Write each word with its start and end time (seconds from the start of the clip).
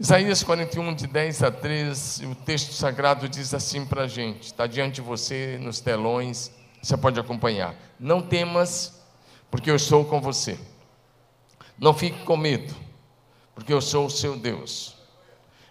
Isaías 0.00 0.44
41, 0.44 0.94
de 0.94 1.08
10 1.08 1.42
a 1.42 1.50
13, 1.50 2.26
o 2.26 2.34
texto 2.36 2.72
sagrado 2.72 3.28
diz 3.28 3.52
assim 3.52 3.84
para 3.84 4.02
a 4.02 4.06
gente: 4.06 4.44
está 4.44 4.64
diante 4.64 4.96
de 4.96 5.00
você 5.00 5.58
nos 5.60 5.80
telões, 5.80 6.52
você 6.80 6.96
pode 6.96 7.18
acompanhar. 7.18 7.74
Não 7.98 8.22
temas, 8.22 9.02
porque 9.50 9.68
eu 9.68 9.74
estou 9.74 10.04
com 10.04 10.20
você. 10.20 10.56
Não 11.76 11.92
fique 11.92 12.24
com 12.24 12.36
medo, 12.36 12.72
porque 13.56 13.72
eu 13.72 13.80
sou 13.80 14.06
o 14.06 14.10
seu 14.10 14.36
Deus. 14.36 14.96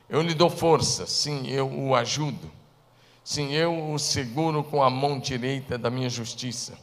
Eu 0.10 0.22
lhe 0.22 0.34
dou 0.34 0.50
força, 0.50 1.08
sim, 1.08 1.48
eu 1.48 1.72
o 1.72 1.96
ajudo. 1.96 2.52
Sim, 3.24 3.54
eu 3.54 3.94
o 3.94 3.98
seguro 3.98 4.62
com 4.62 4.84
a 4.84 4.90
mão 4.90 5.20
direita 5.20 5.78
da 5.78 5.90
minha 5.90 6.10
justiça. 6.10 6.78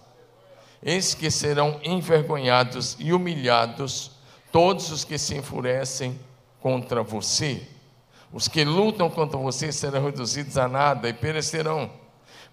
Eis 0.83 1.13
que 1.13 1.31
serão 1.31 1.79
envergonhados 1.83 2.97
e 2.99 3.13
humilhados 3.13 4.13
todos 4.51 4.91
os 4.91 5.05
que 5.05 5.19
se 5.19 5.35
enfurecem 5.35 6.19
contra 6.65 7.03
você. 7.03 7.61
Os 8.33 8.49
que 8.49 8.65
lutam 8.65 9.11
contra 9.11 9.37
você 9.37 9.71
serão 9.71 10.03
reduzidos 10.03 10.57
a 10.57 10.67
nada 10.67 11.11
e 11.11 11.13
perecerão. 11.13 11.91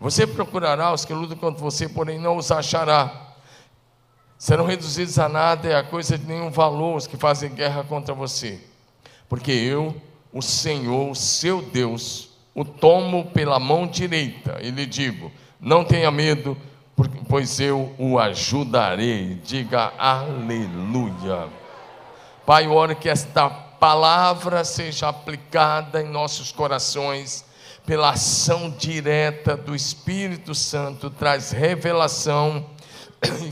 Você 0.01 0.27
procurará 0.27 0.91
os 0.91 1.05
que 1.05 1.13
lutam 1.13 1.37
contra 1.37 1.61
você, 1.61 1.87
porém 1.87 2.19
não 2.19 2.35
os 2.35 2.51
achará. 2.51 3.35
Serão 4.37 4.65
reduzidos 4.65 5.17
a 5.17 5.29
nada 5.29 5.69
e 5.69 5.73
a 5.73 5.81
coisa 5.81 6.17
de 6.17 6.25
nenhum 6.25 6.51
valor 6.51 6.97
os 6.97 7.07
que 7.07 7.15
fazem 7.15 7.55
guerra 7.55 7.85
contra 7.85 8.13
você. 8.13 8.59
Porque 9.29 9.53
eu, 9.53 9.95
o 10.33 10.41
Senhor, 10.41 11.15
seu 11.15 11.61
Deus, 11.61 12.31
o 12.53 12.65
tomo 12.65 13.27
pela 13.27 13.61
mão 13.61 13.87
direita 13.87 14.59
e 14.61 14.71
lhe 14.71 14.85
digo: 14.85 15.31
não 15.57 15.85
tenha 15.85 16.11
medo, 16.11 16.57
pois 17.29 17.61
eu 17.61 17.95
o 17.97 18.19
ajudarei. 18.19 19.35
Diga 19.35 19.93
aleluia. 19.97 21.47
Pai, 22.45 22.67
oro 22.67 22.93
que 22.93 23.07
esta 23.07 23.60
palavra 23.81 24.63
seja 24.63 25.09
aplicada 25.09 26.03
em 26.03 26.07
nossos 26.07 26.51
corações 26.51 27.43
pela 27.83 28.11
ação 28.11 28.69
direta 28.69 29.57
do 29.57 29.73
Espírito 29.73 30.53
Santo, 30.53 31.09
traz 31.09 31.49
revelação 31.49 32.63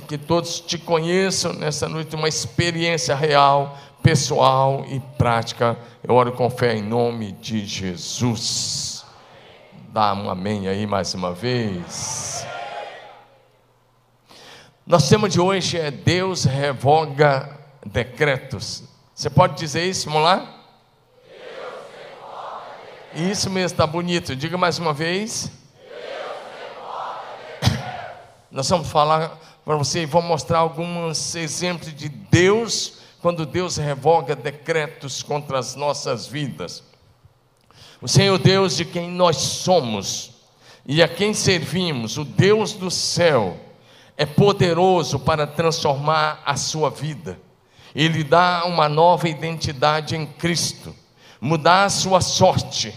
que 0.07 0.19
todos 0.19 0.59
te 0.59 0.77
conheçam 0.77 1.52
nessa 1.53 1.89
noite, 1.89 2.16
uma 2.16 2.27
experiência 2.27 3.16
real, 3.16 3.75
pessoal 4.03 4.85
e 4.88 5.00
prática. 5.17 5.75
Eu 6.03 6.13
oro 6.13 6.31
com 6.33 6.47
fé 6.47 6.75
em 6.75 6.83
nome 6.83 7.31
de 7.31 7.66
Jesus. 7.66 9.03
Dá 9.91 10.13
um 10.13 10.30
amém 10.30 10.67
aí 10.67 10.85
mais 10.85 11.16
uma 11.16 11.33
vez. 11.33 12.45
Nosso 14.85 15.09
tema 15.09 15.27
de 15.27 15.41
hoje 15.41 15.80
é 15.80 15.89
Deus 15.89 16.44
revoga 16.44 17.50
decretos. 17.83 18.88
Você 19.20 19.30
pode 19.30 19.58
dizer 19.58 19.86
isso? 19.86 20.06
Vamos 20.06 20.23
lá? 20.23 20.50
Isso 23.14 23.50
mesmo, 23.50 23.66
está 23.66 23.86
bonito. 23.86 24.34
Diga 24.34 24.58
mais 24.58 24.80
uma 24.80 24.94
vez. 24.94 25.52
Nós 28.50 28.70
vamos 28.70 28.88
falar 28.88 29.38
para 29.66 29.75
você 29.75 30.03
e 30.03 30.06
vamos 30.06 30.30
mostrar 30.30 30.59
alguns 30.59 31.36
exemplos 31.36 31.94
de 31.94 32.08
Deus, 32.08 33.00
quando 33.22 33.45
Deus 33.45 33.75
revoga 33.75 34.38
decretos 34.38 35.22
contra 35.22 35.59
as 35.59 35.75
nossas 35.75 36.25
vidas. 36.25 36.81
O 38.02 38.08
Senhor 38.08 38.38
Deus 38.38 38.78
de 38.78 38.86
quem 38.86 39.12
nós 39.12 39.36
somos 39.36 40.31
e 40.86 41.03
a 41.03 41.09
quem 41.09 41.34
servimos, 41.34 42.17
o 42.17 42.23
Deus 42.23 42.72
do 42.72 42.90
céu, 42.90 43.59
é 44.16 44.25
poderoso 44.25 45.20
para 45.20 45.45
transformar 45.45 46.42
a 46.45 46.56
sua 46.56 46.90
vida. 46.90 47.38
Ele 47.95 48.23
dá 48.23 48.63
uma 48.65 48.87
nova 48.87 49.27
identidade 49.27 50.15
em 50.15 50.25
Cristo, 50.25 50.95
mudar 51.41 51.85
a 51.85 51.89
sua 51.89 52.21
sorte, 52.21 52.93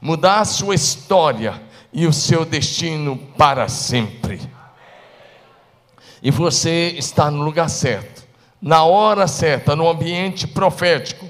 mudar 0.00 0.40
a 0.40 0.44
sua 0.44 0.74
história 0.74 1.60
e 1.92 2.06
o 2.06 2.12
seu 2.12 2.44
destino 2.44 3.16
para 3.36 3.68
sempre. 3.68 4.40
E 6.22 6.30
você 6.30 6.94
está 6.98 7.30
no 7.30 7.42
lugar 7.42 7.70
certo, 7.70 8.24
na 8.60 8.84
hora 8.84 9.26
certa, 9.26 9.76
no 9.76 9.88
ambiente 9.88 10.46
profético, 10.46 11.26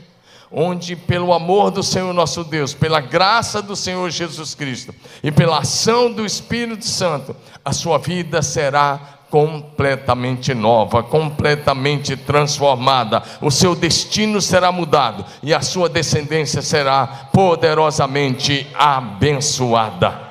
onde, 0.51 0.97
pelo 0.97 1.33
amor 1.33 1.71
do 1.71 1.83
Senhor 1.83 2.13
nosso 2.13 2.45
Deus, 2.45 2.73
pela 2.73 3.01
graça 3.01 3.61
do 3.61 3.77
Senhor 3.77 4.09
Jesus 4.11 4.55
Cristo 4.55 4.95
e 5.23 5.31
pela 5.31 5.59
ação 5.59 6.11
do 6.11 6.25
Espírito 6.25 6.87
Santo, 6.87 7.37
a 7.65 7.73
sua 7.73 7.99
vida 7.99 8.41
será 8.43 9.17
completamente 9.31 10.55
nova, 10.55 11.03
completamente 11.03 12.17
transformada. 12.17 13.23
O 13.41 13.51
seu 13.51 13.75
destino 13.75 14.41
será 14.41 14.71
mudado 14.71 15.25
e 15.43 15.53
a 15.53 15.61
sua 15.61 15.89
descendência 15.89 16.63
será 16.63 17.29
poderosamente 17.33 18.67
abençoada. 18.75 20.27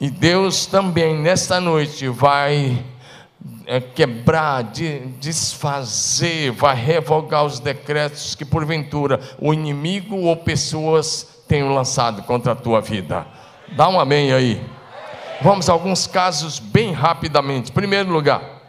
E 0.00 0.10
Deus 0.10 0.66
também 0.66 1.14
nesta 1.14 1.60
noite 1.60 2.08
vai 2.08 2.84
é, 3.66 3.80
quebrar, 3.80 4.64
de, 4.64 4.98
desfazer, 5.20 6.50
vai 6.50 6.74
revogar 6.74 7.44
os 7.44 7.60
decretos 7.60 8.34
que 8.34 8.44
porventura 8.44 9.20
o 9.38 9.54
inimigo 9.54 10.16
ou 10.16 10.36
pessoas 10.36 11.44
tenham 11.46 11.72
lançado 11.74 12.22
contra 12.22 12.52
a 12.52 12.56
tua 12.56 12.80
vida. 12.80 13.26
Dá 13.76 13.88
um 13.88 14.00
amém 14.00 14.32
aí. 14.32 14.60
Vamos 15.42 15.68
a 15.68 15.72
alguns 15.72 16.06
casos 16.06 16.60
bem 16.60 16.92
rapidamente. 16.92 17.72
Em 17.72 17.74
primeiro 17.74 18.12
lugar, 18.12 18.62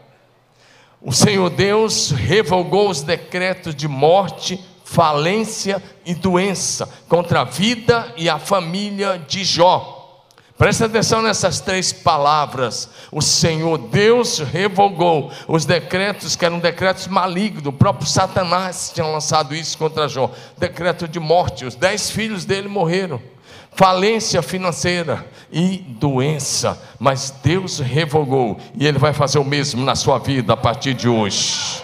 o 0.99 1.11
Senhor 1.11 1.47
Deus 1.51 2.09
revogou 2.09 2.89
os 2.89 3.03
decretos 3.03 3.75
de 3.75 3.87
morte, 3.87 4.59
falência 4.83 5.79
e 6.03 6.15
doença 6.15 6.89
contra 7.07 7.41
a 7.41 7.43
vida 7.43 8.11
e 8.17 8.27
a 8.27 8.39
família 8.39 9.23
de 9.27 9.43
Jó. 9.43 10.25
Presta 10.57 10.87
atenção 10.87 11.21
nessas 11.21 11.59
três 11.59 11.93
palavras. 11.93 12.89
O 13.11 13.21
Senhor 13.21 13.77
Deus 13.77 14.39
revogou 14.39 15.31
os 15.47 15.65
decretos 15.65 16.35
que 16.35 16.43
eram 16.43 16.57
decretos 16.57 17.05
malignos. 17.07 17.67
O 17.67 17.71
próprio 17.71 18.07
Satanás 18.07 18.91
tinha 18.91 19.05
lançado 19.05 19.53
isso 19.53 19.77
contra 19.77 20.07
Jó. 20.07 20.31
Decreto 20.57 21.07
de 21.07 21.19
morte. 21.19 21.65
Os 21.65 21.75
dez 21.75 22.09
filhos 22.09 22.45
dele 22.45 22.67
morreram 22.67 23.21
falência 23.75 24.41
financeira 24.41 25.25
e 25.51 25.77
doença, 25.77 26.81
mas 26.99 27.33
Deus 27.43 27.79
revogou 27.79 28.57
e 28.75 28.87
Ele 28.87 28.97
vai 28.97 29.13
fazer 29.13 29.39
o 29.39 29.45
mesmo 29.45 29.83
na 29.83 29.95
sua 29.95 30.19
vida 30.19 30.53
a 30.53 30.57
partir 30.57 30.93
de 30.93 31.07
hoje. 31.07 31.83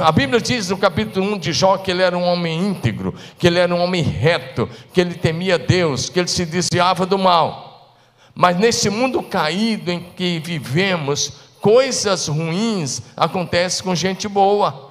A 0.00 0.10
Bíblia 0.10 0.40
diz 0.40 0.70
no 0.70 0.78
capítulo 0.78 1.34
1 1.34 1.38
de 1.38 1.52
Jó 1.52 1.76
que 1.76 1.90
ele 1.90 2.02
era 2.02 2.16
um 2.16 2.24
homem 2.24 2.58
íntegro, 2.58 3.14
que 3.38 3.46
ele 3.46 3.58
era 3.58 3.72
um 3.72 3.80
homem 3.80 4.02
reto, 4.02 4.68
que 4.92 5.00
ele 5.00 5.14
temia 5.14 5.58
Deus, 5.58 6.08
que 6.08 6.18
ele 6.18 6.28
se 6.28 6.44
desviava 6.46 7.04
do 7.04 7.18
mal. 7.18 7.96
Mas 8.34 8.56
nesse 8.56 8.90
mundo 8.90 9.22
caído 9.22 9.92
em 9.92 10.00
que 10.00 10.40
vivemos, 10.40 11.34
coisas 11.60 12.26
ruins 12.28 13.02
acontecem 13.16 13.84
com 13.84 13.94
gente 13.94 14.26
boa, 14.26 14.90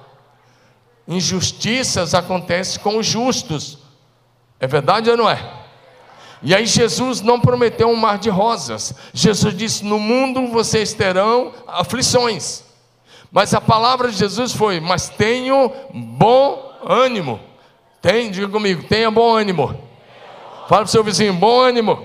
injustiças 1.06 2.14
acontecem 2.14 2.80
com 2.80 2.96
os 2.96 3.06
justos. 3.06 3.83
É 4.64 4.66
verdade 4.66 5.10
ou 5.10 5.16
não 5.18 5.28
é? 5.28 5.38
E 6.42 6.54
aí 6.54 6.64
Jesus 6.64 7.20
não 7.20 7.38
prometeu 7.38 7.86
um 7.86 7.96
mar 7.96 8.16
de 8.16 8.30
rosas. 8.30 8.94
Jesus 9.12 9.54
disse: 9.54 9.84
No 9.84 9.98
mundo 9.98 10.46
vocês 10.48 10.94
terão 10.94 11.52
aflições. 11.66 12.64
Mas 13.30 13.52
a 13.52 13.60
palavra 13.60 14.10
de 14.10 14.16
Jesus 14.16 14.54
foi: 14.54 14.80
Mas 14.80 15.10
tenho 15.10 15.70
bom 15.92 16.72
ânimo. 16.82 17.38
Tem, 18.00 18.30
diga 18.30 18.48
comigo, 18.48 18.84
tenha 18.84 19.10
bom 19.10 19.36
ânimo. 19.36 19.68
Fala 20.66 20.80
para 20.80 20.84
o 20.84 20.88
seu 20.88 21.04
vizinho, 21.04 21.34
bom 21.34 21.60
ânimo. 21.60 22.02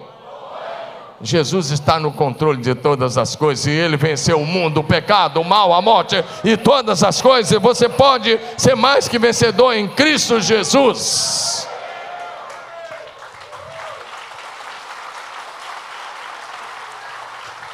Jesus 1.21 1.71
está 1.71 1.97
no 1.97 2.11
controle 2.11 2.61
de 2.61 2.75
todas 2.75 3.17
as 3.17 3.37
coisas 3.37 3.67
e 3.67 3.71
ele 3.71 3.95
venceu 3.95 4.41
o 4.41 4.45
mundo, 4.45 4.81
o 4.81 4.83
pecado, 4.83 5.39
o 5.39 5.45
mal, 5.45 5.73
a 5.73 5.81
morte 5.81 6.21
e 6.43 6.57
todas 6.57 7.05
as 7.05 7.21
coisas. 7.21 7.57
Você 7.61 7.87
pode 7.87 8.37
ser 8.57 8.75
mais 8.75 9.07
que 9.07 9.17
vencedor 9.17 9.71
em 9.71 9.87
Cristo 9.87 10.41
Jesus. 10.41 11.68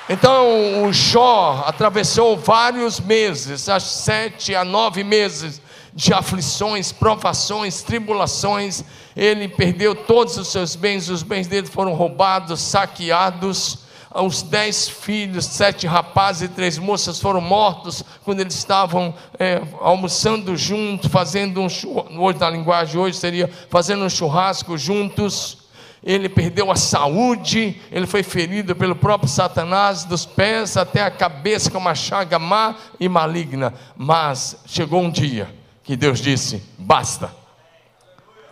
Então 0.07 0.83
o 0.83 0.93
Jó 0.93 1.63
atravessou 1.65 2.37
vários 2.37 2.99
meses, 2.99 3.67
as 3.67 3.83
sete 3.83 4.53
a 4.53 4.63
nove 4.63 5.03
meses 5.03 5.59
de 5.95 6.13
aflições, 6.13 6.91
provações, 6.91 7.81
tribulações. 7.81 8.83
Ele 9.15 9.47
perdeu 9.47 9.95
todos 9.95 10.37
os 10.37 10.49
seus 10.49 10.75
bens, 10.75 11.09
os 11.09 11.23
bens 11.23 11.47
dele 11.47 11.65
foram 11.65 11.93
roubados, 11.93 12.61
saqueados. 12.61 13.79
Os 14.13 14.43
dez 14.43 14.87
filhos, 14.87 15.45
sete 15.45 15.87
rapazes 15.87 16.43
e 16.43 16.47
três 16.47 16.77
moças 16.77 17.19
foram 17.19 17.41
mortos 17.41 18.01
quando 18.23 18.39
eles 18.39 18.55
estavam 18.55 19.13
é, 19.37 19.61
almoçando 19.81 20.55
juntos, 20.55 21.11
fazendo 21.11 21.59
um 21.59 22.21
hoje 22.21 22.39
na 22.39 22.49
linguagem 22.49 22.97
hoje 22.97 23.17
seria 23.17 23.49
fazendo 23.69 24.05
um 24.05 24.09
churrasco 24.09 24.77
juntos 24.77 25.64
ele 26.05 26.29
perdeu 26.29 26.71
a 26.71 26.75
saúde, 26.75 27.81
ele 27.91 28.05
foi 28.05 28.21
ferido 28.21 28.75
pelo 28.75 28.95
próprio 28.95 29.27
Satanás, 29.27 30.05
dos 30.05 30.23
pés 30.23 30.77
até 30.77 31.01
a 31.01 31.09
cabeça, 31.09 31.71
com 31.71 31.79
uma 31.79 31.95
chaga 31.95 32.37
má 32.37 32.75
e 32.99 33.09
maligna. 33.09 33.73
Mas 33.97 34.57
chegou 34.67 35.01
um 35.01 35.09
dia 35.09 35.49
que 35.83 35.95
Deus 35.95 36.21
disse: 36.21 36.61
basta. 36.77 37.33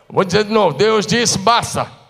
Vou 0.09 0.23
dizer 0.23 0.45
de 0.45 0.51
novo: 0.51 0.75
Deus 0.75 1.05
disse 1.05 1.37
basta. 1.37 2.02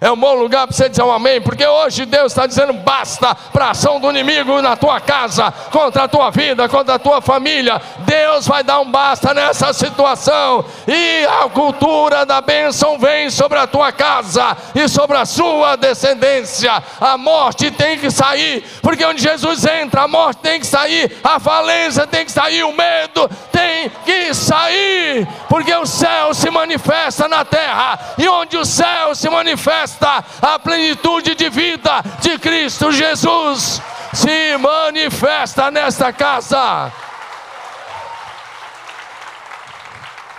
É 0.00 0.10
um 0.10 0.16
bom 0.16 0.32
lugar 0.32 0.66
para 0.66 0.74
você 0.74 0.88
dizer 0.88 1.02
um 1.02 1.12
amém, 1.12 1.42
porque 1.42 1.66
hoje 1.66 2.06
Deus 2.06 2.32
está 2.32 2.46
dizendo 2.46 2.72
basta 2.72 3.34
para 3.34 3.66
a 3.66 3.70
ação 3.72 4.00
do 4.00 4.08
inimigo 4.08 4.62
na 4.62 4.74
tua 4.74 4.98
casa, 4.98 5.52
contra 5.70 6.04
a 6.04 6.08
tua 6.08 6.30
vida, 6.30 6.66
contra 6.70 6.94
a 6.94 6.98
tua 6.98 7.20
família. 7.20 7.78
Deus 7.98 8.46
vai 8.46 8.64
dar 8.64 8.80
um 8.80 8.90
basta 8.90 9.34
nessa 9.34 9.74
situação, 9.74 10.64
e 10.88 11.26
a 11.26 11.50
cultura 11.50 12.24
da 12.24 12.40
bênção 12.40 12.98
vem 12.98 13.28
sobre 13.28 13.58
a 13.58 13.66
tua 13.66 13.92
casa 13.92 14.56
e 14.74 14.88
sobre 14.88 15.18
a 15.18 15.26
sua 15.26 15.76
descendência. 15.76 16.82
A 16.98 17.18
morte 17.18 17.70
tem 17.70 17.98
que 17.98 18.10
sair, 18.10 18.64
porque 18.80 19.04
onde 19.04 19.22
Jesus 19.22 19.66
entra, 19.66 20.04
a 20.04 20.08
morte 20.08 20.38
tem 20.38 20.60
que 20.60 20.66
sair, 20.66 21.14
a 21.22 21.38
falência 21.38 22.06
tem 22.06 22.24
que 22.24 22.32
sair, 22.32 22.64
o 22.64 22.72
medo 22.72 23.28
tem 23.52 23.90
que 24.06 24.32
sair, 24.32 25.28
porque 25.46 25.74
o 25.74 25.84
céu 25.84 26.32
se 26.32 26.50
manifesta 26.50 27.28
na 27.28 27.44
terra, 27.44 27.98
e 28.16 28.26
onde 28.26 28.56
o 28.56 28.64
céu 28.64 29.14
se 29.14 29.28
manifesta, 29.28 29.89
manifesta 29.90 30.24
a 30.40 30.58
plenitude 30.58 31.34
de 31.34 31.48
vida 31.48 32.02
de 32.20 32.38
Cristo 32.38 32.92
Jesus. 32.92 33.82
Se 34.12 34.56
manifesta 34.58 35.70
nesta 35.70 36.12
casa. 36.12 36.92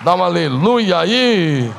Dá 0.01 0.15
um 0.15 0.24
aleluia 0.24 1.00
aí. 1.00 1.71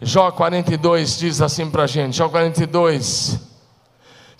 Jó 0.00 0.30
42 0.30 1.18
diz 1.18 1.40
assim 1.40 1.70
para 1.70 1.84
a 1.84 1.86
gente: 1.86 2.16
Jó 2.16 2.28
42. 2.28 3.40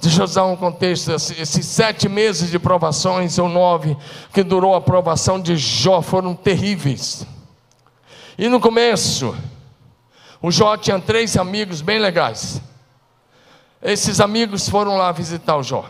Deixa 0.01 0.23
eu 0.23 0.29
dar 0.29 0.45
um 0.45 0.55
contexto. 0.55 1.11
Esses 1.11 1.67
sete 1.67 2.09
meses 2.09 2.51
de 2.51 2.59
provações, 2.61 3.37
ou 3.39 3.49
nove, 3.49 3.97
que 4.33 4.45
durou 4.45 4.77
a 4.77 4.81
provação 4.81 5.41
de 5.41 5.57
Jó, 5.57 6.01
foram 6.01 6.37
terríveis. 6.37 7.27
E 8.39 8.49
no 8.49 8.61
começo, 8.61 9.37
o 10.41 10.51
Jó 10.51 10.77
tinha 10.77 11.01
três 11.01 11.37
amigos 11.37 11.81
bem 11.81 11.99
legais. 11.99 12.61
Esses 13.83 14.21
amigos 14.21 14.69
foram 14.69 14.97
lá 14.97 15.11
visitar 15.13 15.57
o 15.57 15.63
Jó. 15.63 15.89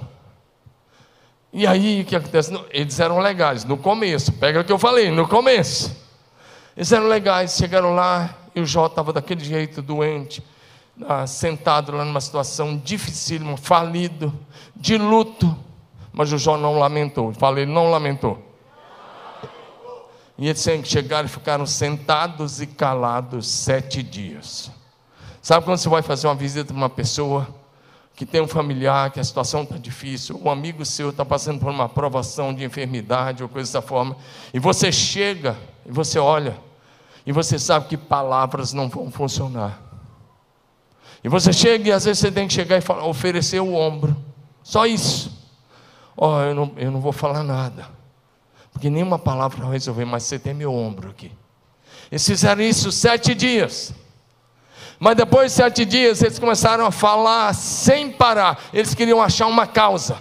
E 1.53 1.67
aí 1.67 2.03
o 2.03 2.05
que 2.05 2.15
acontece? 2.15 2.53
Eles 2.71 3.01
eram 3.01 3.19
legais 3.19 3.65
no 3.65 3.77
começo, 3.77 4.33
pega 4.33 4.61
o 4.61 4.65
que 4.65 4.73
eu 4.73 4.79
falei, 4.79 5.11
no 5.11 5.27
começo. 5.27 5.97
Eles 6.77 6.93
eram 6.93 7.09
legais, 7.09 7.57
chegaram 7.57 7.95
lá 7.95 8.35
e 8.55 8.61
o 8.61 8.67
Jó 8.67 8.87
estava 8.87 9.13
daquele 9.13 9.45
jeito, 9.45 9.81
doente, 9.83 10.43
ah, 11.07 11.27
sentado 11.27 11.93
lá 11.93 12.05
numa 12.05 12.21
situação 12.21 12.77
dificílima, 12.77 13.57
falido, 13.57 14.33
de 14.77 14.97
luto. 14.99 15.57
Mas 16.13 16.33
o 16.33 16.39
Jó 16.39 16.57
não 16.57 16.79
lamentou. 16.79 17.33
Falei, 17.33 17.65
não 17.65 17.91
lamentou. 17.91 18.48
E 20.39 20.47
eles 20.47 20.65
chegaram 20.85 21.27
e 21.27 21.29
ficaram 21.29 21.67
sentados 21.67 22.61
e 22.61 22.67
calados 22.67 23.49
sete 23.49 24.05
dias. 24.05 24.71
Sabe 25.43 25.65
quando 25.65 25.79
você 25.79 25.89
vai 25.89 26.01
fazer 26.01 26.29
uma 26.29 26.37
visita 26.37 26.67
para 26.67 26.77
uma 26.77 26.89
pessoa 26.89 27.49
que 28.15 28.25
tem 28.25 28.41
um 28.41 28.47
familiar, 28.47 29.11
que 29.11 29.19
a 29.19 29.25
situação 29.25 29.63
está 29.63 29.77
difícil, 29.77 30.41
um 30.43 30.51
amigo 30.51 30.85
seu 30.85 31.11
está 31.11 31.25
passando 31.25 31.59
por 31.59 31.71
uma 31.71 31.85
aprovação 31.85 32.55
de 32.55 32.65
enfermidade 32.65 33.43
ou 33.43 33.49
coisa 33.49 33.69
dessa 33.69 33.83
forma, 33.83 34.17
e 34.53 34.59
você 34.59 34.91
chega 34.93 35.57
e 35.85 35.91
você 35.91 36.19
olha, 36.19 36.57
e 37.25 37.33
você 37.33 37.59
sabe 37.59 37.87
que 37.87 37.97
palavras 37.97 38.73
não 38.73 38.89
vão 38.89 39.11
funcionar. 39.11 39.81
E 41.23 41.29
você 41.29 41.53
chega 41.53 41.89
e 41.89 41.93
às 41.93 42.05
vezes 42.05 42.21
você 42.21 42.31
tem 42.31 42.47
que 42.47 42.55
chegar 42.55 42.77
e 42.77 42.81
falar, 42.81 43.05
oferecer 43.05 43.61
o 43.61 43.75
ombro, 43.75 44.17
só 44.63 44.87
isso. 44.87 45.37
Ó, 46.17 46.37
oh, 46.37 46.43
eu, 46.43 46.55
não, 46.55 46.73
eu 46.77 46.91
não 46.91 47.01
vou 47.01 47.13
falar 47.13 47.43
nada 47.43 47.98
porque 48.73 48.91
nenhuma 48.91 49.19
palavra 49.19 49.63
vai 49.65 49.73
resolver, 49.73 50.05
mas 50.05 50.25
você 50.25 50.39
tem 50.39 50.55
meu 50.55 50.75
ombro 50.75 51.11
aqui. 51.11 51.33
Eles 52.11 52.27
fizeram 52.27 52.63
isso 52.63 52.91
sete 52.91 53.35
dias. 53.35 53.93
Mas 54.99 55.17
depois 55.17 55.53
de 55.53 55.57
sete 55.57 55.85
dias, 55.85 56.23
eles 56.23 56.39
começaram 56.39 56.85
a 56.87 56.91
falar 56.91 57.55
sem 57.55 58.11
parar. 58.11 58.59
Eles 58.73 58.95
queriam 58.95 59.23
achar 59.23 59.47
uma 59.47 59.67
causa. 59.67 60.19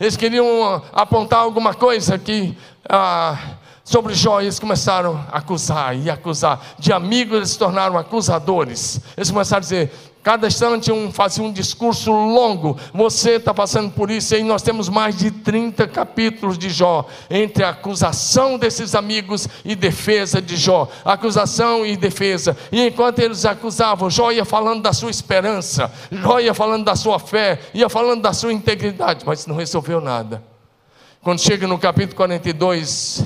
Eles 0.00 0.16
queriam 0.16 0.82
apontar 0.92 1.40
alguma 1.40 1.74
coisa 1.74 2.18
que 2.18 2.56
ah, 2.88 3.56
sobre 3.84 4.14
Jó. 4.14 4.40
Eles 4.40 4.58
começaram 4.58 5.22
a 5.30 5.38
acusar 5.38 5.96
e 5.96 6.08
acusar. 6.08 6.60
De 6.78 6.92
amigos, 6.92 7.36
eles 7.36 7.50
se 7.50 7.58
tornaram 7.58 7.98
acusadores. 7.98 9.00
Eles 9.16 9.30
começaram 9.30 9.58
a 9.58 9.60
dizer: 9.60 9.92
Cada 10.24 10.46
instante 10.46 10.90
um 10.90 11.12
fazia 11.12 11.44
um 11.44 11.52
discurso 11.52 12.10
longo. 12.10 12.78
Você 12.94 13.32
está 13.32 13.52
passando 13.52 13.90
por 13.90 14.10
isso, 14.10 14.34
e 14.34 14.42
nós 14.42 14.62
temos 14.62 14.88
mais 14.88 15.18
de 15.18 15.30
30 15.30 15.86
capítulos 15.86 16.56
de 16.56 16.70
Jó, 16.70 17.06
entre 17.28 17.62
a 17.62 17.68
acusação 17.68 18.58
desses 18.58 18.94
amigos 18.94 19.46
e 19.66 19.76
defesa 19.76 20.40
de 20.40 20.56
Jó. 20.56 20.88
Acusação 21.04 21.84
e 21.84 21.94
defesa. 21.94 22.56
E 22.72 22.86
enquanto 22.86 23.18
eles 23.18 23.44
acusavam, 23.44 24.08
Jó 24.08 24.32
ia 24.32 24.46
falando 24.46 24.80
da 24.80 24.94
sua 24.94 25.10
esperança, 25.10 25.92
Jó 26.10 26.40
ia 26.40 26.54
falando 26.54 26.86
da 26.86 26.96
sua 26.96 27.18
fé, 27.18 27.60
ia 27.74 27.90
falando 27.90 28.22
da 28.22 28.32
sua 28.32 28.50
integridade, 28.50 29.26
mas 29.26 29.46
não 29.46 29.54
resolveu 29.54 30.00
nada. 30.00 30.42
Quando 31.20 31.38
chega 31.38 31.66
no 31.66 31.78
capítulo 31.78 32.16
42, 32.16 33.22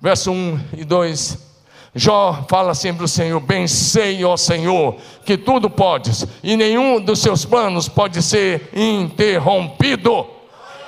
verso 0.00 0.30
1 0.30 0.60
e 0.78 0.84
2, 0.86 1.47
Jó 1.94 2.44
fala 2.48 2.74
sempre 2.74 3.04
o 3.04 3.08
Senhor: 3.08 3.40
Bem 3.40 3.66
sei, 3.66 4.24
ó 4.24 4.36
Senhor, 4.36 4.96
que 5.24 5.36
tudo 5.36 5.70
podes, 5.70 6.26
e 6.42 6.56
nenhum 6.56 7.00
dos 7.00 7.20
seus 7.20 7.44
planos 7.44 7.88
pode 7.88 8.22
ser 8.22 8.70
interrompido. 8.74 10.26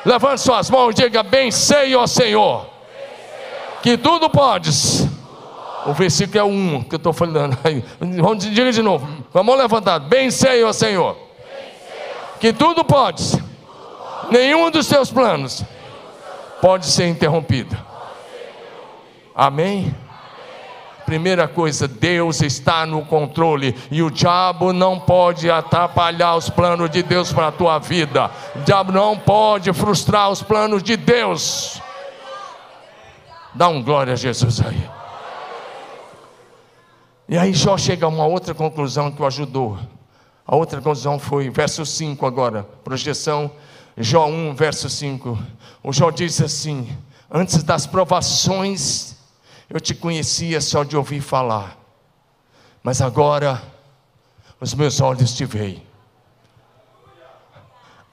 Levante 0.05 0.41
suas 0.41 0.71
mãos 0.71 0.91
e 0.93 1.03
diga: 1.03 1.23
Bem 1.23 1.51
sei, 1.51 1.95
ó 1.97 2.07
Senhor, 2.07 2.67
que 3.83 3.97
tudo 3.97 4.29
podes. 4.29 5.09
O 5.87 5.95
versículo 5.95 6.39
é 6.39 6.45
1 6.45 6.83
que 6.83 6.95
eu 6.95 6.99
estou 6.99 7.13
falando. 7.13 7.57
Vamos 8.21 8.45
diga 8.45 8.71
de 8.71 8.83
novo. 8.83 9.09
Vamos 9.33 9.57
levantar. 9.57 9.99
Bem 9.99 10.31
sei, 10.31 10.63
ó 10.63 10.73
Senhor, 10.73 11.17
que 12.39 12.53
tudo 12.53 12.85
podes. 12.85 13.39
Nenhum 14.31 14.71
dos 14.71 14.87
teus 14.87 15.11
planos 15.11 15.65
pode 16.61 16.87
ser 16.87 17.09
interrompido. 17.09 17.77
Amém? 19.35 19.95
Primeira 21.11 21.49
coisa, 21.49 21.89
Deus 21.89 22.41
está 22.41 22.87
no 22.87 23.05
controle 23.05 23.75
e 23.91 24.01
o 24.01 24.13
diabo 24.13 24.73
não 24.73 24.97
pode 24.97 25.51
atrapalhar 25.51 26.37
os 26.37 26.49
planos 26.49 26.89
de 26.89 27.03
Deus 27.03 27.33
para 27.33 27.49
a 27.49 27.53
tua 27.53 27.81
vida. 27.81 28.31
O 28.55 28.61
diabo 28.61 28.93
não 28.93 29.19
pode 29.19 29.73
frustrar 29.73 30.31
os 30.31 30.41
planos 30.41 30.85
de 30.85 30.97
Deus. 30.97 31.83
Dá 33.53 33.67
um 33.67 33.83
glória 33.83 34.13
a 34.13 34.17
Jesus 34.17 34.61
aí. 34.61 34.89
E 37.29 37.37
aí 37.37 37.53
Jó 37.53 37.77
chega 37.77 38.07
a 38.07 38.09
uma 38.09 38.27
outra 38.27 38.55
conclusão 38.55 39.11
que 39.11 39.21
o 39.21 39.27
ajudou. 39.27 39.81
A 40.47 40.55
outra 40.55 40.81
conclusão 40.81 41.19
foi 41.19 41.51
verso 41.51 41.85
5 41.85 42.25
agora, 42.25 42.63
projeção 42.85 43.51
Jó 43.97 44.29
1, 44.29 44.55
verso 44.55 44.89
5. 44.89 45.37
O 45.83 45.93
Jó 45.93 46.13
diz 46.13 46.41
assim: 46.41 46.89
Antes 47.29 47.65
das 47.65 47.85
provações 47.85 49.10
eu 49.71 49.81
te 49.81 49.95
conhecia 49.95 50.61
só 50.61 50.83
de 50.83 50.97
ouvir 50.97 51.21
falar, 51.21 51.79
mas 52.83 53.01
agora 53.01 53.63
os 54.61 54.75
meus 54.75 55.01
olhos 55.01 55.33
te 55.33 55.45
veem. 55.45 55.87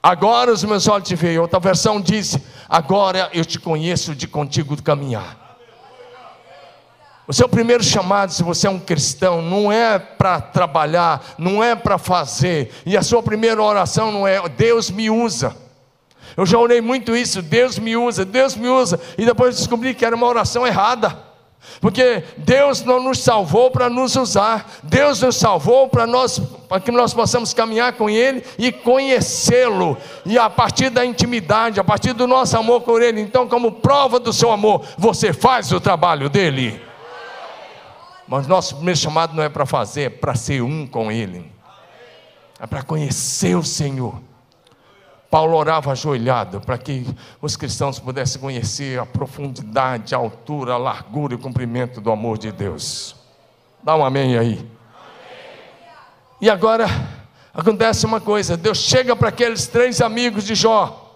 Agora 0.00 0.52
os 0.52 0.62
meus 0.62 0.86
olhos 0.86 1.08
te 1.08 1.16
veem. 1.16 1.38
Outra 1.38 1.58
versão 1.58 2.00
diz: 2.00 2.38
Agora 2.68 3.28
eu 3.34 3.44
te 3.44 3.58
conheço 3.58 4.14
de 4.14 4.28
contigo 4.28 4.80
caminhar. 4.80 5.36
O 7.26 7.32
seu 7.32 7.48
primeiro 7.48 7.82
chamado, 7.82 8.32
se 8.32 8.42
você 8.42 8.66
é 8.66 8.70
um 8.70 8.78
cristão, 8.78 9.42
não 9.42 9.70
é 9.70 9.98
para 9.98 10.40
trabalhar, 10.40 11.34
não 11.36 11.62
é 11.62 11.74
para 11.74 11.98
fazer, 11.98 12.72
e 12.86 12.96
a 12.96 13.02
sua 13.02 13.22
primeira 13.22 13.62
oração 13.62 14.10
não 14.10 14.26
é 14.26 14.48
Deus 14.48 14.90
me 14.90 15.10
usa. 15.10 15.54
Eu 16.34 16.46
já 16.46 16.56
orei 16.56 16.80
muito 16.80 17.14
isso, 17.14 17.42
Deus 17.42 17.78
me 17.78 17.96
usa, 17.96 18.24
Deus 18.24 18.54
me 18.54 18.68
usa, 18.68 18.98
e 19.18 19.26
depois 19.26 19.56
descobri 19.56 19.92
que 19.92 20.06
era 20.06 20.16
uma 20.16 20.26
oração 20.26 20.66
errada. 20.66 21.27
Porque 21.80 22.24
Deus 22.36 22.82
não 22.82 23.00
nos 23.02 23.20
salvou 23.20 23.70
para 23.70 23.88
nos 23.88 24.16
usar, 24.16 24.78
Deus 24.82 25.20
nos 25.20 25.36
salvou 25.36 25.88
para 25.88 26.06
nós, 26.06 26.38
para 26.68 26.80
que 26.80 26.90
nós 26.90 27.14
possamos 27.14 27.54
caminhar 27.54 27.92
com 27.92 28.10
Ele 28.10 28.44
e 28.58 28.72
conhecê-lo, 28.72 29.96
e 30.24 30.38
a 30.38 30.50
partir 30.50 30.90
da 30.90 31.04
intimidade, 31.04 31.78
a 31.78 31.84
partir 31.84 32.12
do 32.12 32.26
nosso 32.26 32.56
amor 32.56 32.80
com 32.82 32.98
Ele. 32.98 33.20
Então, 33.20 33.46
como 33.46 33.72
prova 33.72 34.18
do 34.18 34.32
seu 34.32 34.50
amor, 34.50 34.84
você 34.96 35.32
faz 35.32 35.70
o 35.70 35.80
trabalho 35.80 36.28
dele. 36.28 36.82
Mas 38.26 38.46
nosso 38.46 38.76
primeiro 38.76 38.98
chamado 38.98 39.34
não 39.34 39.42
é 39.42 39.48
para 39.48 39.64
fazer, 39.64 40.02
é 40.02 40.10
para 40.10 40.34
ser 40.34 40.62
um 40.62 40.86
com 40.86 41.12
Ele, 41.12 41.50
é 42.58 42.66
para 42.66 42.82
conhecer 42.82 43.56
o 43.56 43.62
Senhor. 43.62 44.27
Paulo 45.30 45.56
orava 45.56 45.92
ajoelhado 45.92 46.60
para 46.60 46.78
que 46.78 47.06
os 47.40 47.54
cristãos 47.54 47.98
pudessem 47.98 48.40
conhecer 48.40 48.98
a 48.98 49.04
profundidade, 49.04 50.14
a 50.14 50.18
altura, 50.18 50.72
a 50.74 50.78
largura 50.78 51.34
e 51.34 51.36
o 51.36 51.38
comprimento 51.38 52.00
do 52.00 52.10
amor 52.10 52.38
de 52.38 52.50
Deus. 52.50 53.14
Dá 53.82 53.94
um 53.94 54.04
amém 54.04 54.38
aí. 54.38 54.66
E 56.40 56.48
agora 56.48 56.86
acontece 57.52 58.06
uma 58.06 58.20
coisa: 58.20 58.56
Deus 58.56 58.78
chega 58.78 59.14
para 59.14 59.28
aqueles 59.28 59.66
três 59.66 60.00
amigos 60.00 60.44
de 60.44 60.54
Jó 60.54 61.08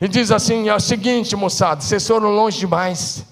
e 0.00 0.08
diz 0.08 0.32
assim: 0.32 0.68
é 0.68 0.74
o 0.74 0.80
seguinte, 0.80 1.36
moçada, 1.36 1.80
vocês 1.80 2.06
foram 2.06 2.30
longe 2.30 2.58
demais. 2.58 3.24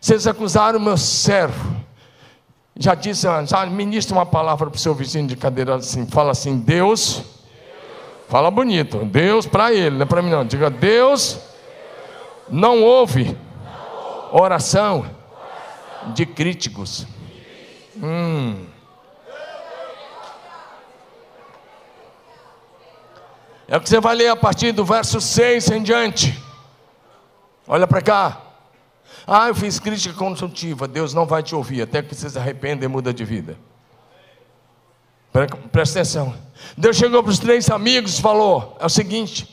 Vocês 0.00 0.26
acusaram 0.26 0.80
o 0.80 0.82
meu 0.82 0.96
servo. 0.96 1.76
Já 2.76 2.94
disse, 2.94 3.26
já 3.46 3.66
ministra 3.66 4.16
uma 4.16 4.26
palavra 4.26 4.68
para 4.68 4.76
o 4.76 4.80
seu 4.80 4.94
vizinho 4.94 5.28
de 5.28 5.36
cadeira 5.36 5.76
assim, 5.76 6.06
fala 6.06 6.32
assim, 6.32 6.58
Deus. 6.58 7.22
Fala 8.32 8.50
bonito, 8.50 9.04
Deus 9.04 9.44
para 9.44 9.74
ele, 9.74 9.90
não 9.90 10.04
é 10.04 10.06
para 10.06 10.22
mim 10.22 10.30
não. 10.30 10.42
Diga, 10.42 10.70
Deus. 10.70 11.38
Não, 12.48 12.82
ouve 12.82 13.36
oração. 14.32 15.04
de 16.14 16.24
críticos. 16.24 17.06
Hum. 18.02 18.64
É 23.68 23.76
o 23.76 23.80
que 23.82 23.88
você 23.88 24.00
vai 24.00 24.16
ler 24.16 24.28
a 24.28 24.36
partir 24.36 24.72
do 24.72 24.82
verso 24.82 25.20
6 25.20 25.70
em 25.70 25.82
diante. 25.82 26.42
Olha 27.68 27.86
para 27.86 28.00
cá. 28.00 28.40
Ah, 29.26 29.48
eu 29.48 29.54
fiz 29.54 29.78
crítica 29.78 30.14
construtiva. 30.14 30.88
Deus 30.88 31.12
não 31.12 31.26
vai 31.26 31.42
te 31.42 31.54
ouvir 31.54 31.82
até 31.82 32.02
que 32.02 32.14
você 32.14 32.30
se 32.30 32.38
arrependa 32.38 32.82
e 32.82 32.88
muda 32.88 33.12
de 33.12 33.26
vida. 33.26 33.58
Presta 35.32 36.00
atenção. 36.00 36.34
Deus 36.76 36.96
chegou 36.96 37.22
para 37.22 37.30
os 37.30 37.38
três 37.38 37.70
amigos 37.70 38.18
e 38.18 38.22
falou: 38.22 38.76
é 38.78 38.86
o 38.86 38.88
seguinte. 38.88 39.48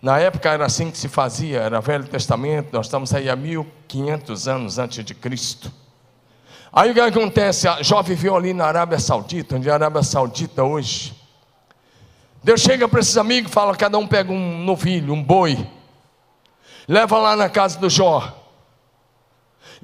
Na 0.00 0.18
época 0.18 0.50
era 0.50 0.64
assim 0.64 0.90
que 0.90 0.96
se 0.96 1.08
fazia, 1.08 1.60
era 1.60 1.78
Velho 1.78 2.04
Testamento, 2.04 2.70
nós 2.72 2.86
estamos 2.86 3.12
aí 3.12 3.28
há 3.28 3.36
1500 3.36 4.48
anos 4.48 4.78
antes 4.78 5.04
de 5.04 5.14
Cristo. 5.14 5.70
Aí 6.72 6.90
o 6.90 6.94
que 6.94 7.00
acontece? 7.00 7.66
Jó 7.82 8.00
viveu 8.00 8.34
ali 8.34 8.54
na 8.54 8.64
Arábia 8.64 8.98
Saudita, 8.98 9.56
onde 9.56 9.68
é 9.68 9.72
a 9.72 9.74
Arábia 9.74 10.02
Saudita 10.02 10.64
hoje. 10.64 11.14
Deus 12.42 12.62
chega 12.62 12.88
para 12.88 13.00
esses 13.00 13.18
amigos 13.18 13.50
e 13.50 13.54
fala: 13.54 13.76
cada 13.76 13.98
um 13.98 14.06
pega 14.06 14.32
um 14.32 14.64
novilho, 14.64 15.12
um 15.12 15.22
boi, 15.22 15.68
leva 16.88 17.18
lá 17.18 17.36
na 17.36 17.50
casa 17.50 17.78
do 17.78 17.90
Jó 17.90 18.40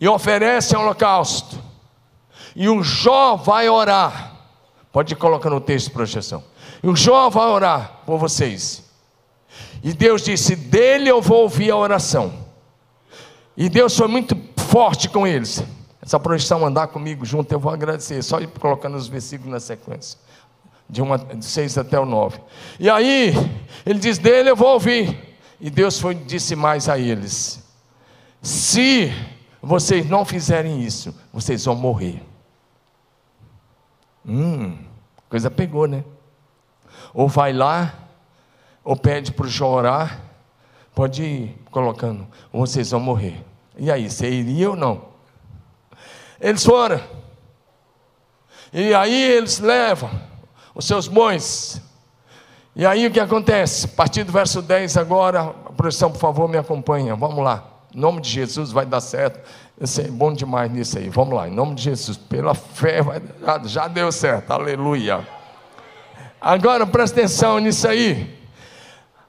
e 0.01 0.09
oferece 0.09 0.75
um 0.75 0.81
holocausto. 0.81 1.63
E 2.55 2.71
o 2.71 2.83
Jó 2.83 3.37
vai 3.37 3.69
orar. 3.69 4.36
Pode 4.97 5.15
colocar 5.15 5.51
no 5.51 5.61
texto 5.61 5.89
de 5.89 5.93
projeção. 5.93 6.43
E 6.83 6.89
o 6.89 6.97
Jó 6.97 7.29
vai 7.29 7.47
orar 7.49 8.01
por 8.07 8.17
vocês. 8.17 8.83
E 9.85 9.93
Deus 9.93 10.23
disse: 10.23 10.57
dele 10.57 11.11
eu 11.11 11.21
vou 11.21 11.43
ouvir 11.43 11.71
a 11.71 11.77
oração. 11.77 12.33
E 13.55 13.69
Deus 13.69 13.95
foi 13.95 14.09
muito 14.09 14.35
forte 14.57 15.11
com 15.11 15.27
eles. 15.27 15.63
Essa 16.01 16.19
projeção 16.19 16.65
andar 16.65 16.87
comigo 16.87 17.27
junto, 17.27 17.53
eu 17.53 17.61
vou 17.61 17.71
agradecer. 17.71 18.23
Só 18.23 18.41
ir 18.41 18.47
colocando 18.59 18.97
os 18.97 19.07
versículos 19.07 19.53
na 19.53 19.61
sequência. 19.61 20.19
De, 20.89 21.03
uma, 21.03 21.19
de 21.19 21.45
6 21.45 21.77
até 21.77 22.01
o 22.01 22.07
9. 22.07 22.41
E 22.81 22.89
aí, 22.89 23.35
ele 23.85 23.99
diz: 23.99 24.17
dele 24.17 24.49
eu 24.49 24.57
vou 24.57 24.73
ouvir. 24.73 25.37
E 25.61 25.69
Deus 25.69 26.01
foi, 26.01 26.15
disse 26.15 26.57
mais 26.57 26.89
a 26.89 26.99
eles: 26.99 27.63
se 28.41 29.13
vocês 29.61 30.09
não 30.09 30.25
fizerem 30.25 30.83
isso, 30.83 31.15
vocês 31.35 31.67
vão 31.67 31.75
morrer. 31.75 32.23
Hum, 34.27 34.86
coisa 35.37 35.51
pegou, 35.51 35.87
né? 35.87 36.03
Ou 37.13 37.29
vai 37.29 37.53
lá, 37.53 37.93
ou 38.83 38.97
pede 38.97 39.33
para 39.33 39.45
o 39.45 39.49
Jó 39.49 39.69
orar, 39.69 40.19
pode 40.95 41.23
ir 41.23 41.59
colocando, 41.71 42.27
ou 42.51 42.67
vocês 42.67 42.91
vão 42.91 43.01
morrer. 43.01 43.45
E 43.77 43.91
aí, 43.91 44.11
você 44.11 44.31
iria 44.31 44.71
ou 44.71 44.77
não? 44.77 45.09
Eles 46.41 46.65
foram. 46.65 46.99
E 48.73 48.95
aí 48.95 49.33
eles 49.33 49.59
levam 49.59 50.11
os 50.75 50.87
seus 50.87 51.07
bois. 51.07 51.83
E 52.75 52.87
aí 52.87 53.07
o 53.07 53.11
que 53.11 53.21
acontece? 53.21 53.85
A 53.85 53.89
partir 53.89 54.25
do 54.25 54.33
verso 54.33 54.63
10 54.63 54.97
agora, 54.97 55.43
a 55.43 55.73
produção, 55.73 56.11
por 56.11 56.19
favor, 56.19 56.49
me 56.49 56.57
acompanha. 56.57 57.15
Vamos 57.15 57.45
lá. 57.45 57.76
Em 57.97 57.99
nome 57.99 58.21
de 58.21 58.29
Jesus 58.29 58.73
vai 58.73 58.85
dar 58.85 59.01
certo. 59.01 59.41
Eu 59.81 59.87
sei, 59.87 60.11
bom 60.11 60.31
demais 60.31 60.71
nisso 60.71 60.99
aí. 60.99 61.09
Vamos 61.09 61.35
lá, 61.35 61.49
em 61.49 61.51
nome 61.51 61.75
de 61.75 61.85
Jesus. 61.85 62.19
Pela 62.19 62.55
fé, 62.55 63.01
vai, 63.01 63.23
já, 63.41 63.61
já 63.65 63.89
deu 63.89 64.13
certo. 64.13 64.51
Aleluia. 64.51 65.27
Agora 66.39 66.87
presta 66.87 67.21
atenção 67.21 67.59
nisso 67.59 67.89
aí. 67.89 68.39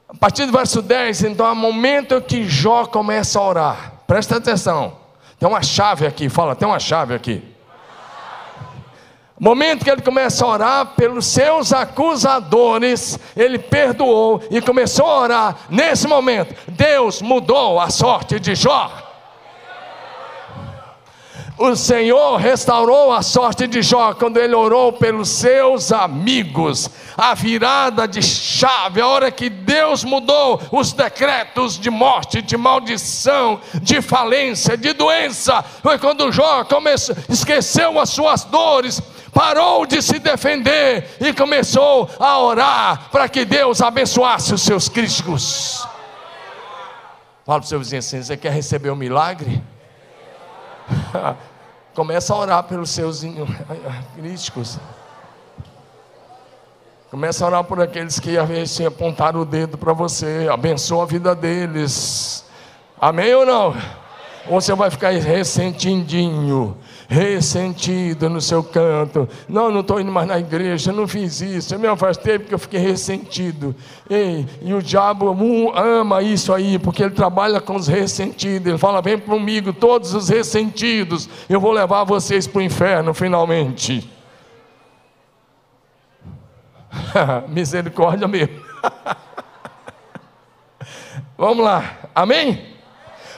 A 0.09 0.13
partir 0.13 0.45
do 0.45 0.51
verso 0.51 0.81
10, 0.81 1.23
então, 1.23 1.47
é 1.47 1.51
o 1.53 1.55
momento 1.55 2.19
que 2.19 2.43
Jó 2.43 2.85
começa 2.85 3.39
a 3.39 3.47
orar. 3.47 3.93
Presta 4.05 4.35
atenção. 4.35 4.97
Tem 5.39 5.47
uma 5.47 5.63
chave 5.63 6.05
aqui, 6.05 6.27
fala, 6.27 6.53
tem 6.53 6.67
uma 6.67 6.79
chave 6.79 7.15
aqui. 7.15 7.41
Momento 9.39 9.83
que 9.83 9.91
ele 9.91 10.01
começa 10.01 10.43
a 10.43 10.47
orar 10.47 10.85
pelos 10.95 11.27
seus 11.27 11.71
acusadores, 11.71 13.19
ele 13.35 13.59
perdoou 13.59 14.41
e 14.49 14.59
começou 14.59 15.05
a 15.05 15.19
orar. 15.19 15.57
Nesse 15.69 16.07
momento, 16.07 16.55
Deus 16.67 17.21
mudou 17.21 17.79
a 17.79 17.89
sorte 17.91 18.39
de 18.39 18.55
Jó. 18.55 19.07
O 21.57 21.75
Senhor 21.75 22.37
restaurou 22.37 23.11
a 23.11 23.23
sorte 23.23 23.65
de 23.65 23.81
Jó 23.81 24.13
quando 24.13 24.37
ele 24.37 24.53
orou 24.53 24.93
pelos 24.93 25.29
seus 25.29 25.91
amigos. 25.91 26.87
A 27.17 27.33
virada 27.33 28.07
de 28.07 28.21
chave, 28.21 29.01
a 29.01 29.07
hora 29.07 29.31
que 29.31 29.49
Deus 29.49 30.03
mudou 30.03 30.61
os 30.71 30.93
decretos 30.93 31.79
de 31.79 31.89
morte, 31.89 32.43
de 32.43 32.55
maldição, 32.55 33.59
de 33.81 34.03
falência, 34.03 34.77
de 34.77 34.93
doença, 34.93 35.65
foi 35.81 35.97
quando 35.97 36.31
Jó 36.31 36.63
começou, 36.63 37.15
esqueceu 37.27 37.99
as 37.99 38.11
suas 38.11 38.43
dores, 38.43 39.01
parou 39.37 39.85
de 39.85 40.01
se 40.01 40.17
defender 40.17 41.07
e 41.19 41.31
começou 41.31 42.09
a 42.19 42.39
orar 42.39 43.11
para 43.11 43.29
que 43.29 43.45
Deus 43.45 43.83
abençoasse 43.83 44.51
os 44.51 44.63
seus 44.63 44.89
críticos. 44.89 45.87
Fala 47.45 47.59
para 47.59 47.65
o 47.65 47.67
seu 47.67 47.77
vizinho 47.77 47.99
assim: 47.99 48.23
você 48.23 48.35
quer 48.35 48.51
receber 48.51 48.89
um 48.89 48.95
milagre? 48.95 49.61
Começa 51.93 52.33
a 52.33 52.37
orar 52.37 52.63
pelos 52.63 52.89
seus 52.89 53.21
críticos. 54.17 54.79
Começa 57.11 57.45
a 57.45 57.47
orar 57.47 57.63
por 57.63 57.79
aqueles 57.79 58.19
que 58.19 58.39
às 58.39 58.81
apontaram 58.81 59.41
o 59.41 59.45
dedo 59.45 59.77
para 59.77 59.93
você. 59.93 60.47
Abençoa 60.51 61.03
a 61.03 61.05
vida 61.05 61.35
deles. 61.35 62.43
Amém 62.99 63.35
ou 63.35 63.45
não? 63.45 63.75
Ou 64.49 64.59
você 64.59 64.73
vai 64.73 64.89
ficar 64.89 65.11
ressentidinho, 65.11 66.75
ressentido 67.07 68.29
no 68.29 68.41
seu 68.41 68.61
canto. 68.63 69.27
Não, 69.47 69.71
não 69.71 69.79
estou 69.79 69.99
indo 69.99 70.11
mais 70.11 70.27
na 70.27 70.37
igreja, 70.37 70.91
não 70.91 71.07
fiz 71.07 71.41
isso, 71.41 71.73
eu 71.73 71.79
me 71.79 71.87
afastei 71.87 72.37
porque 72.37 72.53
eu 72.53 72.59
fiquei 72.59 72.79
ressentido. 72.79 73.73
Ei, 74.09 74.45
e 74.61 74.73
o 74.73 74.81
diabo 74.81 75.29
ama 75.75 76.21
isso 76.21 76.53
aí, 76.53 76.77
porque 76.77 77.01
ele 77.03 77.15
trabalha 77.15 77.61
com 77.61 77.75
os 77.75 77.87
ressentidos. 77.87 78.67
Ele 78.67 78.77
fala: 78.77 79.01
vem 79.01 79.17
comigo, 79.17 79.71
todos 79.71 80.13
os 80.13 80.29
ressentidos, 80.29 81.29
eu 81.49 81.59
vou 81.59 81.71
levar 81.71 82.03
vocês 82.03 82.45
para 82.45 82.59
o 82.59 82.61
inferno 82.61 83.13
finalmente. 83.13 84.09
Misericórdia 87.47 88.27
mesmo. 88.27 88.67
Vamos 91.37 91.63
lá, 91.63 91.97
amém? 92.15 92.76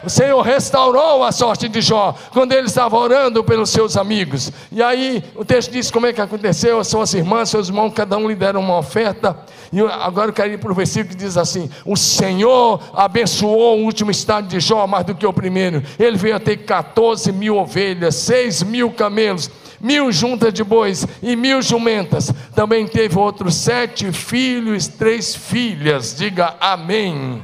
O 0.04 0.10
Senhor 0.10 0.42
restaurou 0.42 1.24
a 1.24 1.32
sorte 1.32 1.68
de 1.68 1.82
Jó 1.82 2.16
quando 2.32 2.54
ele 2.54 2.68
estava 2.68 2.98
orando 2.98 3.44
pelos 3.44 3.70
seus 3.70 3.98
amigos. 3.98 4.52
E 4.72 4.82
aí 4.82 5.24
o 5.36 5.44
texto 5.44 5.72
diz 5.72 5.92
como 5.92 6.06
é 6.06 6.14
que 6.14 6.22
aconteceu: 6.22 6.82
suas 6.84 7.14
irmãs, 7.14 7.50
seus 7.50 7.68
irmãos, 7.68 7.92
cada 7.94 8.18
um 8.18 8.28
lhe 8.28 8.36
deram 8.36 8.62
uma 8.62 8.78
oferta. 8.78 9.38
E 9.72 9.82
agora 9.82 10.30
eu 10.30 10.34
quero 10.34 10.54
ir 10.54 10.58
para 10.58 10.72
o 10.72 10.76
versículo 10.76 11.10
que 11.10 11.16
diz 11.16 11.36
assim: 11.38 11.70
O 11.86 11.98
Senhor 11.98 12.82
abençoou 12.94 13.80
o 13.80 13.84
último 13.84 14.10
estado 14.10 14.48
de 14.48 14.60
Jó 14.60 14.88
mais 14.88 15.06
do 15.06 15.14
que 15.14 15.26
o 15.26 15.34
primeiro. 15.34 15.84
Ele 16.00 16.18
veio 16.18 16.36
a 16.36 16.40
ter 16.40 16.58
14 16.58 17.32
mil 17.32 17.58
ovelhas, 17.58 18.16
6 18.16 18.64
mil 18.64 18.92
camelos 18.92 19.50
mil 19.82 20.12
juntas 20.12 20.54
de 20.54 20.64
bois 20.64 21.08
e 21.24 21.36
mil 21.36 21.62
jumentas. 21.62 22.34
Também 22.54 22.86
teve 22.86 23.18
outros 23.18 23.56
sete 23.56 24.12
filhos, 24.12 24.88
três 24.88 25.36
filhas. 25.36 26.16
Diga 26.18 26.56
amém. 26.60 27.42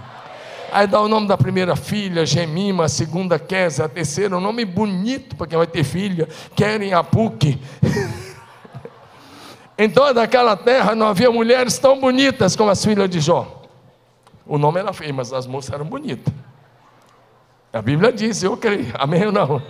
Aí 0.76 0.88
dá 0.88 1.00
o 1.00 1.08
nome 1.08 1.26
da 1.26 1.38
primeira 1.38 1.74
filha, 1.78 2.26
Gemima, 2.26 2.84
a 2.84 2.90
segunda, 2.90 3.40
Kézia, 3.40 3.86
a 3.86 3.88
terceira, 3.88 4.36
um 4.36 4.42
nome 4.42 4.66
bonito 4.66 5.34
para 5.38 5.48
quem 5.48 5.58
vai 5.58 5.66
ter 5.66 5.86
filha, 5.86 6.28
Querem 6.54 6.94
Apuque. 6.94 7.58
em 9.80 9.90
toda 9.90 10.22
aquela 10.22 10.58
terra 10.58 10.94
não 10.94 11.08
havia 11.08 11.32
mulheres 11.32 11.80
tão 11.80 11.98
bonitas 11.98 12.58
como 12.58 12.70
as 12.70 12.84
filhas 12.84 13.10
de 13.10 13.22
Jó. 13.22 13.64
O 14.46 14.58
nome 14.58 14.82
era 14.82 14.92
feio, 14.92 15.14
mas 15.14 15.32
as 15.32 15.48
moças 15.48 15.72
eram 15.72 15.86
bonitas. 15.86 16.34
A 17.72 17.82
Bíblia 17.82 18.12
diz, 18.12 18.44
eu 18.44 18.58
creio, 18.58 18.92
amém 18.96 19.28
ou 19.28 19.32
não? 19.32 19.64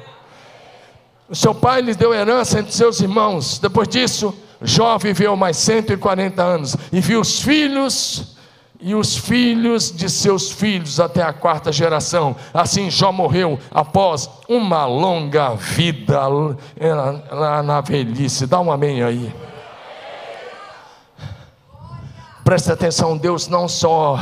O 1.30 1.36
seu 1.36 1.54
pai 1.54 1.82
lhe 1.82 1.94
deu 1.94 2.16
herança 2.16 2.60
entre 2.60 2.72
seus 2.72 3.00
irmãos. 3.00 3.60
Depois 3.60 3.88
disso, 3.88 4.36
Jó 4.60 4.98
viveu 4.98 5.36
mais 5.36 5.58
140 5.58 6.42
anos 6.42 6.76
e 6.92 7.00
viu 7.00 7.22
os 7.22 7.40
filhos 7.42 8.35
e 8.86 8.94
os 8.94 9.18
filhos 9.18 9.92
de 9.92 10.08
seus 10.08 10.52
filhos 10.52 11.00
até 11.00 11.24
a 11.24 11.34
quarta 11.34 11.72
geração. 11.72 12.36
Assim 12.54 12.88
Jó 12.92 13.12
morreu 13.12 13.58
após 13.72 14.30
uma 14.48 14.86
longa 14.86 15.56
vida 15.56 16.22
lá 17.32 17.64
na 17.64 17.82
velhice. 17.82 18.46
Dá 18.46 18.60
um 18.60 18.72
amém 18.72 19.02
aí. 19.02 19.34
Preste 22.44 22.72
atenção, 22.72 23.18
Deus 23.18 23.48
não 23.48 23.68
só 23.68 24.20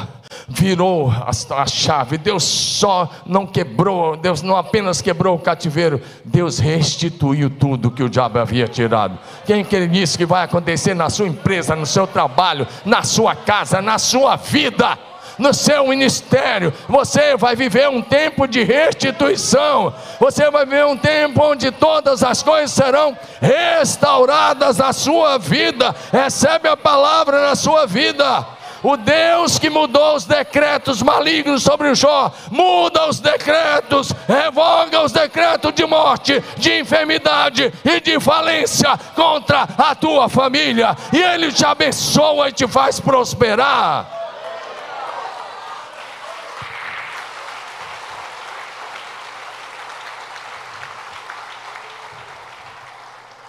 virou 0.48 1.12
a, 1.12 1.30
a, 1.30 1.66
chave. 1.66 2.18
Deus 2.18 2.44
só 2.44 3.10
não 3.26 3.46
quebrou, 3.46 4.16
Deus 4.16 4.42
não 4.42 4.56
apenas 4.56 5.02
quebrou 5.02 5.36
o 5.36 5.40
cativeiro, 5.40 6.02
Deus 6.26 6.60
restituiu 6.60 7.50
tudo 7.50 7.92
que 7.92 8.04
o 8.04 8.10
diabo 8.10 8.40
havia 8.40 8.68
tirado. 8.68 9.18
Quem 9.46 9.64
quer 9.64 9.94
isso 9.94 10.18
que 10.18 10.26
vai 10.26 10.44
acontecer 10.44 10.94
na 10.94 11.10
sua 11.10 11.28
empresa, 11.28 11.76
no 11.76 11.86
seu 11.86 12.08
trabalho, 12.08 12.68
na 12.86 13.04
sua 13.04 13.36
casa, 13.36 13.82
na 13.82 13.98
sua 13.98 14.36
vida? 14.36 14.98
no 15.38 15.54
seu 15.54 15.88
ministério, 15.88 16.74
você 16.88 17.36
vai 17.36 17.56
viver 17.56 17.90
um 17.90 18.02
tempo 18.02 18.48
de 18.48 18.64
restituição, 18.64 19.94
você 20.20 20.50
vai 20.52 20.66
viver 20.66 20.86
um 20.86 20.98
tempo 20.98 21.44
onde 21.44 21.72
todas 21.72 22.24
as 22.24 22.44
coisas 22.44 22.72
serão 22.72 23.18
restauradas 23.42 24.78
na 24.78 24.94
sua 24.94 25.38
vida. 25.38 25.96
Recebe 26.12 26.68
a 26.68 26.78
palavra 26.78 27.42
na 27.42 27.56
sua 27.56 27.86
vida. 27.86 28.46
O 28.84 28.98
Deus 28.98 29.58
que 29.58 29.70
mudou 29.70 30.14
os 30.14 30.26
decretos 30.26 31.02
malignos 31.02 31.64
sobre 31.64 31.88
o 31.90 31.96
Jó, 31.96 32.34
muda 32.52 33.08
os 33.08 33.22
decretos, 33.22 34.12
revoga 34.28 35.02
os 35.02 35.14
decretos 35.14 35.74
de 35.74 35.86
morte, 35.86 36.44
de 36.58 36.80
enfermidade 36.80 37.74
e 37.86 38.02
de 38.02 38.20
falência 38.20 38.98
contra 39.16 39.62
a 39.62 39.96
tua 39.96 40.28
família, 40.28 40.98
e 41.14 41.22
Ele 41.22 41.50
te 41.54 41.66
abençoa 41.66 42.50
e 42.50 42.52
te 42.52 42.68
faz 42.68 43.00
prosperar. 43.00 44.06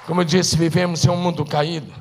Como 0.07 0.21
eu 0.21 0.25
disse, 0.25 0.57
vivemos 0.57 1.05
em 1.05 1.11
um 1.11 1.17
mundo 1.17 1.45
caído. 1.45 1.93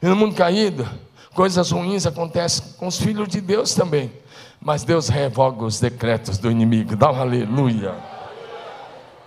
E 0.00 0.06
no 0.06 0.14
mundo 0.14 0.34
caído, 0.34 0.88
Coisas 1.34 1.72
ruins 1.72 2.06
acontecem 2.06 2.64
com 2.78 2.86
os 2.86 2.96
filhos 2.96 3.28
de 3.28 3.40
Deus 3.40 3.74
também. 3.74 4.12
Mas 4.60 4.84
Deus 4.84 5.08
revoga 5.08 5.64
os 5.64 5.80
decretos 5.80 6.38
do 6.38 6.50
inimigo. 6.50 6.96
Dá 6.96 7.10
um 7.10 7.20
aleluia. 7.20 7.94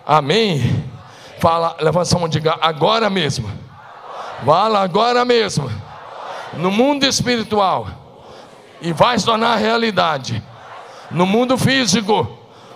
Amém. 0.06 0.84
Fala, 1.38 1.76
levanta 1.80 2.16
a 2.16 2.18
mão 2.18 2.26
e 2.26 2.30
diga 2.30 2.58
agora 2.60 3.10
mesmo. 3.10 3.48
Fala 4.44 4.80
agora 4.80 5.24
mesmo. 5.24 5.70
No 6.54 6.70
mundo 6.70 7.04
espiritual. 7.04 7.86
E 8.80 8.92
vai 8.92 9.18
se 9.18 9.26
tornar 9.26 9.56
realidade. 9.56 10.42
No 11.10 11.26
mundo 11.26 11.58
físico. 11.58 12.26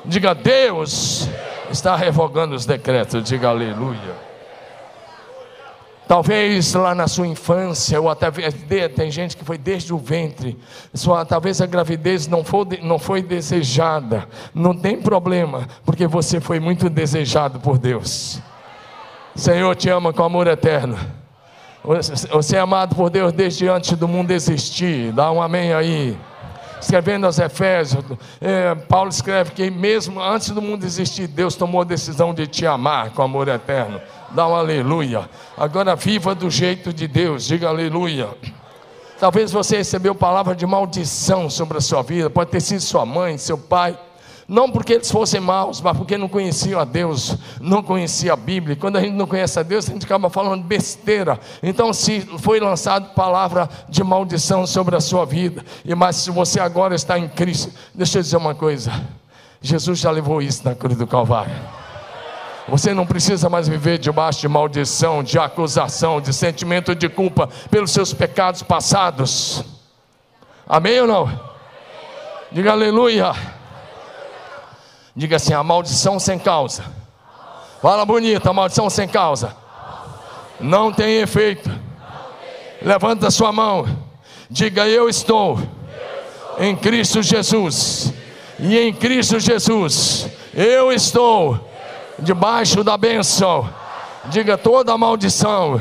Diga, 0.04 0.34
Deus 0.34 1.26
está 1.70 1.96
revogando 1.96 2.54
os 2.54 2.66
decretos. 2.66 3.24
Diga 3.24 3.48
aleluia. 3.48 4.21
Talvez 6.12 6.74
lá 6.74 6.94
na 6.94 7.08
sua 7.08 7.26
infância, 7.26 7.98
ou 7.98 8.10
até 8.10 8.30
tem 8.94 9.10
gente 9.10 9.34
que 9.34 9.42
foi 9.46 9.56
desde 9.56 9.94
o 9.94 9.96
ventre, 9.96 10.58
sua, 10.92 11.24
talvez 11.24 11.58
a 11.62 11.64
gravidez 11.64 12.26
não 12.26 12.44
foi, 12.44 12.80
não 12.82 12.98
foi 12.98 13.22
desejada, 13.22 14.28
não 14.54 14.76
tem 14.76 15.00
problema, 15.00 15.66
porque 15.86 16.06
você 16.06 16.38
foi 16.38 16.60
muito 16.60 16.90
desejado 16.90 17.60
por 17.60 17.78
Deus. 17.78 18.42
Senhor 19.34 19.74
te 19.74 19.88
ama 19.88 20.12
com 20.12 20.22
amor 20.22 20.46
eterno. 20.48 20.98
Você 22.30 22.56
é 22.56 22.60
amado 22.60 22.94
por 22.94 23.08
Deus 23.08 23.32
desde 23.32 23.66
antes 23.66 23.92
do 23.92 24.06
mundo 24.06 24.32
existir. 24.32 25.12
Dá 25.12 25.32
um 25.32 25.40
amém 25.40 25.72
aí. 25.72 26.14
Escrevendo 26.78 27.24
aos 27.24 27.38
Efésios, 27.38 28.04
é, 28.38 28.74
Paulo 28.74 29.08
escreve 29.08 29.52
que 29.52 29.70
mesmo 29.70 30.20
antes 30.20 30.50
do 30.50 30.60
mundo 30.60 30.84
existir, 30.84 31.26
Deus 31.26 31.54
tomou 31.54 31.80
a 31.80 31.84
decisão 31.84 32.34
de 32.34 32.46
te 32.46 32.66
amar 32.66 33.12
com 33.12 33.22
amor 33.22 33.48
eterno. 33.48 33.98
Dá 34.34 34.48
um 34.48 34.54
aleluia. 34.54 35.28
Agora 35.56 35.94
viva 35.94 36.34
do 36.34 36.50
jeito 36.50 36.92
de 36.92 37.06
Deus, 37.06 37.44
diga 37.44 37.68
aleluia. 37.68 38.30
Talvez 39.20 39.52
você 39.52 39.76
recebeu 39.76 40.14
palavra 40.14 40.54
de 40.54 40.66
maldição 40.66 41.48
sobre 41.50 41.78
a 41.78 41.80
sua 41.80 42.02
vida, 42.02 42.30
pode 42.30 42.50
ter 42.50 42.60
sido 42.60 42.80
sua 42.80 43.04
mãe, 43.04 43.36
seu 43.38 43.58
pai. 43.58 43.96
Não 44.48 44.70
porque 44.70 44.94
eles 44.94 45.10
fossem 45.10 45.40
maus, 45.40 45.80
mas 45.80 45.96
porque 45.96 46.18
não 46.18 46.28
conheciam 46.28 46.80
a 46.80 46.84
Deus, 46.84 47.36
não 47.60 47.82
conheciam 47.82 48.32
a 48.32 48.36
Bíblia. 48.36 48.74
Quando 48.74 48.96
a 48.96 49.00
gente 49.00 49.14
não 49.14 49.26
conhece 49.26 49.58
a 49.58 49.62
Deus, 49.62 49.88
a 49.88 49.92
gente 49.92 50.04
acaba 50.04 50.28
falando 50.28 50.64
besteira. 50.64 51.38
Então, 51.62 51.92
se 51.92 52.20
foi 52.38 52.58
lançado 52.58 53.14
palavra 53.14 53.68
de 53.88 54.02
maldição 54.02 54.66
sobre 54.66 54.96
a 54.96 55.00
sua 55.00 55.24
vida, 55.24 55.64
e 55.84 55.94
mas 55.94 56.16
se 56.16 56.30
você 56.30 56.58
agora 56.58 56.94
está 56.94 57.18
em 57.18 57.28
Cristo, 57.28 57.70
deixa 57.94 58.18
eu 58.18 58.22
dizer 58.22 58.36
uma 58.36 58.54
coisa: 58.54 58.92
Jesus 59.60 60.00
já 60.00 60.10
levou 60.10 60.42
isso 60.42 60.64
na 60.64 60.74
cruz 60.74 60.98
do 60.98 61.06
Calvário. 61.06 61.81
Você 62.68 62.94
não 62.94 63.06
precisa 63.06 63.48
mais 63.48 63.68
viver 63.68 63.98
debaixo 63.98 64.40
de 64.40 64.48
maldição, 64.48 65.22
de 65.22 65.38
acusação, 65.38 66.20
de 66.20 66.32
sentimento 66.32 66.94
de 66.94 67.08
culpa 67.08 67.48
pelos 67.70 67.90
seus 67.90 68.14
pecados 68.14 68.62
passados. 68.62 69.64
Amém 70.66 71.00
ou 71.00 71.06
não? 71.06 71.40
Diga 72.52 72.72
aleluia. 72.72 73.32
Diga 75.14 75.36
assim: 75.36 75.52
a 75.52 75.62
maldição 75.62 76.18
sem 76.20 76.38
causa. 76.38 76.84
Fala 77.80 78.04
bonita, 78.04 78.50
a 78.50 78.52
maldição 78.52 78.88
sem 78.88 79.08
causa. 79.08 79.56
Não 80.60 80.92
tem 80.92 81.16
efeito. 81.16 81.70
Levanta 82.80 83.30
sua 83.30 83.52
mão. 83.52 83.84
Diga: 84.48 84.86
Eu 84.86 85.08
estou 85.08 85.58
em 86.58 86.76
Cristo 86.76 87.22
Jesus. 87.22 88.12
E 88.58 88.78
em 88.78 88.92
Cristo 88.92 89.40
Jesus, 89.40 90.28
eu 90.54 90.92
estou 90.92 91.71
debaixo 92.22 92.82
da 92.82 92.96
bênção. 92.96 93.68
Diga: 94.26 94.56
toda 94.56 94.96
maldição 94.96 95.80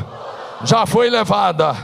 já 0.63 0.85
foi 0.85 1.09
levada 1.09 1.75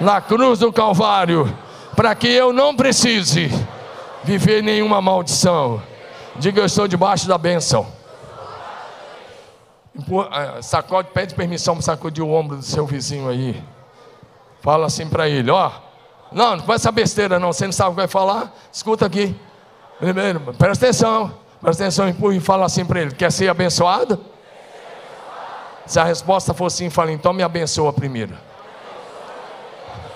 na 0.00 0.20
cruz 0.20 0.58
do 0.58 0.72
Calvário, 0.72 1.56
para 1.94 2.14
que 2.14 2.28
eu 2.28 2.52
não 2.52 2.74
precise 2.74 3.50
viver 4.24 4.62
nenhuma 4.62 5.00
maldição. 5.00 5.82
Diga: 6.36 6.62
eu 6.62 6.66
estou 6.66 6.88
debaixo 6.88 7.28
da 7.28 7.38
bênção. 7.38 7.86
Eh, 9.96 10.62
sacode, 10.62 11.08
pede 11.12 11.34
permissão 11.34 11.74
para 11.74 11.82
sacudir 11.82 12.24
o 12.24 12.32
ombro 12.32 12.56
do 12.56 12.62
seu 12.62 12.86
vizinho 12.86 13.28
aí. 13.28 13.62
Fala 14.62 14.86
assim 14.86 15.08
para 15.08 15.28
ele: 15.28 15.50
ó. 15.50 15.70
Não, 16.32 16.56
não 16.56 16.64
faz 16.64 16.82
essa 16.82 16.92
besteira 16.92 17.40
não. 17.40 17.52
Você 17.52 17.64
não 17.64 17.72
sabe 17.72 17.90
o 17.90 17.92
que 17.92 17.96
vai 17.96 18.08
falar? 18.08 18.54
Escuta 18.72 19.04
aqui. 19.04 19.34
Presta 20.56 20.86
atenção. 20.86 21.32
Presta 21.60 21.84
atenção 21.84 22.08
e 22.32 22.40
fala 22.40 22.64
assim 22.64 22.84
para 22.84 23.00
ele: 23.02 23.14
Quer 23.14 23.30
ser 23.30 23.48
abençoado? 23.48 24.18
Se 25.86 25.98
a 25.98 26.04
resposta 26.04 26.54
for 26.54 26.70
sim, 26.70 26.88
fala: 26.88 27.12
Então 27.12 27.32
me 27.32 27.42
abençoa 27.42 27.92
primeiro. 27.92 28.34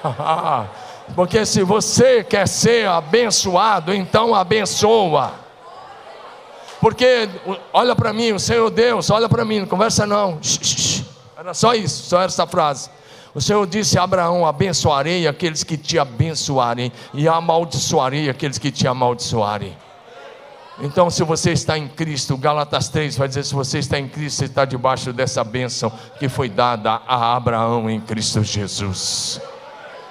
Porque 1.15 1.45
se 1.45 1.63
você 1.63 2.25
quer 2.25 2.49
ser 2.49 2.89
abençoado, 2.89 3.93
então 3.93 4.35
abençoa. 4.35 5.33
Porque, 6.81 7.29
olha 7.73 7.95
para 7.95 8.13
mim, 8.13 8.33
o 8.33 8.39
Senhor 8.39 8.71
Deus, 8.71 9.11
olha 9.11 9.29
para 9.29 9.45
mim, 9.45 9.61
não 9.61 9.67
conversa 9.67 10.07
não. 10.07 10.39
Era 11.37 11.55
só 11.55 11.75
isso, 11.75 12.09
só 12.09 12.23
essa 12.23 12.47
frase. 12.47 12.89
O 13.35 13.41
Senhor 13.41 13.67
disse 13.67 13.99
a 13.99 14.05
Abraão: 14.05 14.47
Abençoarei 14.47 15.27
aqueles 15.27 15.63
que 15.63 15.77
te 15.77 15.99
abençoarem, 15.99 16.93
e 17.13 17.29
amaldiçoarei 17.29 18.31
aqueles 18.31 18.59
que 18.59 18.71
te 18.71 18.87
amaldiçoarem. 18.87 19.77
Então, 20.81 21.09
se 21.09 21.23
você 21.23 21.53
está 21.53 21.79
em 21.79 21.87
Cristo, 21.87 22.37
Galatas 22.37 22.89
3 22.89 23.17
vai 23.17 23.29
dizer: 23.29 23.45
se 23.45 23.55
você 23.55 23.79
está 23.79 23.99
em 23.99 24.09
Cristo, 24.09 24.39
você 24.39 24.45
está 24.47 24.65
debaixo 24.65 25.13
dessa 25.13 25.45
bênção 25.45 25.93
que 26.19 26.29
foi 26.29 26.49
dada 26.49 27.01
a 27.07 27.37
Abraão 27.37 27.89
em 27.89 28.01
Cristo 28.01 28.43
Jesus. 28.43 29.41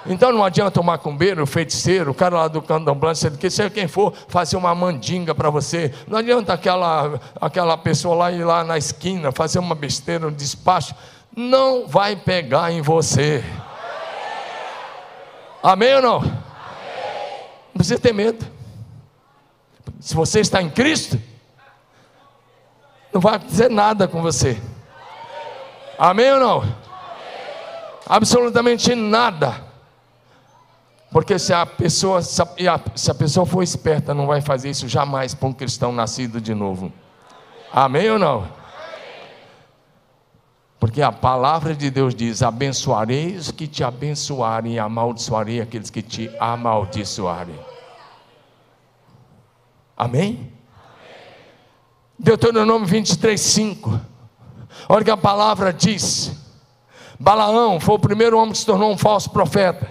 Então 0.06 0.34
não 0.34 0.43
adianta 0.43 0.82
o 0.82 0.84
macumbeiro, 0.84 1.43
o 1.43 1.47
feiticeiro, 1.47 2.12
o 2.12 2.13
cara 2.13 2.36
lá 2.36 2.47
do 2.49 2.62
candomblé, 2.62 3.13
que 3.39 3.49
seja 3.49 3.69
quem 3.69 3.88
for, 3.88 4.13
fazer 4.28 4.58
uma 4.58 4.76
mandinga 4.76 5.34
para 5.34 5.49
você. 5.49 5.93
Não 6.08 6.17
adianta 6.17 6.52
aquela, 6.54 7.19
aquela 7.39 7.78
pessoa 7.78 8.15
lá 8.15 8.32
ir 8.32 8.43
lá 8.43 8.65
na 8.65 8.78
esquina, 8.78 9.32
fazer 9.32 9.60
uma 9.60 9.76
besteira, 9.76 10.28
um 10.28 10.32
despacho. 10.32 10.93
Não 11.36 11.88
vai 11.88 12.17
pegar 12.17 12.71
em 12.71 12.82
você. 12.82 13.43
Amém 15.62 15.95
ou 15.95 16.02
não? 16.02 16.17
Amém. 16.17 16.34
Não 17.73 17.78
precisa 17.78 17.99
ter 17.99 18.13
medo. 18.13 18.53
Se 20.04 20.13
você 20.16 20.42
está 20.42 20.62
em 20.62 20.70
Cristo, 20.70 21.18
não 23.13 23.22
vai 23.22 23.36
acontecer 23.36 23.70
nada 23.70 24.06
com 24.06 24.22
você. 24.22 24.62
Amém 25.98 26.30
ou 26.34 26.42
não? 26.42 26.76
Absolutamente 28.06 28.94
nada. 28.96 29.63
Porque 31.10 31.39
se 31.39 31.54
a 31.54 31.66
pessoa, 31.66 32.22
se 32.22 32.42
a, 32.42 32.82
se 32.94 33.12
a 33.12 33.16
pessoa 33.16 33.46
for 33.46 33.63
esperta, 33.63 34.13
não 34.13 34.28
vai 34.28 34.42
fazer 34.42 34.72
isso 34.72 34.89
jamais 34.89 35.34
para 35.34 35.48
um 35.48 35.54
cristão 35.54 35.94
nascido 35.94 36.42
de 36.42 36.54
novo. 36.54 36.92
Amém 37.72 38.12
ou 38.12 38.20
não? 38.20 38.46
Porque 40.82 41.02
a 41.02 41.13
palavra 41.13 41.74
de 41.74 41.89
Deus 41.89 42.13
diz: 42.13 42.44
abençoarei 42.44 43.38
os 43.38 43.52
que 43.52 43.68
te 43.68 43.86
abençoarem, 43.86 44.74
e 44.74 44.80
amaldiçoarei 44.80 45.62
aqueles 45.62 45.89
que 45.89 46.02
te 46.02 46.30
amaldiçoarem. 46.42 47.73
Amém? 50.04 50.52
Deuteronômio 52.20 52.86
23, 52.86 53.39
5. 53.39 54.02
Olha 54.89 55.06
que 55.06 55.10
a 55.10 55.16
palavra 55.16 55.72
diz: 55.72 56.34
Balaão 57.18 57.80
foi 57.80 57.96
o 57.96 58.00
primeiro 58.00 58.38
homem 58.38 58.52
que 58.52 58.58
se 58.58 58.66
tornou 58.66 58.92
um 58.92 58.98
falso 58.98 59.30
profeta. 59.30 59.89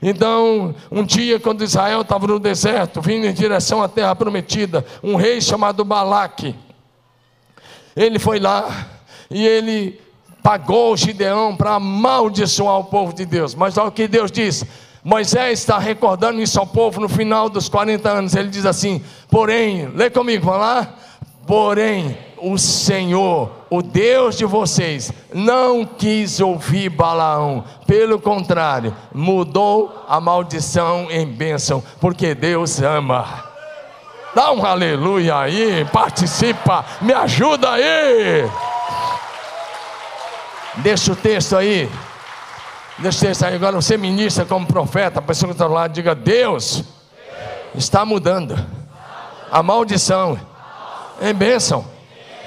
Então, 0.00 0.72
um 0.88 1.02
dia, 1.02 1.40
quando 1.40 1.64
Israel 1.64 2.02
estava 2.02 2.28
no 2.28 2.38
deserto, 2.38 3.02
vindo 3.02 3.26
em 3.26 3.34
direção 3.34 3.82
à 3.82 3.88
terra 3.88 4.14
prometida, 4.14 4.86
um 5.02 5.16
rei 5.16 5.40
chamado 5.40 5.84
Balaque, 5.84 6.54
ele 7.96 8.20
foi 8.20 8.38
lá 8.38 8.86
e 9.28 9.44
ele 9.44 10.00
pagou 10.44 10.96
Gideão 10.96 11.56
para 11.56 11.74
amaldiçoar 11.74 12.78
o 12.78 12.84
povo 12.84 13.12
de 13.12 13.26
Deus. 13.26 13.52
Mas 13.56 13.76
olha 13.76 13.88
o 13.88 13.92
que 13.92 14.06
Deus 14.06 14.30
diz: 14.30 14.64
Moisés 15.04 15.58
está 15.58 15.78
recordando 15.78 16.40
isso 16.40 16.58
ao 16.58 16.66
povo 16.66 16.98
no 16.98 17.10
final 17.10 17.50
dos 17.50 17.68
40 17.68 18.08
anos. 18.08 18.34
Ele 18.34 18.48
diz 18.48 18.64
assim: 18.64 19.04
Porém, 19.28 19.88
lê 19.94 20.08
comigo, 20.08 20.46
vamos 20.46 20.60
lá. 20.60 20.94
Porém, 21.46 22.16
o 22.38 22.56
Senhor, 22.56 23.50
o 23.68 23.82
Deus 23.82 24.38
de 24.38 24.46
vocês, 24.46 25.12
não 25.32 25.84
quis 25.84 26.40
ouvir 26.40 26.88
Balaão, 26.88 27.64
pelo 27.86 28.18
contrário, 28.18 28.96
mudou 29.12 30.04
a 30.08 30.18
maldição 30.20 31.08
em 31.10 31.26
bênção, 31.26 31.82
porque 32.00 32.34
Deus 32.34 32.80
ama. 32.80 33.44
Dá 34.34 34.52
um 34.52 34.64
aleluia 34.64 35.38
aí, 35.38 35.84
participa, 35.92 36.82
me 37.02 37.12
ajuda 37.12 37.72
aí. 37.72 38.50
Deixa 40.76 41.12
o 41.12 41.16
texto 41.16 41.56
aí. 41.56 41.90
Deixa 42.98 43.26
texto 43.26 43.44
aí. 43.44 43.54
Agora 43.54 43.76
você 43.76 43.96
ministra 43.96 44.44
como 44.44 44.66
profeta, 44.66 45.18
a 45.18 45.22
pessoa 45.22 45.48
que 45.48 45.54
está 45.54 45.66
lá, 45.66 45.86
diga: 45.88 46.14
Deus 46.14 46.84
está 47.74 48.04
mudando 48.04 48.56
a 49.50 49.62
maldição 49.62 50.38
em 51.20 51.34
bênção. 51.34 51.84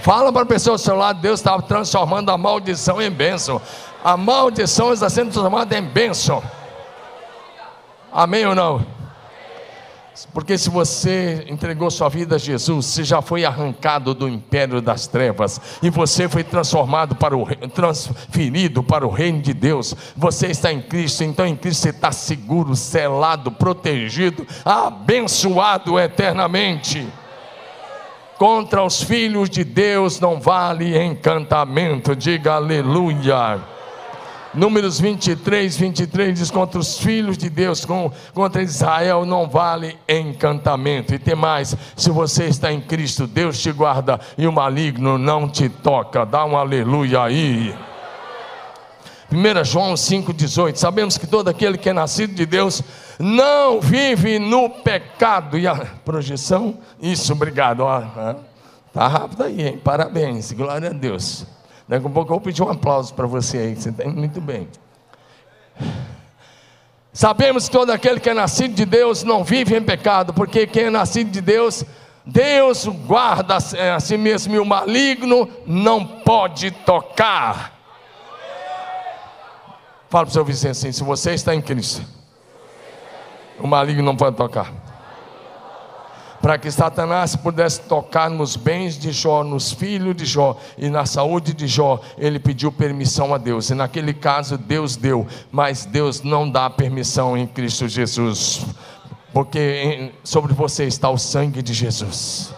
Fala 0.01 0.31
para 0.31 0.43
a 0.43 0.45
pessoa 0.45 0.75
ao 0.75 0.77
seu 0.77 0.95
lado: 0.95 1.19
Deus 1.19 1.39
está 1.39 1.61
transformando 1.61 2.31
a 2.31 2.37
maldição 2.37 3.01
em 3.01 3.11
bênção. 3.11 3.61
A 4.03 4.15
maldição 4.15 4.93
está 4.93 5.09
sendo 5.09 5.31
transformada 5.31 5.77
em 5.77 5.81
bênção. 5.81 6.41
Amém 8.11 8.45
ou 8.45 8.55
não? 8.55 8.96
Porque 10.33 10.57
se 10.57 10.69
você 10.69 11.45
entregou 11.47 11.91
sua 11.91 12.09
vida 12.09 12.35
a 12.35 12.39
Jesus, 12.39 12.85
você 12.85 13.03
já 13.03 13.21
foi 13.21 13.45
arrancado 13.45 14.13
do 14.13 14.27
império 14.27 14.81
das 14.81 15.05
trevas 15.05 15.61
e 15.81 15.89
você 15.89 16.27
foi 16.27 16.43
transformado 16.43 17.15
para 17.15 17.37
o 17.37 17.45
transferido 17.69 18.81
para 18.81 19.05
o 19.05 19.11
reino 19.11 19.41
de 19.41 19.53
Deus. 19.53 19.95
Você 20.15 20.47
está 20.47 20.71
em 20.71 20.81
Cristo, 20.81 21.23
então 21.23 21.45
em 21.45 21.55
Cristo 21.55 21.81
você 21.81 21.89
está 21.89 22.11
seguro, 22.11 22.75
selado, 22.75 23.51
protegido, 23.51 24.47
abençoado 24.65 25.99
eternamente. 25.99 27.07
Contra 28.37 28.83
os 28.83 29.01
filhos 29.01 29.49
de 29.49 29.63
Deus 29.63 30.19
não 30.19 30.39
vale 30.39 30.97
encantamento. 30.97 32.15
Diga 32.15 32.53
aleluia. 32.53 33.76
Números 34.57 34.99
23, 34.99 35.77
23 35.77 36.39
diz: 36.39 36.49
contra 36.49 36.79
os 36.79 36.97
filhos 36.97 37.37
de 37.37 37.47
Deus, 37.47 37.85
contra 38.33 38.63
Israel 38.63 39.23
não 39.23 39.47
vale 39.47 39.95
encantamento. 40.09 41.13
E 41.13 41.19
tem 41.19 41.35
mais: 41.35 41.77
se 41.95 42.09
você 42.09 42.45
está 42.45 42.73
em 42.73 42.81
Cristo, 42.81 43.27
Deus 43.27 43.59
te 43.59 43.71
guarda 43.71 44.19
e 44.35 44.47
o 44.47 44.51
maligno 44.51 45.19
não 45.19 45.47
te 45.47 45.69
toca. 45.69 46.25
Dá 46.25 46.43
um 46.43 46.57
aleluia 46.57 47.21
aí. 47.21 47.75
1 49.31 49.63
João 49.63 49.93
5,18: 49.93 50.75
Sabemos 50.75 51.19
que 51.19 51.27
todo 51.27 51.49
aquele 51.49 51.77
que 51.77 51.89
é 51.89 51.93
nascido 51.93 52.33
de 52.33 52.47
Deus 52.47 52.81
não 53.19 53.79
vive 53.79 54.39
no 54.39 54.71
pecado. 54.71 55.59
E 55.59 55.67
a 55.67 55.75
projeção? 56.03 56.79
Isso, 56.99 57.31
obrigado. 57.31 57.83
Está 58.87 59.07
rápido 59.07 59.43
aí, 59.43 59.67
hein? 59.67 59.81
Parabéns, 59.83 60.51
glória 60.51 60.89
a 60.89 60.93
Deus. 60.93 61.45
Daqui 61.87 62.05
a 62.05 62.09
pouco 62.09 62.31
eu 62.31 62.35
vou 62.35 62.41
pedir 62.41 62.61
um 62.61 62.69
aplauso 62.69 63.13
para 63.13 63.25
você 63.25 63.57
aí, 63.57 63.75
você 63.75 63.89
indo 63.89 64.17
muito 64.17 64.41
bem. 64.41 64.67
Sabemos 67.13 67.65
que 67.65 67.71
todo 67.71 67.91
aquele 67.91 68.19
que 68.19 68.29
é 68.29 68.33
nascido 68.33 68.75
de 68.75 68.85
Deus 68.85 69.23
não 69.23 69.43
vive 69.43 69.75
em 69.75 69.81
pecado, 69.81 70.33
porque 70.33 70.67
quem 70.67 70.83
é 70.83 70.89
nascido 70.89 71.31
de 71.31 71.41
Deus, 71.41 71.85
Deus 72.25 72.85
guarda 72.85 73.55
a 73.55 73.99
si 73.99 74.17
mesmo 74.17 74.53
e 74.53 74.59
o 74.59 74.65
maligno 74.65 75.49
não 75.65 76.05
pode 76.05 76.71
tocar. 76.71 77.73
Fala 80.09 80.25
para 80.25 80.29
o 80.29 80.33
seu 80.33 80.43
vizinho 80.43 80.71
assim: 80.71 80.91
se 80.91 81.03
você 81.03 81.33
está 81.33 81.55
em 81.55 81.61
Cristo, 81.61 82.01
o 83.59 83.65
maligno 83.65 84.03
não 84.03 84.15
pode 84.15 84.35
tocar 84.35 84.86
para 86.47 86.57
que 86.57 86.71
Satanás 86.71 87.35
pudesse 87.35 87.81
tocar 87.81 88.29
nos 88.29 88.55
bens 88.55 88.97
de 88.97 89.11
Jó, 89.11 89.43
nos 89.43 89.73
filhos 89.73 90.15
de 90.15 90.23
Jó 90.23 90.57
e 90.77 90.89
na 90.89 91.05
saúde 91.05 91.53
de 91.53 91.67
Jó, 91.67 91.99
ele 92.17 92.39
pediu 92.39 92.71
permissão 92.71 93.33
a 93.33 93.37
Deus. 93.37 93.69
E 93.69 93.75
naquele 93.75 94.13
caso 94.13 94.57
Deus 94.57 94.95
deu, 94.95 95.27
mas 95.51 95.83
Deus 95.83 96.21
não 96.21 96.49
dá 96.49 96.69
permissão 96.69 97.37
em 97.37 97.45
Cristo 97.45 97.89
Jesus, 97.89 98.65
porque 99.33 100.13
sobre 100.23 100.53
você 100.53 100.85
está 100.85 101.09
o 101.09 101.17
sangue 101.17 101.61
de 101.61 101.73
Jesus. 101.73 102.53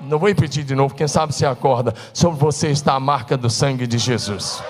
Não 0.00 0.18
vou 0.18 0.30
repetir 0.30 0.64
de 0.64 0.74
novo, 0.74 0.94
quem 0.94 1.06
sabe 1.06 1.34
se 1.34 1.44
acorda. 1.44 1.92
Sobre 2.14 2.40
você 2.40 2.68
está 2.68 2.94
a 2.94 3.00
marca 3.00 3.36
do 3.36 3.50
sangue 3.50 3.86
de 3.86 3.98
Jesus. 3.98 4.62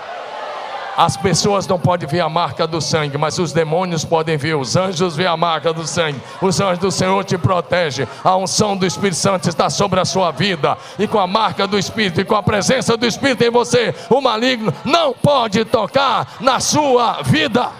As 0.96 1.14
pessoas 1.14 1.66
não 1.66 1.78
podem 1.78 2.08
ver 2.08 2.20
a 2.20 2.28
marca 2.28 2.66
do 2.66 2.80
sangue, 2.80 3.18
mas 3.18 3.38
os 3.38 3.52
demônios 3.52 4.02
podem 4.02 4.38
ver, 4.38 4.54
os 4.54 4.76
anjos 4.76 5.14
veem 5.14 5.28
a 5.28 5.36
marca 5.36 5.70
do 5.70 5.86
sangue. 5.86 6.18
Os 6.40 6.58
anjos 6.58 6.78
do 6.78 6.90
Senhor 6.90 7.22
te 7.22 7.36
protegem. 7.36 8.08
A 8.24 8.34
unção 8.34 8.74
do 8.74 8.86
Espírito 8.86 9.16
Santo 9.16 9.46
está 9.46 9.68
sobre 9.68 10.00
a 10.00 10.06
sua 10.06 10.30
vida. 10.30 10.78
E 10.98 11.06
com 11.06 11.18
a 11.18 11.26
marca 11.26 11.66
do 11.66 11.78
Espírito 11.78 12.22
e 12.22 12.24
com 12.24 12.34
a 12.34 12.42
presença 12.42 12.96
do 12.96 13.04
Espírito 13.04 13.44
em 13.44 13.50
você, 13.50 13.94
o 14.08 14.22
maligno 14.22 14.72
não 14.86 15.12
pode 15.12 15.66
tocar 15.66 16.36
na 16.40 16.60
sua 16.60 17.20
vida. 17.20 17.70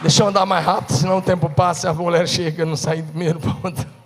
Deixa 0.00 0.22
eu 0.22 0.28
andar 0.28 0.46
mais 0.46 0.64
rápido, 0.64 0.96
senão 0.96 1.18
o 1.18 1.22
tempo 1.22 1.48
passa 1.48 1.86
e 1.86 1.90
a 1.90 1.94
mulher 1.94 2.26
chega, 2.26 2.64
não 2.64 2.74
sai 2.74 3.02
do 3.02 3.08
primeiro 3.10 3.38
ponto. 3.38 4.01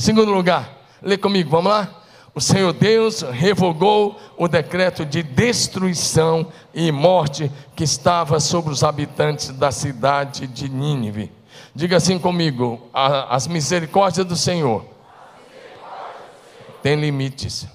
Segundo 0.00 0.32
lugar, 0.32 0.78
lê 1.02 1.18
comigo, 1.18 1.50
vamos 1.50 1.70
lá? 1.70 1.86
O 2.34 2.40
Senhor 2.40 2.72
Deus 2.72 3.20
revogou 3.20 4.18
o 4.38 4.48
decreto 4.48 5.04
de 5.04 5.22
destruição 5.22 6.50
e 6.72 6.90
morte 6.90 7.52
que 7.76 7.84
estava 7.84 8.40
sobre 8.40 8.72
os 8.72 8.82
habitantes 8.82 9.50
da 9.50 9.70
cidade 9.70 10.46
de 10.46 10.70
Nínive. 10.70 11.30
Diga 11.74 11.98
assim 11.98 12.18
comigo: 12.18 12.88
as 12.94 13.46
misericórdias 13.46 14.24
do 14.24 14.36
Senhor 14.36 14.86
têm 16.82 16.98
limites. 16.98 17.68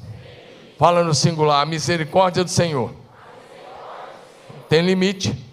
Fala 0.80 1.04
no 1.04 1.14
singular: 1.14 1.62
a 1.62 1.66
misericórdia 1.68 2.44
do 2.44 2.50
Senhor 2.50 2.92
tem 4.68 4.82
limite. 4.82 5.46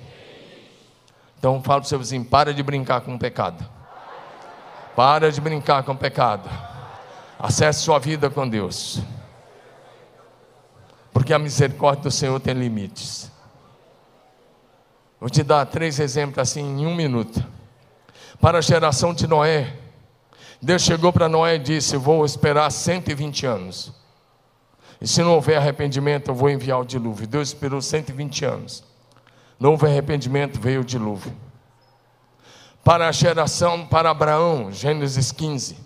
Então 1.39 1.63
fala 1.63 1.81
para 1.81 1.87
o 1.87 1.89
seu 1.91 1.99
vizinho: 1.99 2.25
para 2.25 2.55
de 2.55 2.63
brincar 2.63 3.03
com 3.03 3.15
o 3.15 3.19
pecado. 3.19 3.72
Para 4.95 5.33
de 5.33 5.41
brincar 5.41 5.83
com 5.83 5.93
o 5.93 5.97
pecado. 5.97 6.49
Acesse 7.39 7.81
sua 7.81 7.99
vida 7.99 8.29
com 8.29 8.49
Deus. 8.49 9.01
Porque 11.13 11.33
a 11.33 11.39
misericórdia 11.39 12.05
do 12.05 12.11
Senhor 12.11 12.39
tem 12.41 12.55
limites. 12.55 13.31
Vou 15.19 15.31
te 15.31 15.43
dar 15.43 15.65
três 15.67 15.99
exemplos 15.99 16.39
assim 16.39 16.61
em 16.61 16.87
um 16.87 16.95
minuto. 16.95 17.45
Para 18.41 18.59
a 18.59 18.63
geração 18.63 19.15
de 19.15 19.27
Noé, 19.27 19.77
Deus 20.61 20.83
chegou 20.83 21.13
para 21.13 21.29
Noé 21.29 21.57
e 21.57 21.59
disse: 21.59 21.97
Vou 21.97 22.25
esperar 22.25 22.71
120 22.71 23.47
anos. 23.47 23.93
E 25.01 25.09
se 25.09 25.23
não 25.23 25.35
houver 25.35 25.57
arrependimento, 25.57 26.31
eu 26.31 26.35
vou 26.35 26.51
enviar 26.51 26.81
o 26.81 26.85
dilúvio. 26.85 27.27
Deus 27.27 27.49
esperou 27.49 27.81
120 27.81 28.45
anos. 28.45 28.85
Não 29.59 29.71
houve 29.71 29.87
arrependimento, 29.87 30.61
veio 30.61 30.81
o 30.81 30.85
dilúvio 30.85 31.33
para 32.85 33.09
a 33.09 33.13
geração, 33.13 33.87
para 33.87 34.11
Abraão, 34.11 34.73
Gênesis 34.73 35.31
15. 35.31 35.77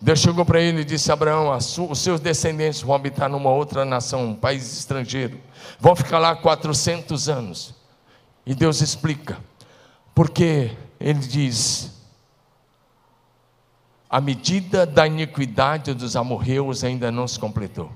Deus 0.00 0.18
chegou 0.18 0.44
para 0.44 0.60
ele 0.60 0.82
e 0.82 0.84
disse: 0.84 1.10
Abraão, 1.10 1.56
os 1.56 1.98
seus 1.98 2.20
descendentes 2.20 2.82
vão 2.82 2.94
habitar 2.94 3.28
numa 3.28 3.50
outra 3.50 3.84
nação, 3.84 4.26
um 4.26 4.34
país 4.34 4.78
estrangeiro, 4.78 5.40
vão 5.80 5.96
ficar 5.96 6.18
lá 6.18 6.36
400 6.36 7.28
anos. 7.28 7.74
E 8.44 8.54
Deus 8.54 8.80
explica, 8.80 9.38
porque 10.14 10.76
ele 11.00 11.20
diz: 11.20 11.92
a 14.08 14.20
medida 14.20 14.84
da 14.84 15.06
iniquidade 15.06 15.94
dos 15.94 16.14
amorreus 16.14 16.84
ainda 16.84 17.10
não 17.10 17.26
se 17.26 17.38
completou. 17.38 17.90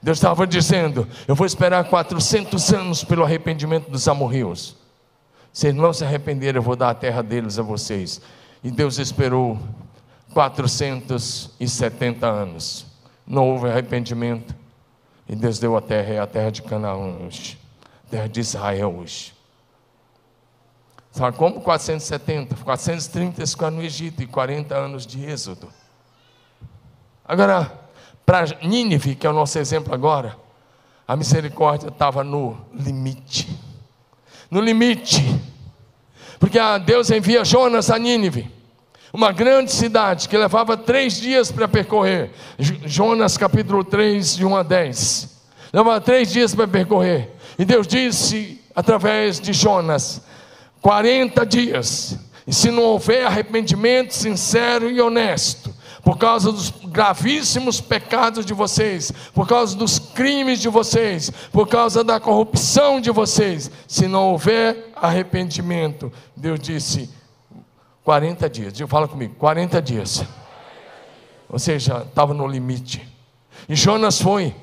Deus 0.00 0.18
estava 0.18 0.46
dizendo: 0.46 1.08
eu 1.26 1.34
vou 1.34 1.46
esperar 1.46 1.84
400 1.84 2.72
anos 2.72 3.02
pelo 3.02 3.24
arrependimento 3.24 3.90
dos 3.90 4.06
amorreus. 4.06 4.76
Se 5.58 5.72
não 5.72 5.92
se 5.92 6.04
arrependerem, 6.04 6.60
eu 6.60 6.62
vou 6.62 6.76
dar 6.76 6.90
a 6.90 6.94
terra 6.94 7.20
deles 7.20 7.58
a 7.58 7.62
vocês. 7.62 8.20
E 8.62 8.70
Deus 8.70 8.96
esperou 8.96 9.58
470 10.32 12.24
anos. 12.28 12.86
Não 13.26 13.50
houve 13.50 13.68
arrependimento. 13.68 14.54
E 15.28 15.34
Deus 15.34 15.58
deu 15.58 15.76
a 15.76 15.80
terra, 15.80 16.14
é 16.14 16.20
a 16.20 16.28
terra 16.28 16.52
de 16.52 16.62
Canaã 16.62 16.94
hoje. 17.26 17.58
Terra 18.08 18.28
de 18.28 18.38
Israel 18.38 18.98
hoje. 19.00 19.34
Sabe 21.10 21.36
como 21.36 21.60
470? 21.60 22.54
430 22.54 23.44
ficaram 23.44 23.78
no 23.78 23.82
Egito 23.82 24.22
e 24.22 24.28
40 24.28 24.76
anos 24.76 25.04
de 25.04 25.24
êxodo. 25.24 25.68
Agora, 27.24 27.72
para 28.24 28.46
Nínive, 28.62 29.16
que 29.16 29.26
é 29.26 29.30
o 29.30 29.32
nosso 29.32 29.58
exemplo 29.58 29.92
agora, 29.92 30.36
a 31.04 31.16
misericórdia 31.16 31.88
estava 31.88 32.22
no 32.22 32.56
limite. 32.72 33.66
No 34.50 34.60
limite. 34.60 35.22
Porque 36.38 36.58
Deus 36.84 37.10
envia 37.10 37.44
Jonas 37.44 37.90
a 37.90 37.98
Nínive, 37.98 38.50
uma 39.12 39.32
grande 39.32 39.72
cidade 39.72 40.28
que 40.28 40.36
levava 40.36 40.76
três 40.76 41.20
dias 41.20 41.50
para 41.50 41.66
percorrer. 41.66 42.30
Jonas 42.58 43.36
capítulo 43.36 43.82
3, 43.82 44.36
de 44.36 44.44
1 44.44 44.56
a 44.56 44.62
10. 44.62 45.38
Levava 45.72 46.00
três 46.00 46.30
dias 46.30 46.54
para 46.54 46.68
percorrer. 46.68 47.30
E 47.58 47.64
Deus 47.64 47.86
disse 47.86 48.60
através 48.74 49.40
de 49.40 49.52
Jonas: 49.52 50.22
40 50.80 51.44
dias. 51.44 52.18
E 52.46 52.54
se 52.54 52.70
não 52.70 52.84
houver 52.84 53.26
arrependimento 53.26 54.14
sincero 54.14 54.88
e 54.88 55.00
honesto, 55.00 55.74
por 56.08 56.16
causa 56.16 56.50
dos 56.50 56.70
gravíssimos 56.70 57.82
pecados 57.82 58.46
de 58.46 58.54
vocês, 58.54 59.12
por 59.34 59.46
causa 59.46 59.76
dos 59.76 59.98
crimes 59.98 60.58
de 60.58 60.66
vocês, 60.66 61.30
por 61.52 61.68
causa 61.68 62.02
da 62.02 62.18
corrupção 62.18 62.98
de 62.98 63.10
vocês, 63.10 63.70
se 63.86 64.08
não 64.08 64.30
houver 64.30 64.90
arrependimento, 64.96 66.10
Deus 66.34 66.60
disse: 66.60 67.10
40 68.04 68.48
dias. 68.48 68.72
Fala 68.88 69.06
comigo, 69.06 69.34
40 69.34 69.82
dias. 69.82 70.24
Ou 71.46 71.58
seja, 71.58 72.06
estava 72.08 72.32
no 72.32 72.46
limite. 72.46 73.06
E 73.68 73.76
Jonas 73.76 74.18
foi. 74.18 74.56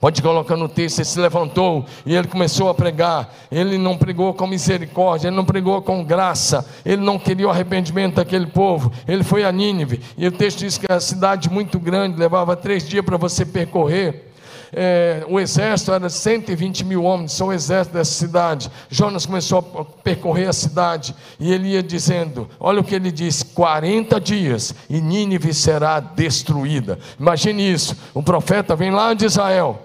Pode 0.00 0.22
colocar 0.22 0.56
no 0.56 0.68
texto, 0.68 0.98
ele 0.98 1.04
se 1.04 1.18
levantou 1.18 1.84
e 2.06 2.14
ele 2.14 2.28
começou 2.28 2.68
a 2.68 2.74
pregar. 2.74 3.34
Ele 3.50 3.76
não 3.76 3.96
pregou 3.96 4.32
com 4.32 4.46
misericórdia, 4.46 5.28
ele 5.28 5.36
não 5.36 5.44
pregou 5.44 5.82
com 5.82 6.04
graça, 6.04 6.64
ele 6.84 7.02
não 7.02 7.18
queria 7.18 7.48
o 7.48 7.50
arrependimento 7.50 8.16
daquele 8.16 8.46
povo. 8.46 8.92
Ele 9.06 9.24
foi 9.24 9.44
a 9.44 9.50
Nínive, 9.50 10.00
e 10.16 10.26
o 10.26 10.32
texto 10.32 10.58
diz 10.60 10.78
que 10.78 10.90
a 10.90 11.00
cidade 11.00 11.50
muito 11.50 11.78
grande, 11.78 12.18
levava 12.18 12.54
três 12.54 12.86
dias 12.86 13.04
para 13.04 13.16
você 13.16 13.44
percorrer 13.44 14.27
é, 14.72 15.24
o 15.28 15.40
exército 15.40 15.92
era 15.92 16.08
120 16.08 16.84
mil 16.84 17.04
homens, 17.04 17.32
são 17.32 17.48
o 17.48 17.52
exército 17.52 17.96
dessa 17.96 18.12
cidade. 18.12 18.70
Jonas 18.90 19.26
começou 19.26 19.58
a 19.58 19.84
percorrer 20.02 20.48
a 20.48 20.52
cidade 20.52 21.14
e 21.38 21.52
ele 21.52 21.68
ia 21.68 21.82
dizendo: 21.82 22.48
Olha 22.60 22.80
o 22.80 22.84
que 22.84 22.94
ele 22.94 23.10
disse: 23.10 23.44
40 23.46 24.20
dias 24.20 24.74
e 24.88 25.00
Nínive 25.00 25.54
será 25.54 26.00
destruída. 26.00 26.98
Imagine 27.18 27.72
isso: 27.72 27.96
o 28.12 28.22
profeta 28.22 28.76
vem 28.76 28.90
lá 28.90 29.14
de 29.14 29.24
Israel, 29.24 29.82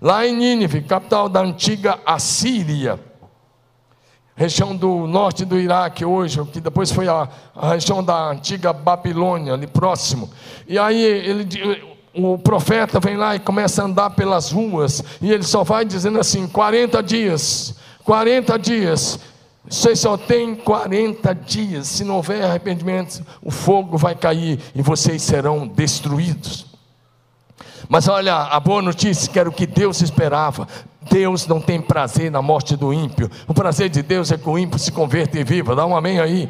lá 0.00 0.26
em 0.26 0.36
Nínive, 0.36 0.82
capital 0.82 1.28
da 1.28 1.40
antiga 1.40 1.98
Assíria 2.06 2.98
região 4.34 4.74
do 4.74 5.06
norte 5.06 5.44
do 5.44 5.58
Iraque 5.58 6.04
hoje, 6.04 6.42
que 6.46 6.60
depois 6.60 6.90
foi 6.90 7.06
a, 7.06 7.28
a, 7.54 7.74
região 7.74 8.02
da 8.02 8.30
antiga 8.30 8.72
Babilônia, 8.72 9.52
ali 9.52 9.66
próximo. 9.66 10.30
E 10.66 10.78
aí 10.78 11.00
ele, 11.00 11.46
o 12.14 12.38
profeta 12.38 13.00
vem 13.00 13.16
lá 13.16 13.34
e 13.34 13.40
começa 13.40 13.82
a 13.82 13.86
andar 13.86 14.10
pelas 14.10 14.50
ruas, 14.50 15.02
e 15.20 15.32
ele 15.32 15.42
só 15.42 15.64
vai 15.64 15.84
dizendo 15.84 16.18
assim: 16.18 16.46
40 16.46 17.02
dias, 17.02 17.74
40 18.04 18.58
dias, 18.58 19.18
vocês 19.68 20.00
só 20.00 20.16
tem 20.16 20.54
40 20.54 21.34
dias, 21.34 21.86
se 21.86 22.04
não 22.04 22.16
houver 22.16 22.44
arrependimento, 22.44 23.24
o 23.42 23.50
fogo 23.50 23.96
vai 23.96 24.14
cair 24.14 24.60
e 24.74 24.82
vocês 24.82 25.22
serão 25.22 25.66
destruídos. 25.66 26.66
Mas 27.88 28.08
olha, 28.08 28.34
a 28.34 28.60
boa 28.60 28.82
notícia 28.82 29.30
que 29.30 29.38
era 29.38 29.48
o 29.48 29.52
que 29.52 29.66
Deus 29.66 30.00
esperava. 30.00 30.66
Deus 31.10 31.46
não 31.46 31.60
tem 31.60 31.80
prazer 31.80 32.30
na 32.30 32.40
morte 32.40 32.76
do 32.76 32.92
ímpio. 32.92 33.30
O 33.46 33.52
prazer 33.52 33.88
de 33.90 34.02
Deus 34.02 34.30
é 34.30 34.38
que 34.38 34.48
o 34.48 34.56
ímpio 34.56 34.78
se 34.78 34.92
converta 34.92 35.38
e 35.38 35.44
viva. 35.44 35.74
Dá 35.74 35.84
um 35.84 35.94
amém 35.94 36.20
aí. 36.20 36.48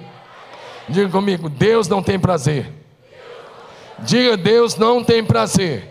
Diga 0.88 1.08
comigo: 1.08 1.48
Deus 1.48 1.88
não 1.88 2.02
tem 2.02 2.18
prazer 2.18 2.81
Diga: 4.02 4.36
Deus 4.36 4.76
não 4.76 5.02
tem 5.02 5.24
prazer 5.24 5.90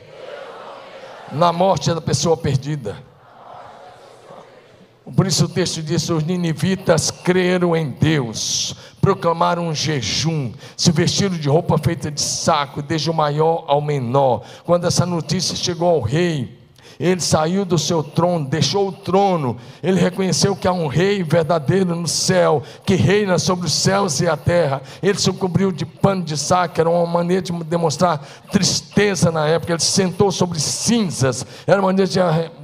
na 1.32 1.52
morte 1.52 1.94
da 1.94 2.02
pessoa 2.02 2.36
perdida. 2.36 2.98
Por 5.16 5.26
isso 5.26 5.46
o 5.46 5.50
texto 5.50 5.82
diz: 5.82 6.10
os 6.10 6.24
ninivitas 6.24 7.10
creram 7.10 7.76
em 7.76 7.90
Deus, 7.90 8.76
proclamaram 9.02 9.68
um 9.68 9.76
jejum, 9.76 10.54
se 10.78 10.92
vestiram 10.92 11.36
de 11.36 11.50
roupa 11.50 11.78
feita 11.78 12.12
de 12.12 12.22
saco, 12.22 12.82
desde 12.82 13.10
o 13.10 13.14
maior 13.14 13.66
ao 13.68 13.82
menor. 13.82 14.44
Quando 14.64 14.86
essa 14.86 15.06
notícia 15.06 15.56
chegou 15.56 15.90
ao 15.90 16.02
rei, 16.02 16.61
ele 17.02 17.20
saiu 17.20 17.66
do 17.66 17.80
seu 17.80 18.04
trono, 18.04 18.46
deixou 18.46 18.90
o 18.90 18.92
trono, 18.92 19.58
ele 19.82 20.00
reconheceu 20.00 20.56
que 20.56 20.68
há 20.68 20.72
um 20.72 20.86
rei 20.86 21.24
verdadeiro 21.24 21.96
no 21.96 22.08
céu, 22.08 22.62
que 22.86 22.94
reina 22.94 23.40
sobre 23.40 23.66
os 23.66 23.74
céus 23.74 24.20
e 24.22 24.28
a 24.28 24.38
terra. 24.38 24.84
Ele 25.02 25.18
se 25.18 25.34
cobriu 25.34 25.72
de 25.72 25.84
pano 25.84 26.22
de 26.22 26.38
saco, 26.38 26.80
era 26.80 26.88
uma 26.88 27.08
maneira 27.08 27.42
de 27.42 27.52
demonstrar 27.64 28.20
tristeza 28.52 29.32
na 29.32 29.48
época. 29.48 29.74
Ele 29.74 29.80
se 29.80 29.92
sentou 29.92 30.32
sobre 30.32 30.60
cinzas, 30.60 31.44
era 31.66 31.82
uma 31.82 31.88
maneira 31.88 32.08
de, 32.10 32.20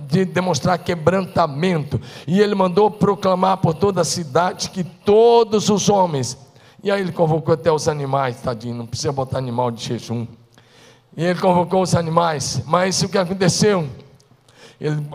de 0.07 0.25
demonstrar 0.25 0.77
quebrantamento. 0.77 1.99
E 2.27 2.39
ele 2.39 2.53
mandou 2.53 2.91
proclamar 2.91 3.57
por 3.57 3.73
toda 3.73 4.01
a 4.01 4.05
cidade 4.05 4.69
que 4.69 4.83
todos 4.83 5.67
os 5.69 5.89
homens, 5.89 6.37
e 6.83 6.91
aí 6.91 7.01
ele 7.01 7.11
convocou 7.11 7.55
até 7.55 7.71
os 7.71 7.87
animais, 7.87 8.39
tadinho, 8.39 8.75
não 8.75 8.85
precisa 8.85 9.11
botar 9.11 9.39
animal 9.39 9.71
de 9.71 9.83
jejum. 9.83 10.27
E 11.17 11.23
ele 11.23 11.39
convocou 11.39 11.81
os 11.81 11.95
animais, 11.95 12.61
mas 12.67 13.01
o 13.01 13.09
que 13.09 13.17
aconteceu? 13.17 13.89
Ele 14.79 15.05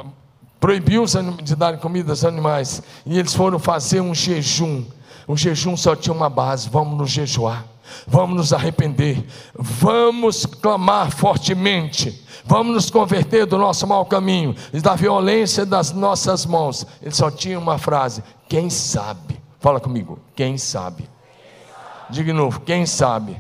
proibiu 0.63 1.05
de 1.43 1.57
dar 1.57 1.79
comida 1.79 2.13
aos 2.13 2.25
animais. 2.25 2.83
E 3.05 3.19
eles 3.19 3.35
foram 3.35 3.59
fazer 3.59 4.01
um 4.01 4.15
jejum. 4.15 4.85
O 5.27 5.37
jejum 5.37 5.77
só 5.77 5.97
tinha 5.97 6.15
uma 6.15 6.31
base: 6.31 6.69
vamos 6.69 6.97
nos 6.97 7.11
jejuar, 7.11 7.65
vamos 8.07 8.37
nos 8.37 8.53
arrepender, 8.53 9.25
vamos 9.55 10.47
clamar 10.47 11.11
fortemente, 11.11 12.25
vamos 12.45 12.75
nos 12.75 12.91
converter 12.91 13.47
do 13.47 13.59
nosso 13.59 13.87
mau 13.87 14.05
caminho 14.07 14.55
e 14.73 14.81
da 14.81 14.95
violência 14.95 15.67
das 15.67 15.93
nossas 15.93 16.47
mãos. 16.47 16.87
Ele 17.01 17.15
só 17.15 17.31
tinha 17.31 17.59
uma 17.59 17.79
frase: 17.79 18.23
quem 18.49 18.71
sabe? 18.71 19.41
Fala 19.61 19.81
comigo, 19.81 20.19
quem 20.35 20.59
sabe? 20.59 21.09
Diga 22.11 22.33
de 22.33 22.33
novo, 22.33 22.61
quem 22.61 22.85
sabe? 22.85 23.33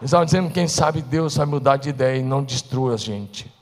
Eles 0.00 0.04
estavam 0.04 0.24
dizendo: 0.24 0.50
quem 0.50 0.68
sabe 0.68 1.02
Deus 1.02 1.36
vai 1.36 1.46
mudar 1.46 1.76
de 1.76 1.88
ideia 1.88 2.18
e 2.18 2.22
não 2.22 2.42
destrua 2.42 2.94
a 2.94 2.96
gente. 2.96 3.55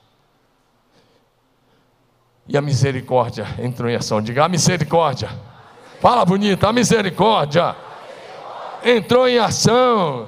E 2.46 2.57
a 2.57 2.61
misericórdia 2.61 3.46
entrou 3.59 3.88
em 3.88 3.96
ação. 3.96 4.20
Diga 4.20 4.44
a 4.44 4.48
misericórdia. 4.48 5.30
Fala 6.00 6.24
bonito, 6.24 6.66
a 6.66 6.72
misericórdia 6.72 7.74
entrou 8.85 9.26
em 9.26 9.38
ação. 9.38 10.26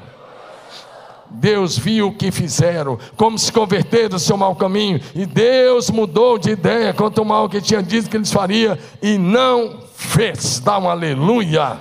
Deus 1.28 1.76
viu 1.76 2.08
o 2.08 2.14
que 2.14 2.30
fizeram, 2.30 2.98
como 3.16 3.38
se 3.38 3.52
converteram 3.52 4.10
do 4.10 4.18
seu 4.18 4.36
mau 4.36 4.54
caminho, 4.54 5.00
e 5.14 5.26
Deus 5.26 5.90
mudou 5.90 6.38
de 6.38 6.50
ideia 6.50 6.94
quanto 6.94 7.18
ao 7.18 7.24
mal 7.24 7.48
que 7.48 7.60
tinha 7.60 7.82
dito 7.82 8.08
que 8.08 8.16
eles 8.16 8.32
faria 8.32 8.78
e 9.02 9.18
não 9.18 9.80
fez. 9.94 10.60
Dá 10.60 10.78
um 10.78 10.88
aleluia. 10.88 11.78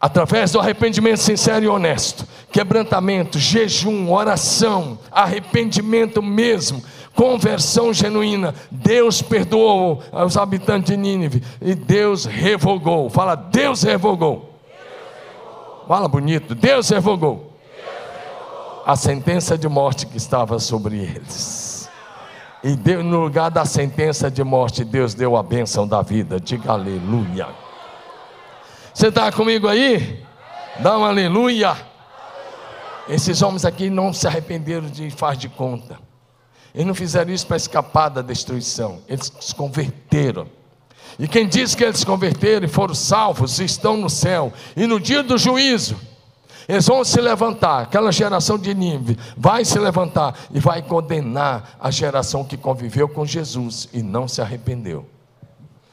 Através 0.00 0.50
do 0.50 0.58
arrependimento 0.58 1.18
sincero 1.18 1.64
e 1.64 1.68
honesto, 1.68 2.26
quebrantamento, 2.50 3.38
jejum, 3.38 4.12
oração, 4.12 4.98
arrependimento 5.12 6.20
mesmo, 6.20 6.82
conversão 7.14 7.92
genuína. 7.92 8.54
Deus 8.70 9.22
perdoou 9.22 10.02
os 10.12 10.36
habitantes 10.36 10.90
de 10.90 10.96
Nínive 10.96 11.42
e 11.60 11.74
Deus 11.74 12.24
revogou. 12.24 13.08
Fala, 13.10 13.34
Deus 13.34 13.82
revogou. 13.82 14.50
Fala 15.86 16.08
bonito, 16.08 16.54
Deus 16.54 16.88
revogou. 16.88 17.52
A 18.84 18.96
sentença 18.96 19.56
de 19.56 19.68
morte 19.68 20.06
que 20.06 20.16
estava 20.16 20.58
sobre 20.58 20.98
eles. 20.98 21.88
E 22.64 22.76
deu, 22.76 23.02
no 23.02 23.20
lugar 23.20 23.50
da 23.50 23.64
sentença 23.64 24.30
de 24.30 24.42
morte, 24.44 24.84
Deus 24.84 25.14
deu 25.14 25.36
a 25.36 25.42
bênção 25.42 25.86
da 25.86 26.00
vida. 26.00 26.38
Diga 26.38 26.72
aleluia. 26.72 27.48
Você 28.94 29.08
está 29.08 29.32
comigo 29.32 29.66
aí? 29.66 30.24
Dá 30.78 30.96
um 30.96 31.04
aleluia. 31.04 31.76
Esses 33.08 33.42
homens 33.42 33.64
aqui 33.64 33.90
não 33.90 34.12
se 34.12 34.26
arrependeram 34.26 34.86
de 34.86 35.10
faz 35.10 35.36
de 35.36 35.48
conta. 35.48 35.98
Eles 36.74 36.86
não 36.86 36.94
fizeram 36.94 37.32
isso 37.32 37.46
para 37.46 37.56
escapar 37.56 38.08
da 38.08 38.22
destruição, 38.22 39.00
eles 39.08 39.30
se 39.40 39.54
converteram. 39.54 40.46
E 41.18 41.28
quem 41.28 41.46
diz 41.46 41.74
que 41.74 41.84
eles 41.84 42.00
se 42.00 42.06
converteram 42.06 42.64
e 42.64 42.68
foram 42.68 42.94
salvos, 42.94 43.60
estão 43.60 43.96
no 43.96 44.08
céu. 44.08 44.52
E 44.74 44.86
no 44.86 44.98
dia 44.98 45.22
do 45.22 45.36
juízo, 45.36 45.96
eles 46.66 46.86
vão 46.86 47.04
se 47.04 47.20
levantar, 47.20 47.82
aquela 47.82 48.10
geração 48.12 48.56
de 48.56 48.72
Nínive 48.72 49.18
vai 49.36 49.64
se 49.64 49.78
levantar 49.78 50.34
e 50.52 50.60
vai 50.60 50.80
condenar 50.80 51.76
a 51.78 51.90
geração 51.90 52.44
que 52.44 52.56
conviveu 52.56 53.08
com 53.08 53.26
Jesus 53.26 53.88
e 53.92 54.02
não 54.02 54.26
se 54.26 54.40
arrependeu. 54.40 55.06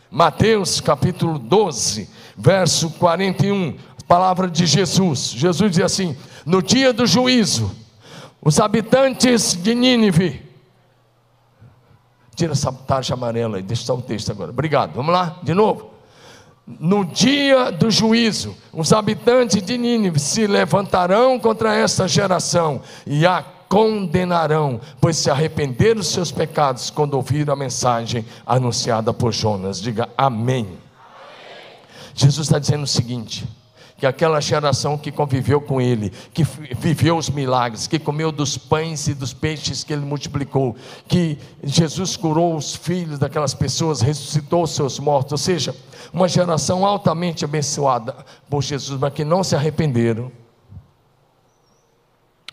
Mateus 0.10 0.80
capítulo 0.80 1.38
12, 1.38 2.10
verso 2.38 2.90
41, 2.92 3.78
palavra 4.08 4.50
de 4.50 4.66
Jesus. 4.66 5.32
Jesus 5.36 5.72
diz 5.72 5.84
assim: 5.84 6.16
No 6.46 6.62
dia 6.62 6.94
do 6.94 7.06
juízo, 7.06 7.72
os 8.42 8.60
habitantes 8.60 9.54
de 9.54 9.76
Nínive 9.76 10.49
Tira 12.40 12.54
essa 12.54 12.72
tarja 12.72 13.16
amarela 13.16 13.60
e 13.60 13.62
deixa 13.62 13.84
só 13.84 13.96
o 13.96 14.02
texto 14.02 14.32
agora. 14.32 14.52
Obrigado. 14.52 14.94
Vamos 14.94 15.12
lá, 15.12 15.40
de 15.44 15.54
novo. 15.54 15.90
no 16.66 17.04
dia 17.04 17.70
do 17.70 17.92
juízo, 17.92 18.56
os 18.72 18.94
habitantes 18.94 19.62
de 19.62 19.78
Nínive 19.78 20.22
se 20.22 20.48
levantarão 20.48 21.38
contra 21.38 21.76
esta 21.76 22.08
geração 22.08 22.82
e 23.06 23.26
a 23.26 23.44
condenarão, 23.68 24.80
pois 25.02 25.18
se 25.18 25.30
arrependeram 25.30 25.98
dos 25.98 26.08
seus 26.08 26.32
pecados 26.32 26.90
quando 26.90 27.16
ouviram 27.16 27.52
a 27.54 27.58
mensagem 27.58 28.26
anunciada 28.46 29.14
por 29.14 29.34
Jonas. 29.34 29.82
Diga 29.82 30.08
amém. 30.18 30.60
amém. 30.60 30.78
Jesus 32.16 32.48
está 32.48 32.58
dizendo 32.58 32.84
o 32.84 32.88
seguinte: 32.88 33.46
que 34.00 34.06
aquela 34.06 34.40
geração 34.40 34.98
que 34.98 35.12
conviveu 35.12 35.60
com 35.60 35.82
ele, 35.82 36.10
que 36.34 36.44
viveu 36.44 37.18
os 37.18 37.30
milagres, 37.30 37.86
que 37.86 38.00
comeu 38.00 38.32
dos 38.32 38.58
pães 38.58 39.08
e 39.08 39.14
dos 39.14 39.34
peixes 39.34 39.84
que 39.84 39.92
ele 39.92 40.06
multiplicou, 40.06 40.76
que 41.08 41.38
Jesus 41.62 42.16
curou 42.16 42.56
os 42.56 42.74
filhos 42.74 43.20
daquelas 43.20 43.54
pessoas, 43.54 44.00
ressuscitou 44.00 44.64
os 44.64 44.72
seus 44.72 45.00
mortos, 45.00 45.34
ou 45.34 45.38
seja, 45.38 45.76
uma 46.14 46.30
geração 46.30 46.86
altamente 46.86 47.44
abençoada 47.44 48.16
por 48.50 48.64
Jesus, 48.64 48.98
mas 48.98 49.14
que 49.14 49.26
não 49.26 49.44
se 49.44 49.54
arrependeram, 49.54 50.32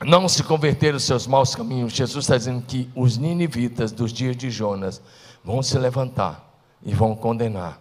não 0.05 0.29
se 0.29 0.43
converteram 0.43 0.97
os 0.97 1.05
seus 1.05 1.29
maus 1.29 1.55
caminhos. 1.55 1.93
Jesus 1.93 2.25
está 2.25 2.37
dizendo 2.37 2.63
que 2.67 2.91
os 2.95 3.17
ninivitas 3.17 3.93
dos 3.93 4.13
dias 4.13 4.37
de 4.37 4.51
Jonas 4.51 5.01
vão 5.45 5.63
se 5.63 5.79
levantar 5.79 6.45
e 6.83 6.93
vão 6.93 7.15
condenar, 7.15 7.81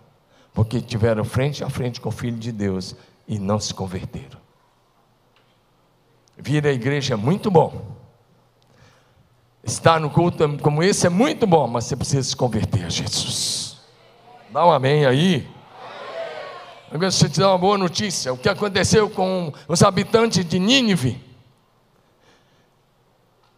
porque 0.54 0.80
tiveram 0.80 1.26
frente 1.26 1.64
a 1.64 1.70
frente 1.70 2.00
com 2.00 2.10
o 2.10 2.12
Filho 2.12 2.38
de 2.38 2.52
Deus 2.52 2.96
e 3.28 3.40
não 3.40 3.60
se 3.60 3.74
converteram. 3.74 4.40
Vir 6.38 6.66
à 6.68 6.72
igreja 6.72 7.14
é 7.14 7.18
muito 7.18 7.50
bom. 7.50 7.96
Estar 9.64 10.00
no 10.00 10.10
culto 10.10 10.58
como 10.60 10.84
esse 10.84 11.08
é 11.08 11.10
muito 11.10 11.48
bom, 11.48 11.68
mas 11.68 11.86
você 11.86 11.96
precisa 11.96 12.24
se 12.24 12.36
converter 12.36 12.86
a 12.86 12.90
Jesus. 12.90 13.78
Dá 14.52 14.66
um 14.66 14.72
amém 14.72 15.06
aí. 15.06 15.48
Eu 16.92 17.00
gostaria 17.00 17.30
de 17.30 17.34
te 17.34 17.40
dar 17.40 17.50
uma 17.50 17.58
boa 17.58 17.78
notícia. 17.78 18.32
O 18.32 18.38
que 18.38 18.48
aconteceu 18.48 19.10
com 19.10 19.52
os 19.68 19.82
habitantes 19.82 20.46
de 20.46 20.60
Nínive 20.60 21.22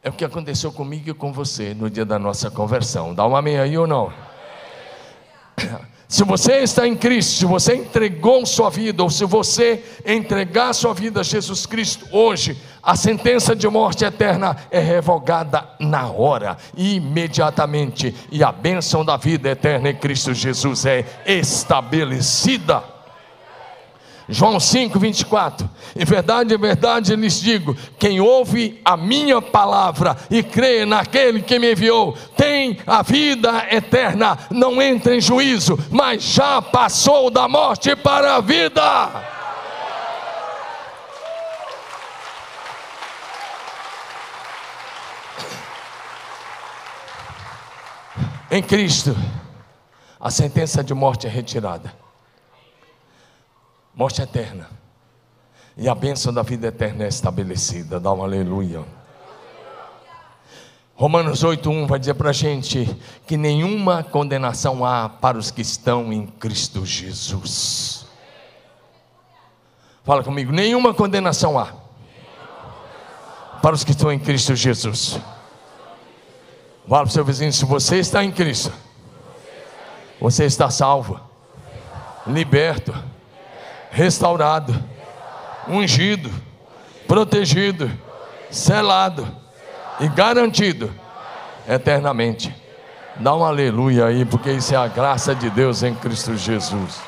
é 0.01 0.09
o 0.09 0.13
que 0.13 0.23
aconteceu 0.23 0.71
comigo 0.71 1.09
e 1.09 1.13
com 1.13 1.33
você 1.33 1.73
no 1.73 1.89
dia 1.89 2.05
da 2.05 2.17
nossa 2.17 2.49
conversão. 2.49 3.13
Dá 3.13 3.27
um 3.27 3.35
amém 3.35 3.59
aí 3.59 3.77
ou 3.77 3.85
não? 3.85 4.13
Se 6.07 6.23
você 6.23 6.59
está 6.59 6.87
em 6.87 6.95
Cristo, 6.95 7.39
se 7.39 7.45
você 7.45 7.75
entregou 7.75 8.45
sua 8.45 8.69
vida, 8.69 9.03
ou 9.03 9.09
se 9.09 9.25
você 9.25 9.83
entregar 10.05 10.73
sua 10.73 10.93
vida 10.93 11.19
a 11.19 11.23
Jesus 11.23 11.65
Cristo 11.65 12.07
hoje, 12.11 12.57
a 12.81 12.95
sentença 12.95 13.53
de 13.53 13.67
morte 13.67 14.05
eterna 14.05 14.55
é 14.71 14.79
revogada 14.79 15.67
na 15.77 16.09
hora, 16.09 16.57
imediatamente, 16.77 18.15
e 18.31 18.41
a 18.41 18.53
bênção 18.53 19.03
da 19.03 19.17
vida 19.17 19.49
eterna 19.49 19.89
em 19.89 19.95
Cristo 19.95 20.33
Jesus 20.33 20.85
é 20.85 21.05
estabelecida. 21.25 22.96
João 24.29 24.59
5, 24.59 24.99
24. 24.99 25.69
Em 25.95 26.03
verdade, 26.03 26.53
em 26.53 26.57
verdade 26.57 27.15
lhes 27.15 27.39
digo: 27.39 27.75
quem 27.97 28.19
ouve 28.19 28.81
a 28.83 28.97
minha 28.97 29.41
palavra 29.41 30.17
e 30.29 30.43
crê 30.43 30.85
naquele 30.85 31.41
que 31.41 31.57
me 31.57 31.71
enviou, 31.71 32.15
tem 32.35 32.77
a 32.85 33.01
vida 33.01 33.65
eterna, 33.71 34.37
não 34.51 34.81
entra 34.81 35.15
em 35.15 35.21
juízo, 35.21 35.79
mas 35.89 36.23
já 36.23 36.61
passou 36.61 37.29
da 37.29 37.47
morte 37.47 37.95
para 37.95 38.35
a 38.35 38.41
vida. 38.41 39.37
Em 48.49 48.63
Cristo, 48.63 49.15
a 50.19 50.31
sentença 50.31 50.83
de 50.83 50.93
morte 50.93 51.27
é 51.27 51.29
retirada 51.29 52.06
morte 53.97 54.21
eterna. 54.21 54.69
E 55.75 55.89
a 55.89 55.95
bênção 55.95 56.31
da 56.31 56.43
vida 56.43 56.67
eterna 56.67 57.03
é 57.03 57.07
estabelecida. 57.07 57.99
Dá 57.99 58.13
um 58.13 58.23
aleluia. 58.23 58.85
Romanos 60.95 61.43
8,1 61.43 61.87
vai 61.87 61.99
dizer 61.99 62.13
para 62.13 62.29
a 62.29 62.33
gente 62.33 62.95
que 63.25 63.35
nenhuma 63.37 64.03
condenação 64.03 64.85
há 64.85 65.09
para 65.09 65.37
os 65.37 65.51
que 65.51 65.61
estão 65.61 66.13
em 66.13 66.27
Cristo 66.27 66.85
Jesus. 66.85 68.05
Fala 70.03 70.23
comigo, 70.23 70.51
nenhuma 70.51 70.93
condenação 70.93 71.57
há 71.59 71.73
para 73.61 73.75
os 73.75 73.83
que 73.83 73.91
estão 73.91 74.11
em 74.11 74.19
Cristo 74.19 74.55
Jesus. 74.55 75.19
Fala 76.87 77.03
para 77.03 77.09
o 77.09 77.13
seu 77.13 77.25
vizinho: 77.25 77.53
se 77.53 77.65
você 77.65 77.97
está 77.97 78.23
em 78.23 78.31
Cristo, 78.31 78.71
você 80.19 80.45
está 80.45 80.69
salvo, 80.69 81.19
liberto 82.25 82.93
restaurado, 83.97 84.79
ungido, 85.67 86.29
protegido, 87.07 87.89
selado 88.51 89.27
e 89.99 90.07
garantido 90.07 90.93
eternamente. 91.67 92.55
Dá 93.15 93.35
um 93.35 93.43
aleluia 93.43 94.05
aí, 94.05 94.23
porque 94.23 94.51
isso 94.51 94.71
é 94.75 94.77
a 94.77 94.87
graça 94.87 95.33
de 95.33 95.49
Deus 95.49 95.81
em 95.81 95.95
Cristo 95.95 96.37
Jesus. 96.37 96.99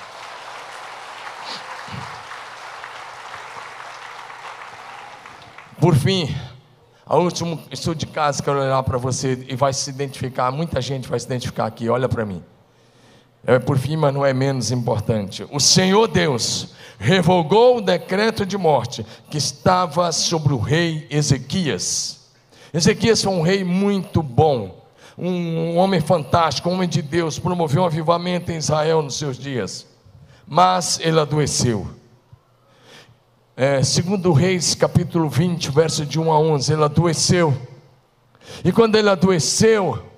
Por 5.79 5.95
fim, 5.95 6.35
a 7.05 7.17
último 7.17 7.61
estudo 7.69 7.99
de 7.99 8.07
casa 8.07 8.41
que 8.41 8.49
eu 8.49 8.55
quero 8.55 8.65
olhar 8.65 8.81
para 8.81 8.97
você 8.97 9.45
e 9.47 9.55
vai 9.55 9.73
se 9.73 9.91
identificar, 9.91 10.49
muita 10.51 10.81
gente 10.81 11.07
vai 11.07 11.19
se 11.19 11.27
identificar 11.27 11.67
aqui, 11.67 11.87
olha 11.87 12.09
para 12.09 12.25
mim. 12.25 12.43
É 13.45 13.57
por 13.57 13.77
fim, 13.77 13.95
mas 13.95 14.13
não 14.13 14.25
é 14.25 14.33
menos 14.33 14.71
importante. 14.71 15.45
O 15.51 15.59
Senhor 15.59 16.07
Deus 16.07 16.73
revogou 16.99 17.77
o 17.77 17.81
decreto 17.81 18.45
de 18.45 18.57
morte 18.57 19.05
que 19.29 19.37
estava 19.37 20.11
sobre 20.11 20.53
o 20.53 20.57
rei 20.57 21.07
Ezequias. 21.09 22.19
Ezequias 22.73 23.23
foi 23.23 23.33
um 23.33 23.41
rei 23.41 23.63
muito 23.63 24.21
bom, 24.21 24.85
um 25.17 25.77
homem 25.77 26.01
fantástico, 26.01 26.69
um 26.69 26.73
homem 26.73 26.87
de 26.87 27.01
Deus, 27.01 27.39
promoveu 27.39 27.81
um 27.83 27.85
avivamento 27.85 28.51
em 28.51 28.57
Israel 28.57 29.01
nos 29.01 29.17
seus 29.17 29.37
dias, 29.37 29.87
mas 30.45 30.99
ele 31.01 31.19
adoeceu. 31.19 31.87
É, 33.55 33.83
segundo 33.83 34.31
Reis, 34.31 34.75
capítulo 34.75 35.29
20, 35.29 35.71
verso 35.71 36.05
de 36.05 36.19
1 36.19 36.31
a 36.31 36.39
11, 36.39 36.73
ele 36.73 36.83
adoeceu. 36.83 37.57
E 38.63 38.71
quando 38.71 38.95
ele 38.95 39.09
adoeceu, 39.09 40.08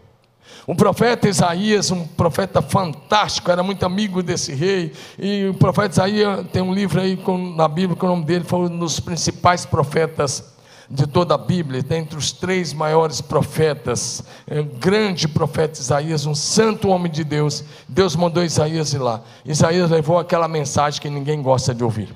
o 0.68 0.76
profeta 0.76 1.28
Isaías, 1.28 1.90
um 1.92 2.06
profeta 2.06 2.62
fantástico, 2.62 3.50
era 3.50 3.64
muito 3.64 3.86
amigo 3.86 4.22
desse 4.22 4.54
rei. 4.54 4.94
E 5.18 5.48
o 5.48 5.54
profeta 5.54 5.94
Isaías 5.94 6.46
tem 6.52 6.62
um 6.62 6.74
livro 6.74 7.02
aí 7.02 7.18
com, 7.18 7.56
na 7.56 7.68
Bíblia 7.68 7.98
que 7.98 8.06
o 8.06 8.08
nome 8.08 8.26
dele 8.26 8.46
foi 8.46 8.60
um 8.60 8.78
dos 8.78 9.00
principais 9.00 9.66
profetas 9.66 10.52
de 10.90 11.08
toda 11.08 11.36
a 11.36 11.38
Bíblia, 11.38 11.82
dentre 11.82 12.18
os 12.18 12.34
três 12.34 12.74
maiores 12.74 13.22
profetas, 13.22 14.22
é, 14.46 14.60
um 14.60 14.66
grande 14.66 15.26
profeta 15.26 15.80
Isaías, 15.80 16.26
um 16.26 16.36
santo 16.36 16.90
homem 16.90 17.10
de 17.10 17.24
Deus. 17.24 17.64
Deus 17.88 18.16
mandou 18.16 18.44
Isaías 18.44 18.94
ir 18.94 18.98
lá. 18.98 19.22
Isaías 19.46 19.90
levou 19.90 20.20
aquela 20.20 20.50
mensagem 20.50 21.02
que 21.02 21.10
ninguém 21.10 21.42
gosta 21.42 21.74
de 21.74 21.84
ouvir. 21.84 22.14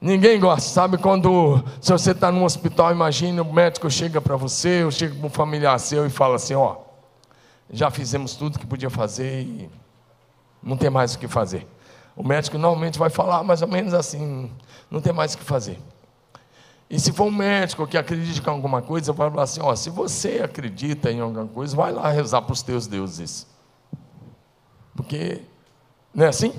Ninguém 0.00 0.38
gosta, 0.40 0.68
sabe 0.68 0.98
quando 0.98 1.62
se 1.80 1.92
você 1.92 2.10
está 2.12 2.30
num 2.30 2.44
hospital, 2.44 2.90
imagina 2.90 3.42
o 3.42 3.52
médico 3.52 3.88
chega 3.90 4.20
para 4.20 4.36
você, 4.36 4.84
ou 4.84 4.90
chega 4.90 5.14
para 5.14 5.26
um 5.26 5.30
familiar 5.30 5.78
seu 5.78 6.06
e 6.06 6.10
fala 6.10 6.36
assim, 6.36 6.54
ó, 6.54 6.76
já 7.72 7.90
fizemos 7.90 8.36
tudo 8.36 8.58
que 8.58 8.66
podia 8.66 8.90
fazer 8.90 9.42
e 9.42 9.70
não 10.62 10.76
tem 10.76 10.90
mais 10.90 11.14
o 11.14 11.18
que 11.18 11.26
fazer. 11.26 11.66
O 12.14 12.22
médico 12.22 12.58
normalmente 12.58 12.98
vai 12.98 13.08
falar 13.08 13.42
mais 13.42 13.62
ou 13.62 13.68
menos 13.68 13.94
assim, 13.94 14.50
não 14.90 15.00
tem 15.00 15.12
mais 15.12 15.32
o 15.32 15.38
que 15.38 15.44
fazer. 15.44 15.78
E 16.90 17.00
se 17.00 17.10
for 17.10 17.24
um 17.24 17.30
médico 17.30 17.86
que 17.86 17.96
acredita 17.96 18.50
em 18.50 18.52
alguma 18.52 18.82
coisa, 18.82 19.14
vai 19.14 19.30
falar 19.30 19.44
assim: 19.44 19.62
ó, 19.62 19.74
se 19.74 19.88
você 19.88 20.42
acredita 20.44 21.10
em 21.10 21.20
alguma 21.20 21.46
coisa, 21.46 21.74
vai 21.74 21.90
lá 21.90 22.10
rezar 22.10 22.42
para 22.42 22.52
os 22.52 22.60
teus 22.60 22.86
deuses. 22.86 23.46
Porque, 24.94 25.40
não 26.14 26.26
é 26.26 26.28
assim? 26.28 26.52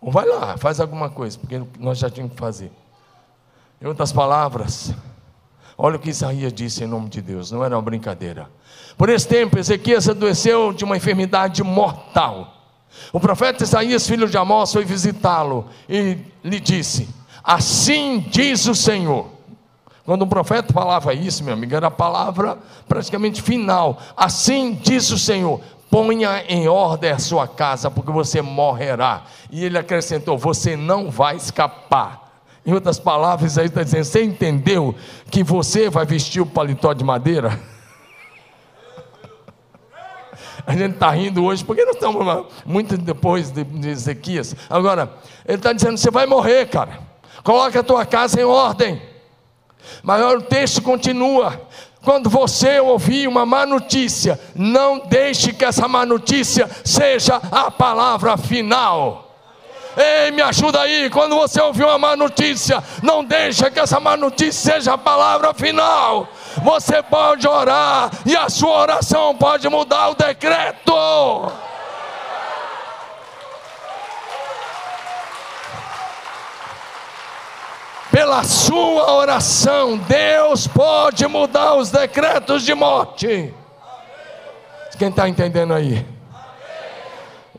Ou 0.00 0.12
vai 0.12 0.26
lá, 0.26 0.56
faz 0.56 0.78
alguma 0.78 1.10
coisa, 1.10 1.36
porque 1.40 1.60
nós 1.76 1.98
já 1.98 2.08
tínhamos 2.08 2.34
que 2.34 2.40
fazer. 2.40 2.70
Em 3.82 3.86
outras 3.86 4.12
palavras, 4.12 4.94
olha 5.76 5.96
o 5.96 5.98
que 5.98 6.10
Isaías 6.10 6.52
disse 6.52 6.84
em 6.84 6.86
nome 6.86 7.08
de 7.08 7.20
Deus, 7.20 7.50
não 7.50 7.64
era 7.64 7.74
uma 7.74 7.82
brincadeira. 7.82 8.48
Por 9.00 9.08
esse 9.08 9.26
tempo, 9.26 9.58
Ezequias 9.58 10.10
adoeceu 10.10 10.74
de 10.74 10.84
uma 10.84 10.94
enfermidade 10.94 11.62
mortal. 11.62 12.52
O 13.14 13.18
profeta 13.18 13.64
Isaías, 13.64 14.06
filho 14.06 14.28
de 14.28 14.36
Amós, 14.36 14.74
foi 14.74 14.84
visitá-lo 14.84 15.68
e 15.88 16.18
lhe 16.44 16.60
disse: 16.60 17.08
Assim 17.42 18.20
diz 18.28 18.66
o 18.66 18.74
Senhor. 18.74 19.26
Quando 20.04 20.20
o 20.20 20.26
profeta 20.26 20.74
falava 20.74 21.14
isso, 21.14 21.42
meu 21.42 21.54
amigo, 21.54 21.74
era 21.74 21.86
a 21.86 21.90
palavra 21.90 22.58
praticamente 22.86 23.40
final. 23.40 23.98
Assim 24.14 24.74
diz 24.74 25.10
o 25.10 25.18
Senhor: 25.18 25.62
ponha 25.90 26.44
em 26.46 26.68
ordem 26.68 27.10
a 27.10 27.18
sua 27.18 27.48
casa, 27.48 27.90
porque 27.90 28.12
você 28.12 28.42
morrerá. 28.42 29.22
E 29.50 29.64
ele 29.64 29.78
acrescentou: 29.78 30.36
você 30.36 30.76
não 30.76 31.10
vai 31.10 31.36
escapar. 31.36 32.28
Em 32.66 32.74
outras 32.74 32.98
palavras, 32.98 33.56
aí 33.56 33.64
está 33.64 33.82
dizendo: 33.82 34.04
você 34.04 34.22
entendeu 34.22 34.94
que 35.30 35.42
você 35.42 35.88
vai 35.88 36.04
vestir 36.04 36.42
o 36.42 36.46
paletó 36.46 36.92
de 36.92 37.02
madeira? 37.02 37.58
A 40.66 40.72
gente 40.72 40.94
está 40.94 41.10
rindo 41.10 41.44
hoje 41.44 41.64
porque 41.64 41.84
nós 41.84 41.94
estamos 41.94 42.46
muito 42.64 42.96
depois 42.96 43.50
de, 43.50 43.64
Ezequias. 43.88 44.54
Agora, 44.68 45.12
ele 45.46 45.58
está 45.58 45.72
dizendo: 45.72 45.96
você 45.96 46.10
vai 46.10 46.26
morrer, 46.26 46.66
cara. 46.68 46.98
Coloca 47.42 47.80
a 47.80 47.82
tua 47.82 48.04
casa 48.04 48.40
em 48.40 48.44
ordem. 48.44 49.00
Mas 50.02 50.22
o 50.22 50.42
texto 50.42 50.82
continua. 50.82 51.60
Quando 52.02 52.30
você 52.30 52.80
ouvir 52.80 53.28
uma 53.28 53.44
má 53.44 53.66
notícia, 53.66 54.40
não 54.54 55.00
deixe 55.06 55.52
que 55.52 55.64
essa 55.64 55.86
má 55.86 56.06
notícia 56.06 56.68
seja 56.82 57.36
a 57.50 57.70
palavra 57.70 58.36
final. 58.38 59.30
Ei, 59.96 60.30
me 60.30 60.40
ajuda 60.40 60.80
aí. 60.80 61.10
Quando 61.10 61.36
você 61.36 61.60
ouvir 61.60 61.84
uma 61.84 61.98
má 61.98 62.16
notícia, 62.16 62.82
não 63.02 63.24
deixe 63.24 63.70
que 63.70 63.80
essa 63.80 64.00
má 64.00 64.16
notícia 64.16 64.72
seja 64.72 64.94
a 64.94 64.98
palavra 64.98 65.52
final. 65.52 66.28
Você 66.62 67.02
pode 67.02 67.46
orar 67.46 68.10
e 68.26 68.36
a 68.36 68.48
sua 68.48 68.76
oração 68.76 69.36
pode 69.36 69.68
mudar 69.68 70.10
o 70.10 70.14
decreto. 70.14 70.92
pela 78.10 78.42
sua 78.42 79.12
oração, 79.12 79.96
Deus 79.96 80.66
pode 80.66 81.26
mudar 81.26 81.76
os 81.76 81.90
decretos 81.90 82.64
de 82.64 82.74
morte. 82.74 83.54
Quem 84.98 85.08
está 85.08 85.28
entendendo 85.28 85.72
aí? 85.72 86.04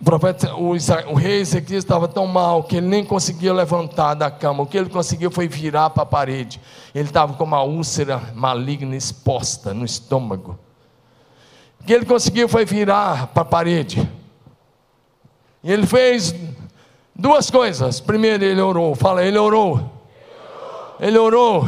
O, 0.02 0.04
profeta, 0.04 0.56
o, 0.56 0.72
o 1.12 1.14
rei 1.14 1.42
Ezequias 1.42 1.84
estava 1.84 2.08
tão 2.08 2.26
mal 2.26 2.64
que 2.64 2.78
ele 2.78 2.88
nem 2.88 3.06
conseguia 3.06 3.54
levantar 3.54 4.16
da 4.16 4.32
cama. 4.32 4.64
O 4.64 4.66
que 4.66 4.76
ele 4.76 4.90
conseguiu 4.90 5.30
foi 5.30 5.48
virar 5.48 5.92
para 5.92 6.02
a 6.02 6.06
parede. 6.08 6.60
Ele 6.96 7.08
estava 7.08 7.34
com 7.34 7.44
uma 7.44 7.62
úlcera 7.62 8.20
maligna 8.34 8.96
exposta 8.96 9.76
no 9.76 9.86
estômago. 9.86 10.58
O 11.80 11.84
que 11.84 11.94
ele 11.94 12.06
conseguiu 12.06 12.50
foi 12.50 12.66
virar 12.66 13.28
para 13.28 13.44
a 13.44 13.46
parede. 13.46 14.10
E 15.64 15.72
ele 15.72 15.86
fez 15.86 16.34
duas 17.16 17.52
coisas. 17.52 18.00
Primeiro, 18.00 18.44
ele 18.44 18.60
orou. 18.60 18.96
Fala, 18.96 19.24
ele 19.24 19.38
orou. 19.38 19.88
Ele 21.00 21.20
orou. 21.20 21.68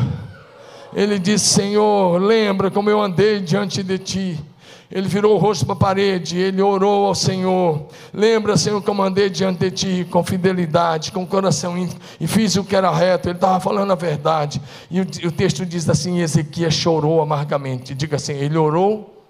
Ele 0.91 1.19
disse: 1.19 1.53
Senhor, 1.53 2.19
lembra 2.19 2.71
como 2.71 2.89
eu 2.89 2.99
andei 2.99 3.39
diante 3.41 3.83
de 3.83 3.99
ti. 3.99 4.45
Ele 4.93 5.07
virou 5.07 5.33
o 5.33 5.39
rosto 5.39 5.65
para 5.65 5.73
a 5.73 5.75
parede, 5.75 6.37
ele 6.37 6.61
orou 6.61 7.07
ao 7.07 7.15
Senhor. 7.15 7.87
Lembra, 8.13 8.55
Senhor, 8.55 8.79
como 8.83 9.01
andei 9.01 9.27
diante 9.27 9.67
de 9.67 9.71
ti 9.71 10.07
com 10.11 10.23
fidelidade, 10.23 11.11
com 11.11 11.25
coração 11.25 11.75
íntimo, 11.75 11.99
e 12.19 12.27
fiz 12.27 12.55
o 12.57 12.63
que 12.63 12.75
era 12.75 12.91
reto. 12.91 13.27
Ele 13.27 13.35
estava 13.35 13.59
falando 13.59 13.89
a 13.89 13.95
verdade. 13.95 14.61
E 14.91 15.01
o, 15.01 15.03
o 15.03 15.31
texto 15.31 15.65
diz 15.65 15.89
assim: 15.89 16.19
Ezequias 16.19 16.75
chorou 16.75 17.23
amargamente. 17.23 17.95
Diga 17.95 18.17
assim: 18.17 18.33
ele 18.33 18.55
orou 18.55 19.25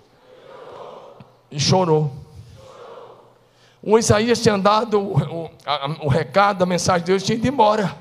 e 1.50 1.58
chorou. 1.58 2.12
O 3.82 3.98
Isaías 3.98 4.42
tinha 4.42 4.58
dado 4.58 5.00
o, 5.00 5.44
o, 5.46 5.50
a, 5.66 5.96
o 6.02 6.10
recado, 6.10 6.62
a 6.62 6.66
mensagem 6.66 7.06
de 7.06 7.12
Deus, 7.14 7.24
tinha 7.24 7.38
ido 7.38 7.48
embora. 7.48 7.96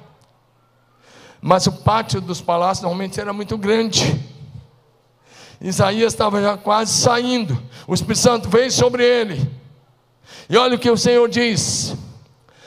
Mas 1.41 1.69
o 1.69 1.73
pátio 1.73 2.21
dos 2.21 2.41
palácios 2.41 2.83
normalmente 2.83 3.21
era 3.21 3.33
muito 3.33 3.57
grande. 3.57 4.32
Isaías 5.63 6.13
estava 6.13 6.43
já 6.43 6.57
quase 6.57 6.93
saindo. 6.93 7.63
O 7.87 7.95
Espírito 7.95 8.19
Santo 8.19 8.49
veio 8.49 8.71
sobre 8.71 9.05
ele. 9.05 9.49
E 10.51 10.57
olha 10.57 10.75
o 10.75 10.79
que 10.79 10.91
o 10.91 10.97
Senhor 10.97 11.29
diz: 11.29 11.97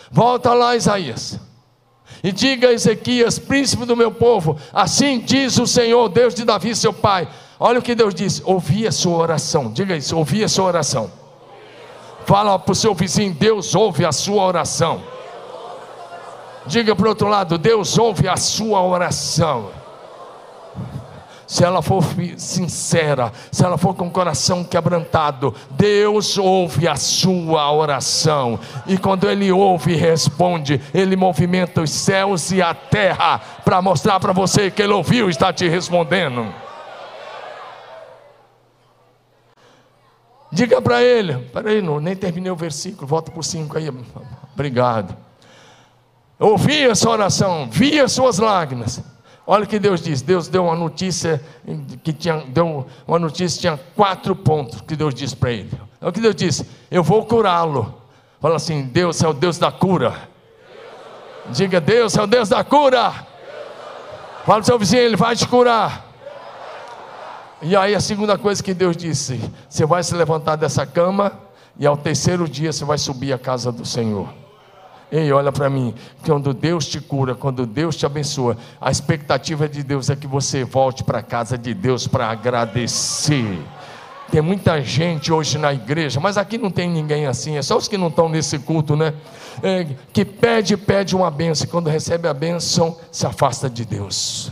Volta 0.09 0.53
lá, 0.53 0.75
Isaías. 0.75 1.37
E 2.23 2.31
diga 2.31 2.69
a 2.69 2.73
Ezequias, 2.73 3.37
príncipe 3.37 3.85
do 3.85 3.97
meu 3.97 4.11
povo: 4.11 4.57
Assim 4.71 5.19
diz 5.19 5.59
o 5.59 5.67
Senhor, 5.67 6.07
Deus 6.07 6.33
de 6.33 6.45
Davi, 6.45 6.73
seu 6.73 6.93
pai. 6.93 7.27
Olha 7.59 7.79
o 7.79 7.83
que 7.83 7.93
Deus 7.93 8.15
diz: 8.15 8.41
Ouvi 8.45 8.87
a 8.87 8.91
sua 8.91 9.17
oração. 9.17 9.71
Diga 9.73 9.95
isso: 9.95 10.17
Ouvi 10.17 10.43
a 10.43 10.47
sua 10.47 10.65
oração. 10.65 11.11
Fala 12.25 12.57
para 12.57 12.71
o 12.71 12.75
seu 12.75 12.95
vizinho: 12.95 13.33
Deus 13.33 13.75
ouve 13.75 14.05
a 14.05 14.11
sua 14.13 14.45
oração. 14.45 15.03
Diga 16.65 16.95
para 16.95 17.05
o 17.05 17.09
outro 17.09 17.27
lado: 17.27 17.57
Deus 17.57 17.97
ouve 17.97 18.27
a 18.27 18.37
sua 18.37 18.81
oração. 18.81 19.69
Se 21.47 21.63
ela 21.63 21.81
for 21.81 22.03
sincera, 22.37 23.31
se 23.51 23.63
ela 23.63 23.77
for 23.77 23.93
com 23.93 24.07
o 24.07 24.11
coração 24.11 24.63
quebrantado, 24.63 25.53
Deus 25.71 26.37
ouve 26.37 26.87
a 26.87 26.95
sua 26.95 27.71
oração. 27.71 28.59
E 28.87 28.97
quando 28.97 29.29
Ele 29.29 29.51
ouve 29.51 29.93
e 29.93 29.97
responde, 29.97 30.81
Ele 30.93 31.15
movimenta 31.15 31.81
os 31.81 31.91
céus 31.91 32.51
e 32.51 32.61
a 32.61 32.73
terra 32.73 33.39
para 33.63 33.81
mostrar 33.81 34.19
para 34.19 34.33
você 34.33 34.71
que 34.71 34.81
Ele 34.81 34.93
ouviu 34.93 35.27
e 35.27 35.31
está 35.31 35.53
te 35.53 35.67
respondendo. 35.67 36.51
Diga 40.51 40.81
para 40.81 41.03
ele, 41.03 41.37
peraí, 41.51 41.81
não, 41.81 41.99
nem 41.99 42.15
terminei 42.15 42.49
o 42.49 42.55
versículo, 42.55 43.05
volta 43.05 43.29
o 43.35 43.43
5 43.43 43.77
aí. 43.77 43.91
Obrigado. 44.53 45.13
Ouvi 46.39 46.85
a 46.85 46.95
sua 46.95 47.11
oração, 47.11 47.67
vi 47.69 47.99
as 47.99 48.13
suas 48.13 48.39
lágrimas. 48.39 49.03
Olha 49.47 49.63
o 49.63 49.67
que 49.67 49.77
Deus 49.77 50.01
diz. 50.01 50.21
Deus 50.21 50.47
deu 50.47 50.65
uma 50.65 50.75
notícia 50.75 51.41
que 52.03 52.11
tinha, 52.11 52.37
deu 52.47 52.85
uma 53.07 53.19
notícia 53.19 53.61
tinha 53.61 53.79
quatro 53.95 54.35
pontos 54.35 54.81
que 54.81 54.95
Deus 54.95 55.13
disse 55.13 55.35
para 55.35 55.51
ele. 55.51 55.71
É 56.01 56.07
o 56.07 56.11
que 56.11 56.19
Deus 56.19 56.35
disse: 56.35 56.67
Eu 56.89 57.03
vou 57.03 57.25
curá-lo. 57.25 58.01
Fala 58.41 58.55
assim: 58.55 58.83
Deus 58.83 59.21
é 59.21 59.27
o 59.27 59.33
Deus 59.33 59.57
da 59.57 59.71
cura. 59.71 60.29
Diga: 61.51 61.79
Deus 61.79 62.17
é 62.17 62.21
o 62.21 62.27
Deus 62.27 62.49
da 62.49 62.63
cura. 62.63 63.11
Fala 63.11 63.25
para 64.45 64.59
o 64.59 64.63
seu 64.63 64.79
vizinho: 64.79 65.01
Ele 65.01 65.15
vai 65.15 65.35
te 65.35 65.47
curar. 65.47 66.05
E 67.61 67.75
aí 67.75 67.95
a 67.95 67.99
segunda 67.99 68.37
coisa 68.37 68.63
que 68.63 68.73
Deus 68.73 68.97
disse: 68.97 69.39
Você 69.69 69.85
vai 69.85 70.03
se 70.03 70.15
levantar 70.15 70.55
dessa 70.55 70.85
cama 70.87 71.31
e 71.77 71.85
ao 71.85 71.97
terceiro 71.97 72.47
dia 72.47 72.71
você 72.71 72.83
vai 72.83 72.97
subir 72.97 73.31
à 73.33 73.37
casa 73.37 73.71
do 73.71 73.85
Senhor. 73.85 74.44
Ei, 75.11 75.31
olha 75.31 75.51
para 75.51 75.69
mim, 75.69 75.93
quando 76.25 76.53
Deus 76.53 76.87
te 76.87 76.99
cura, 76.99 77.35
quando 77.35 77.65
Deus 77.65 77.95
te 77.95 78.05
abençoa, 78.05 78.57
a 78.81 78.89
expectativa 78.89 79.69
de 79.69 79.83
Deus 79.83 80.09
é 80.09 80.15
que 80.15 80.27
você 80.27 80.63
volte 80.63 81.03
para 81.03 81.19
a 81.19 81.23
casa 81.23 81.57
de 81.57 81.73
Deus 81.73 82.07
para 82.07 82.27
agradecer. 82.29 83.59
Tem 84.31 84.41
muita 84.41 84.81
gente 84.81 85.31
hoje 85.31 85.57
na 85.59 85.71
igreja, 85.71 86.19
mas 86.19 86.37
aqui 86.37 86.57
não 86.57 86.71
tem 86.71 86.89
ninguém 86.89 87.27
assim, 87.27 87.57
é 87.57 87.61
só 87.61 87.77
os 87.77 87.87
que 87.87 87.97
não 87.97 88.07
estão 88.07 88.27
nesse 88.27 88.57
culto, 88.57 88.95
né? 88.95 89.13
É, 89.61 89.87
que 90.11 90.25
pede, 90.25 90.75
pede 90.75 91.15
uma 91.15 91.29
benção, 91.29 91.65
e 91.65 91.69
quando 91.69 91.89
recebe 91.89 92.27
a 92.27 92.33
benção, 92.33 92.97
se 93.11 93.25
afasta 93.25 93.69
de 93.69 93.85
Deus. 93.85 94.51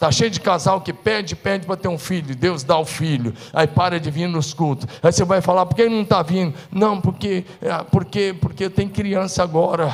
Está 0.00 0.10
cheio 0.10 0.30
de 0.30 0.40
casal 0.40 0.80
que 0.80 0.94
pede, 0.94 1.36
pede 1.36 1.66
para 1.66 1.76
ter 1.76 1.88
um 1.88 1.98
filho, 1.98 2.34
Deus 2.34 2.64
dá 2.64 2.78
o 2.78 2.86
filho, 2.86 3.34
aí 3.52 3.66
para 3.66 4.00
de 4.00 4.10
vir 4.10 4.28
nos 4.28 4.54
cultos. 4.54 4.88
Aí 5.02 5.12
você 5.12 5.26
vai 5.26 5.42
falar, 5.42 5.66
por 5.66 5.76
que 5.76 5.86
não 5.90 6.00
está 6.00 6.22
vindo? 6.22 6.54
Não, 6.72 6.98
porque, 6.98 7.44
é, 7.60 7.84
porque, 7.84 8.34
porque 8.40 8.70
tem 8.70 8.88
criança 8.88 9.42
agora. 9.42 9.92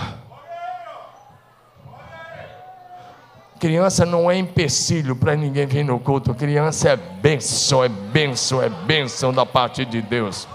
Criança 3.59 4.07
não 4.07 4.31
é 4.31 4.39
empecilho 4.39 5.17
para 5.17 5.35
ninguém 5.35 5.67
vir 5.67 5.85
no 5.85 5.99
culto, 5.99 6.33
criança 6.37 6.91
é 6.91 6.97
bênção, 6.97 7.83
é 7.83 7.89
bênção, 7.89 8.63
é 8.63 8.69
bênção 8.69 9.33
da 9.33 9.45
parte 9.45 9.85
de 9.85 10.01
Deus. 10.01 10.47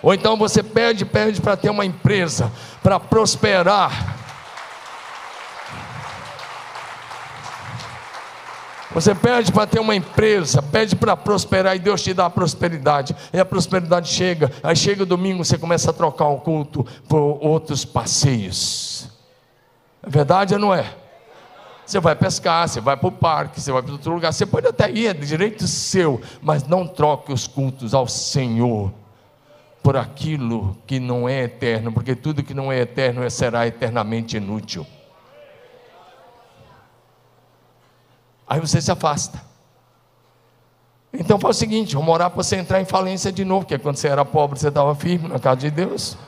Ou 0.00 0.14
então 0.14 0.36
você 0.36 0.62
pede, 0.62 1.04
pede 1.04 1.40
para 1.40 1.56
ter 1.56 1.70
uma 1.70 1.84
empresa, 1.84 2.52
para 2.84 3.00
prosperar. 3.00 4.21
Você 8.94 9.14
pede 9.14 9.50
para 9.50 9.66
ter 9.66 9.80
uma 9.80 9.94
empresa, 9.94 10.60
pede 10.60 10.94
para 10.94 11.16
prosperar 11.16 11.74
e 11.74 11.78
Deus 11.78 12.02
te 12.02 12.12
dá 12.12 12.26
a 12.26 12.30
prosperidade. 12.30 13.16
E 13.32 13.40
a 13.40 13.44
prosperidade 13.44 14.10
chega, 14.10 14.52
aí 14.62 14.76
chega 14.76 15.02
o 15.02 15.06
domingo, 15.06 15.44
você 15.44 15.56
começa 15.56 15.90
a 15.90 15.94
trocar 15.94 16.28
o 16.28 16.40
culto 16.40 16.86
por 17.08 17.38
outros 17.40 17.86
passeios. 17.86 19.08
É 20.02 20.10
verdade 20.10 20.52
ou 20.52 20.60
não 20.60 20.74
é? 20.74 20.94
Você 21.86 21.98
vai 22.00 22.14
pescar, 22.14 22.68
você 22.68 22.80
vai 22.80 22.96
para 22.96 23.08
o 23.08 23.12
parque, 23.12 23.60
você 23.60 23.72
vai 23.72 23.82
para 23.82 23.92
outro 23.92 24.12
lugar, 24.12 24.32
você 24.32 24.44
pode 24.46 24.66
até 24.66 24.90
ir, 24.90 25.06
é 25.06 25.14
direito 25.14 25.66
seu, 25.66 26.20
mas 26.40 26.66
não 26.66 26.86
troque 26.86 27.32
os 27.32 27.46
cultos 27.46 27.94
ao 27.94 28.06
Senhor 28.06 28.92
por 29.82 29.96
aquilo 29.96 30.76
que 30.86 31.00
não 31.00 31.28
é 31.28 31.42
eterno, 31.42 31.92
porque 31.92 32.14
tudo 32.14 32.42
que 32.42 32.54
não 32.54 32.70
é 32.70 32.80
eterno 32.80 33.28
será 33.30 33.66
eternamente 33.66 34.36
inútil. 34.36 34.86
Aí 38.52 38.60
você 38.60 38.82
se 38.82 38.92
afasta. 38.92 39.40
Então 41.10 41.40
faz 41.40 41.56
o 41.56 41.58
seguinte: 41.58 41.94
vamos 41.94 42.12
orar 42.12 42.28
para 42.28 42.42
você 42.42 42.56
entrar 42.56 42.82
em 42.82 42.84
falência 42.84 43.32
de 43.32 43.46
novo, 43.46 43.64
porque 43.64 43.78
quando 43.78 43.96
você 43.96 44.08
era 44.08 44.26
pobre 44.26 44.58
você 44.58 44.68
estava 44.68 44.94
firme 44.94 45.26
na 45.26 45.38
casa 45.38 45.56
de 45.56 45.70
Deus. 45.70 46.18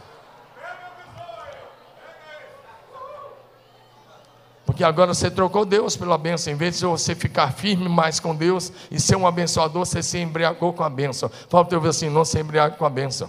Porque 4.65 4.83
agora 4.83 5.13
você 5.13 5.31
trocou 5.31 5.67
Deus 5.67 5.99
pela 5.99 6.17
bênção. 6.17 6.51
Em 6.51 6.57
vez 6.57 6.79
de 6.79 6.87
você 6.87 7.15
ficar 7.15 7.53
firme 7.53 7.91
mais 7.91 8.19
com 8.19 8.35
Deus 8.35 8.73
e 8.91 8.99
ser 8.99 9.17
um 9.17 9.27
abençoador, 9.27 9.85
você 9.85 10.03
se 10.03 10.19
embriagou 10.19 10.73
com 10.73 10.83
a 10.83 10.89
bênção. 10.89 11.31
Fala 11.51 11.67
para 11.67 11.77
eu 11.77 11.81
ver 11.83 11.91
assim: 11.91 12.09
não 12.09 12.25
se 12.25 12.41
embriague 12.41 12.79
com 12.79 12.87
a 12.87 12.91
bênção. 12.91 13.29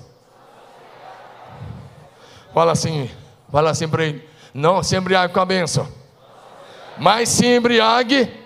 Fala 2.54 2.72
assim, 2.72 3.12
fala 3.52 3.72
assim 3.72 3.90
para 3.90 4.06
ele: 4.06 4.26
não 4.54 4.82
se 4.82 4.96
embriague 4.96 5.34
com 5.34 5.42
a 5.42 5.46
bênção. 5.46 5.86
Mas 6.98 7.28
se 7.28 7.46
embriague 7.46 8.45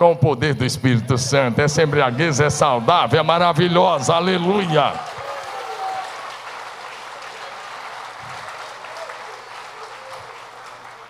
com 0.00 0.12
o 0.12 0.16
poder 0.16 0.54
do 0.54 0.64
Espírito 0.64 1.18
Santo. 1.18 1.60
Essa 1.60 1.82
embriaguez 1.82 2.40
é 2.40 2.48
saudável, 2.48 3.20
é 3.20 3.22
maravilhosa, 3.22 4.14
aleluia. 4.14 4.94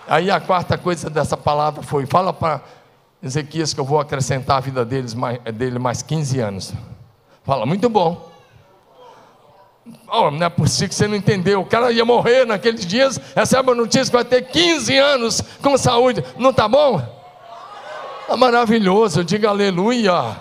Aí 0.05 0.29
a 0.29 0.41
quarta 0.41 0.77
coisa 0.77 1.09
dessa 1.09 1.37
palavra 1.37 1.81
foi: 1.81 2.05
fala 2.05 2.33
para 2.33 2.59
Ezequias 3.23 3.73
que 3.73 3.79
eu 3.79 3.85
vou 3.85 3.97
acrescentar 3.97 4.57
a 4.57 4.59
vida 4.59 4.83
deles, 4.83 5.15
dele 5.53 5.79
mais 5.79 6.01
15 6.01 6.39
anos. 6.41 6.73
Fala, 7.45 7.65
muito 7.65 7.87
bom. 7.87 8.29
Oh, 10.11 10.29
não 10.29 10.45
é 10.45 10.49
possível 10.49 10.89
que 10.89 10.95
você 10.95 11.07
não 11.07 11.15
entendeu. 11.15 11.61
O 11.61 11.65
cara 11.65 11.93
ia 11.93 12.03
morrer 12.03 12.45
naqueles 12.45 12.85
dias, 12.85 13.17
recebe 13.33 13.71
a 13.71 13.75
notícia 13.75 14.07
que 14.07 14.11
vai 14.11 14.25
ter 14.25 14.41
15 14.41 14.97
anos 14.97 15.41
com 15.61 15.77
saúde. 15.77 16.21
Não 16.37 16.49
está 16.49 16.67
bom? 16.67 17.20
É 18.31 18.35
maravilhoso, 18.37 19.25
diga 19.25 19.49
aleluia. 19.49 20.37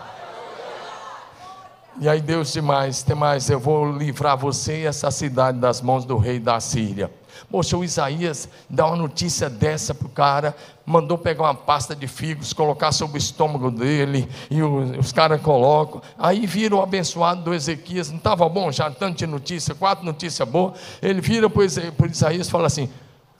E 2.00 2.08
aí 2.08 2.20
Deus 2.20 2.52
demais, 2.52 3.02
tem 3.02 3.16
mais, 3.16 3.50
eu 3.50 3.58
vou 3.58 3.90
livrar 3.90 4.36
você 4.36 4.82
e 4.82 4.86
essa 4.86 5.10
cidade 5.10 5.58
das 5.58 5.82
mãos 5.82 6.04
do 6.04 6.16
rei 6.16 6.38
da 6.38 6.60
Síria. 6.60 7.10
Poxa, 7.50 7.76
o 7.76 7.82
Isaías 7.82 8.48
dá 8.70 8.86
uma 8.86 8.94
notícia 8.94 9.50
dessa 9.50 9.92
para 9.92 10.06
o 10.06 10.10
cara, 10.10 10.56
mandou 10.86 11.18
pegar 11.18 11.42
uma 11.42 11.54
pasta 11.54 11.96
de 11.96 12.06
figos, 12.06 12.52
colocar 12.52 12.92
sobre 12.92 13.16
o 13.16 13.18
estômago 13.18 13.72
dele, 13.72 14.28
e 14.48 14.62
os, 14.62 14.96
os 14.96 15.12
caras 15.12 15.42
colocam. 15.42 16.00
Aí 16.16 16.46
vira 16.46 16.76
o 16.76 16.82
abençoado 16.82 17.42
do 17.42 17.52
Ezequias, 17.52 18.08
não 18.08 18.18
estava 18.18 18.48
bom 18.48 18.70
já 18.70 18.88
tanto 18.88 19.18
de 19.18 19.26
notícia, 19.26 19.74
quatro 19.74 20.04
notícias 20.04 20.48
boas. 20.48 20.78
Ele 21.02 21.20
vira 21.20 21.50
para 21.50 21.60
o 21.60 22.06
Isaías 22.06 22.46
e 22.46 22.50
fala 22.52 22.68
assim: 22.68 22.88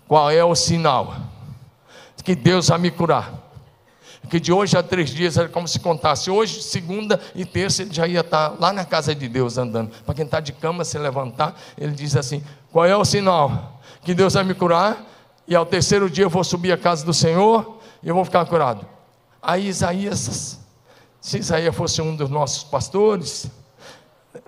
qual 0.08 0.28
é 0.28 0.44
o 0.44 0.56
sinal? 0.56 1.14
Que 2.24 2.34
Deus 2.34 2.68
vai 2.68 2.80
me 2.80 2.90
curar. 2.90 3.49
Que 4.28 4.38
de 4.38 4.52
hoje 4.52 4.76
a 4.76 4.82
três 4.82 5.10
dias 5.10 5.36
era 5.36 5.48
como 5.48 5.66
se 5.66 5.80
contasse. 5.80 6.30
Hoje, 6.30 6.62
segunda 6.62 7.20
e 7.34 7.44
terça, 7.44 7.82
ele 7.82 7.92
já 7.92 8.06
ia 8.06 8.20
estar 8.20 8.54
lá 8.60 8.72
na 8.72 8.84
casa 8.84 9.14
de 9.14 9.28
Deus 9.28 9.58
andando. 9.58 9.90
Para 10.04 10.14
quem 10.14 10.24
está 10.24 10.38
de 10.38 10.52
cama, 10.52 10.84
se 10.84 10.98
levantar, 10.98 11.58
ele 11.76 11.92
diz 11.92 12.14
assim: 12.14 12.42
qual 12.70 12.86
é 12.86 12.96
o 12.96 13.04
sinal? 13.04 13.80
que 14.02 14.14
Deus 14.14 14.34
vai 14.34 14.44
me 14.44 14.54
curar, 14.54 15.04
e 15.46 15.54
ao 15.54 15.66
terceiro 15.66 16.08
dia 16.08 16.24
eu 16.24 16.30
vou 16.30 16.44
subir 16.44 16.72
à 16.72 16.78
casa 16.78 17.04
do 17.04 17.12
Senhor 17.12 17.78
e 18.02 18.08
eu 18.08 18.14
vou 18.14 18.24
ficar 18.24 18.44
curado. 18.46 18.86
Aí 19.42 19.66
Isaías, 19.68 20.58
se 21.20 21.38
Isaías 21.38 21.74
fosse 21.74 22.00
um 22.00 22.14
dos 22.14 22.30
nossos 22.30 22.64
pastores, 22.64 23.50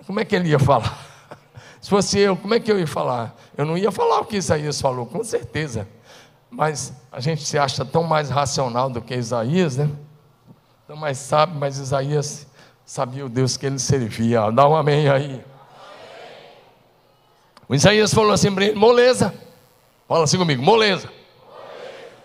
como 0.05 0.19
é 0.19 0.25
que 0.25 0.35
ele 0.35 0.49
ia 0.49 0.59
falar? 0.59 1.11
Se 1.81 1.89
fosse 1.89 2.17
eu, 2.17 2.37
como 2.37 2.53
é 2.53 2.61
que 2.61 2.71
eu 2.71 2.79
ia 2.79 2.87
falar? 2.87 3.35
Eu 3.57 3.65
não 3.65 3.77
ia 3.77 3.91
falar 3.91 4.21
o 4.21 4.25
que 4.25 4.37
Isaías 4.37 4.79
falou, 4.79 5.05
com 5.05 5.21
certeza. 5.21 5.85
Mas 6.55 6.93
a 7.11 7.19
gente 7.19 7.43
se 7.43 7.57
acha 7.57 7.83
tão 7.83 8.03
mais 8.03 8.29
racional 8.29 8.87
do 8.87 9.01
que 9.01 9.15
Isaías, 9.15 9.77
né? 9.77 9.89
Tão 10.85 10.95
mais 10.95 11.17
sábio, 11.17 11.55
mas 11.55 11.79
Isaías 11.79 12.45
sabia 12.85 13.25
o 13.25 13.29
Deus 13.29 13.57
que 13.57 13.65
ele 13.65 13.79
servia. 13.79 14.51
Dá 14.51 14.67
um 14.67 14.75
amém 14.75 15.09
aí. 15.09 15.43
O 17.67 17.73
Isaías 17.73 18.13
falou 18.13 18.31
assim 18.31 18.53
para 18.53 18.65
ele: 18.65 18.75
moleza. 18.75 19.33
Fala 20.07 20.25
assim 20.25 20.37
comigo: 20.37 20.61
moleza. 20.61 21.09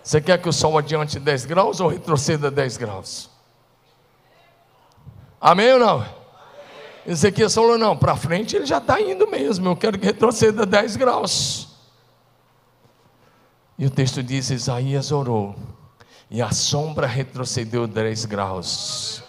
Você 0.03 0.21
quer 0.21 0.39
que 0.39 0.47
o 0.47 0.53
sol 0.53 0.77
adiante 0.77 1.19
10 1.19 1.45
graus 1.45 1.79
ou 1.79 1.87
retroceda 1.87 2.51
10 2.51 2.77
graus? 2.77 3.31
Amém 5.41 5.73
ou 5.73 5.79
não? 5.79 6.05
Ezequias 7.03 7.55
falou: 7.55 7.79
não, 7.79 7.97
para 7.97 8.15
frente 8.15 8.55
ele 8.55 8.67
já 8.67 8.77
está 8.77 9.01
indo 9.01 9.27
mesmo. 9.27 9.69
Eu 9.69 9.75
quero 9.75 9.97
que 9.97 10.05
retroceda 10.05 10.67
10 10.67 10.97
graus. 10.97 11.68
E 13.79 13.85
o 13.85 13.89
texto 13.89 14.21
diz: 14.21 14.49
Isaías 14.49 15.09
orou, 15.09 15.55
e 16.29 16.41
a 16.41 16.51
sombra 16.51 17.07
retrocedeu 17.07 17.87
10 17.87 18.25
graus. 18.25 19.23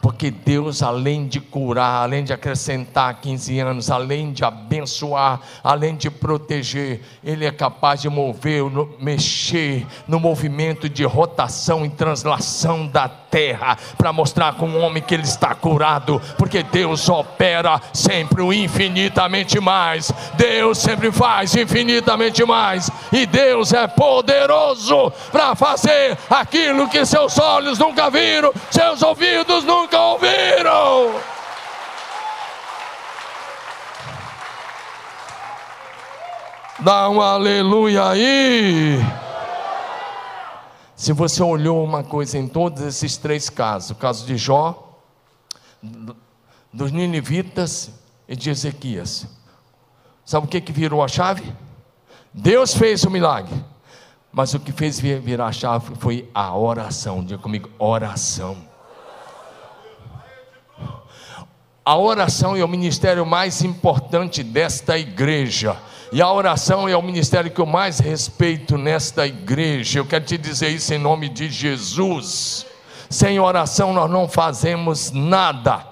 Porque 0.00 0.30
Deus, 0.30 0.82
além 0.82 1.28
de 1.28 1.38
curar, 1.38 2.02
além 2.02 2.24
de 2.24 2.32
acrescentar 2.32 3.20
15 3.20 3.58
anos, 3.58 3.90
além 3.90 4.32
de 4.32 4.42
abençoar, 4.42 5.42
além 5.62 5.94
de 5.94 6.10
proteger, 6.10 7.02
Ele 7.22 7.44
é 7.44 7.52
capaz 7.52 8.00
de 8.00 8.08
mover, 8.08 8.62
mexer 8.98 9.86
no 10.08 10.18
movimento 10.18 10.88
de 10.88 11.04
rotação 11.04 11.84
e 11.84 11.90
translação 11.90 12.86
da 12.86 13.06
terra, 13.30 13.78
para 13.96 14.12
mostrar 14.12 14.54
com 14.54 14.68
o 14.70 14.80
homem 14.80 15.02
que 15.02 15.14
ele 15.14 15.22
está 15.22 15.54
curado, 15.54 16.20
porque 16.36 16.62
Deus 16.62 17.08
opera 17.08 17.80
sempre 17.92 18.42
o 18.42 18.52
infinitamente 18.52 19.60
mais, 19.60 20.12
Deus 20.34 20.78
sempre 20.78 21.12
faz 21.12 21.54
infinitamente 21.54 22.44
mais, 22.44 22.90
e 23.12 23.24
Deus 23.26 23.72
é 23.72 23.86
poderoso 23.86 25.12
para 25.30 25.54
fazer 25.54 26.18
aquilo 26.28 26.88
que 26.88 27.04
seus 27.04 27.38
olhos 27.38 27.78
nunca 27.78 28.10
viram, 28.10 28.52
seus 28.70 29.02
ouvidos 29.02 29.64
nunca 29.64 29.98
ouviram. 29.98 31.14
Dá 36.80 37.10
um 37.10 37.20
aleluia 37.20 38.08
aí. 38.08 39.19
Se 41.00 41.14
você 41.14 41.42
olhou 41.42 41.82
uma 41.82 42.04
coisa 42.04 42.36
em 42.36 42.46
todos 42.46 42.82
esses 42.82 43.16
três 43.16 43.48
casos, 43.48 43.92
o 43.92 43.94
caso 43.94 44.26
de 44.26 44.36
Jó, 44.36 45.00
dos 46.70 46.92
ninivitas 46.92 47.90
e 48.28 48.36
de 48.36 48.50
Ezequias, 48.50 49.26
sabe 50.26 50.44
o 50.44 50.48
que, 50.50 50.60
que 50.60 50.72
virou 50.72 51.02
a 51.02 51.08
chave? 51.08 51.54
Deus 52.34 52.74
fez 52.74 53.02
o 53.04 53.10
milagre, 53.10 53.64
mas 54.30 54.52
o 54.52 54.60
que 54.60 54.72
fez 54.72 55.00
virar 55.00 55.46
a 55.46 55.52
chave 55.52 55.94
foi 55.94 56.28
a 56.34 56.54
oração. 56.54 57.24
Diga 57.24 57.40
comigo, 57.40 57.70
oração. 57.78 58.58
A 61.82 61.96
oração 61.96 62.54
é 62.54 62.62
o 62.62 62.68
ministério 62.68 63.24
mais 63.24 63.62
importante 63.62 64.42
desta 64.42 64.98
igreja. 64.98 65.78
E 66.12 66.20
a 66.20 66.32
oração 66.32 66.88
é 66.88 66.96
o 66.96 67.02
ministério 67.02 67.50
que 67.50 67.60
eu 67.60 67.66
mais 67.66 68.00
respeito 68.00 68.76
nesta 68.76 69.26
igreja. 69.26 70.00
Eu 70.00 70.06
quero 70.06 70.24
te 70.24 70.36
dizer 70.36 70.68
isso 70.70 70.92
em 70.92 70.98
nome 70.98 71.28
de 71.28 71.48
Jesus. 71.48 72.66
Sem 73.08 73.38
oração 73.38 73.92
nós 73.92 74.10
não 74.10 74.28
fazemos 74.28 75.12
nada 75.12 75.90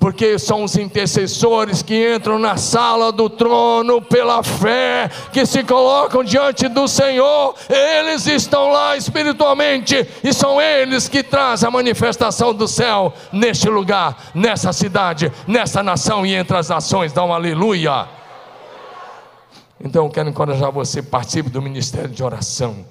porque 0.00 0.38
são 0.38 0.64
os 0.64 0.76
intercessores 0.76 1.82
que 1.82 2.14
entram 2.16 2.38
na 2.38 2.56
sala 2.56 3.12
do 3.12 3.28
trono 3.28 4.00
pela 4.00 4.42
fé, 4.42 5.10
que 5.30 5.44
se 5.44 5.62
colocam 5.62 6.24
diante 6.24 6.66
do 6.68 6.88
Senhor, 6.88 7.54
eles 7.68 8.26
estão 8.26 8.70
lá 8.70 8.96
espiritualmente, 8.96 10.08
e 10.24 10.32
são 10.32 10.60
eles 10.60 11.06
que 11.06 11.22
trazem 11.22 11.68
a 11.68 11.70
manifestação 11.70 12.54
do 12.54 12.66
céu 12.66 13.12
neste 13.30 13.68
lugar, 13.68 14.16
nessa 14.34 14.72
cidade, 14.72 15.30
nessa 15.46 15.82
nação 15.82 16.24
e 16.24 16.34
entre 16.34 16.56
as 16.56 16.70
nações. 16.70 17.12
Dá 17.12 17.22
um 17.22 17.34
aleluia. 17.34 18.19
Então 19.82 20.04
eu 20.04 20.10
quero 20.10 20.28
encorajar 20.28 20.70
você, 20.70 21.02
participe 21.02 21.48
do 21.48 21.62
ministério 21.62 22.10
de 22.10 22.22
oração. 22.22 22.84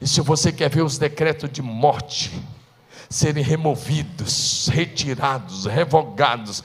E 0.00 0.06
se 0.06 0.20
você 0.20 0.52
quer 0.52 0.70
ver 0.70 0.82
os 0.82 0.96
decretos 0.96 1.50
de 1.50 1.60
morte, 1.60 2.40
serem 3.10 3.42
removidos, 3.42 4.68
retirados, 4.72 5.64
revogados, 5.64 6.62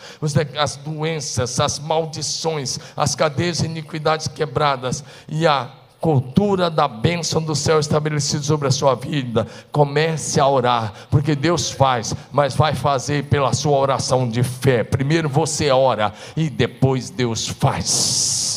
as 0.58 0.76
doenças, 0.76 1.60
as 1.60 1.80
maldições, 1.80 2.80
as 2.96 3.16
cadeias 3.16 3.60
de 3.60 3.66
iniquidades 3.66 4.28
quebradas 4.28 5.04
e 5.28 5.48
a 5.48 5.72
cultura 6.02 6.70
da 6.70 6.86
bênção 6.86 7.42
do 7.42 7.56
céu 7.56 7.80
estabelecida 7.80 8.44
sobre 8.44 8.68
a 8.68 8.72
sua 8.72 8.94
vida. 8.94 9.48
Comece 9.72 10.38
a 10.38 10.46
orar, 10.46 10.94
porque 11.10 11.34
Deus 11.34 11.72
faz, 11.72 12.14
mas 12.30 12.54
vai 12.54 12.76
fazer 12.76 13.24
pela 13.26 13.54
sua 13.54 13.78
oração 13.78 14.28
de 14.28 14.44
fé. 14.44 14.84
Primeiro 14.84 15.30
você 15.30 15.72
ora 15.72 16.14
e 16.36 16.50
depois 16.50 17.10
Deus 17.10 17.48
faz. 17.48 18.53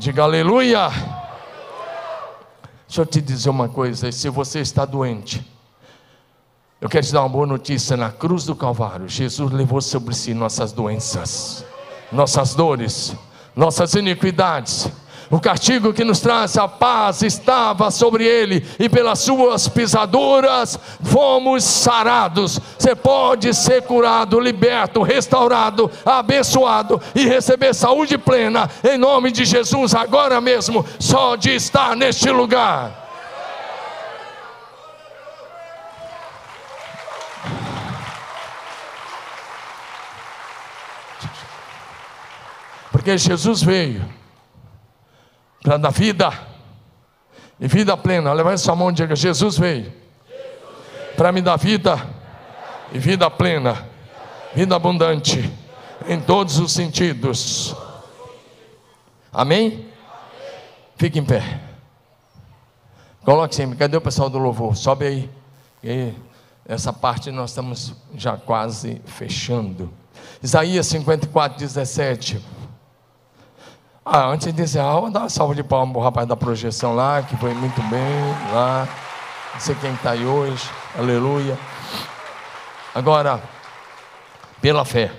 Diga 0.00 0.22
aleluia. 0.22 0.88
Deixa 2.88 3.02
eu 3.02 3.04
te 3.04 3.20
dizer 3.20 3.50
uma 3.50 3.68
coisa: 3.68 4.10
se 4.10 4.30
você 4.30 4.60
está 4.60 4.86
doente, 4.86 5.46
eu 6.80 6.88
quero 6.88 7.04
te 7.04 7.12
dar 7.12 7.20
uma 7.20 7.28
boa 7.28 7.46
notícia: 7.46 7.98
na 7.98 8.10
cruz 8.10 8.46
do 8.46 8.56
Calvário, 8.56 9.06
Jesus 9.06 9.52
levou 9.52 9.82
sobre 9.82 10.14
si 10.14 10.32
nossas 10.32 10.72
doenças, 10.72 11.66
nossas 12.10 12.54
dores, 12.54 13.14
nossas 13.54 13.92
iniquidades. 13.92 14.90
O 15.30 15.38
castigo 15.38 15.92
que 15.92 16.02
nos 16.02 16.18
traz 16.18 16.58
a 16.58 16.66
paz 16.66 17.22
estava 17.22 17.88
sobre 17.92 18.26
ele, 18.26 18.66
e 18.80 18.88
pelas 18.88 19.20
suas 19.20 19.68
pisaduras 19.68 20.76
fomos 21.04 21.62
sarados. 21.62 22.58
Você 22.76 22.96
pode 22.96 23.54
ser 23.54 23.82
curado, 23.82 24.40
liberto, 24.40 25.02
restaurado, 25.02 25.88
abençoado 26.04 27.00
e 27.14 27.26
receber 27.26 27.72
saúde 27.74 28.18
plena, 28.18 28.68
em 28.82 28.98
nome 28.98 29.30
de 29.30 29.44
Jesus, 29.44 29.94
agora 29.94 30.40
mesmo, 30.40 30.84
só 30.98 31.36
de 31.36 31.54
estar 31.54 31.94
neste 31.94 32.28
lugar. 32.28 32.98
Porque 42.90 43.16
Jesus 43.16 43.62
veio 43.62 44.19
para 45.62 45.76
dar 45.76 45.90
vida 45.90 46.32
e 47.58 47.68
vida 47.68 47.96
plena. 47.96 48.32
Levante 48.32 48.60
sua 48.60 48.74
mão 48.74 48.90
e 48.90 48.94
diga: 48.94 49.14
Jesus 49.14 49.58
veio 49.58 49.92
para 51.16 51.32
me 51.32 51.42
dar 51.42 51.56
vida 51.56 52.00
e 52.92 52.98
vida 52.98 53.30
plena, 53.30 53.86
vida 54.54 54.74
abundante, 54.74 55.50
em 56.08 56.20
todos 56.20 56.58
os 56.58 56.72
sentidos. 56.72 57.74
Amém? 59.32 59.86
Fique 60.96 61.18
em 61.18 61.24
pé. 61.24 61.60
Coloque 63.24 63.54
sempre. 63.54 63.76
Cadê 63.76 63.96
o 63.96 64.00
pessoal 64.00 64.28
do 64.28 64.38
louvor? 64.38 64.76
Sobe 64.76 65.06
aí. 65.06 65.30
E 65.84 66.12
essa 66.66 66.92
parte 66.92 67.30
nós 67.30 67.50
estamos 67.50 67.94
já 68.14 68.36
quase 68.36 69.00
fechando. 69.04 69.90
Isaías 70.42 70.86
54, 70.86 71.58
17. 71.58 72.40
Ah, 74.12 74.26
antes 74.26 74.46
de 74.46 74.52
dizer, 74.52 74.80
ah, 74.80 74.98
vou 74.98 75.08
dar 75.08 75.20
uma 75.20 75.28
salva 75.28 75.54
de 75.54 75.62
palmas 75.62 75.92
para 75.92 76.00
o 76.00 76.02
rapaz 76.02 76.26
da 76.26 76.36
projeção 76.36 76.96
lá, 76.96 77.22
que 77.22 77.36
foi 77.36 77.54
muito 77.54 77.80
bem 77.82 78.52
lá. 78.52 78.88
Não 79.52 79.60
sei 79.60 79.76
quem 79.76 79.94
está 79.94 80.10
aí 80.10 80.26
hoje. 80.26 80.68
Aleluia. 80.98 81.56
Agora, 82.92 83.40
pela 84.60 84.84
fé. 84.84 85.12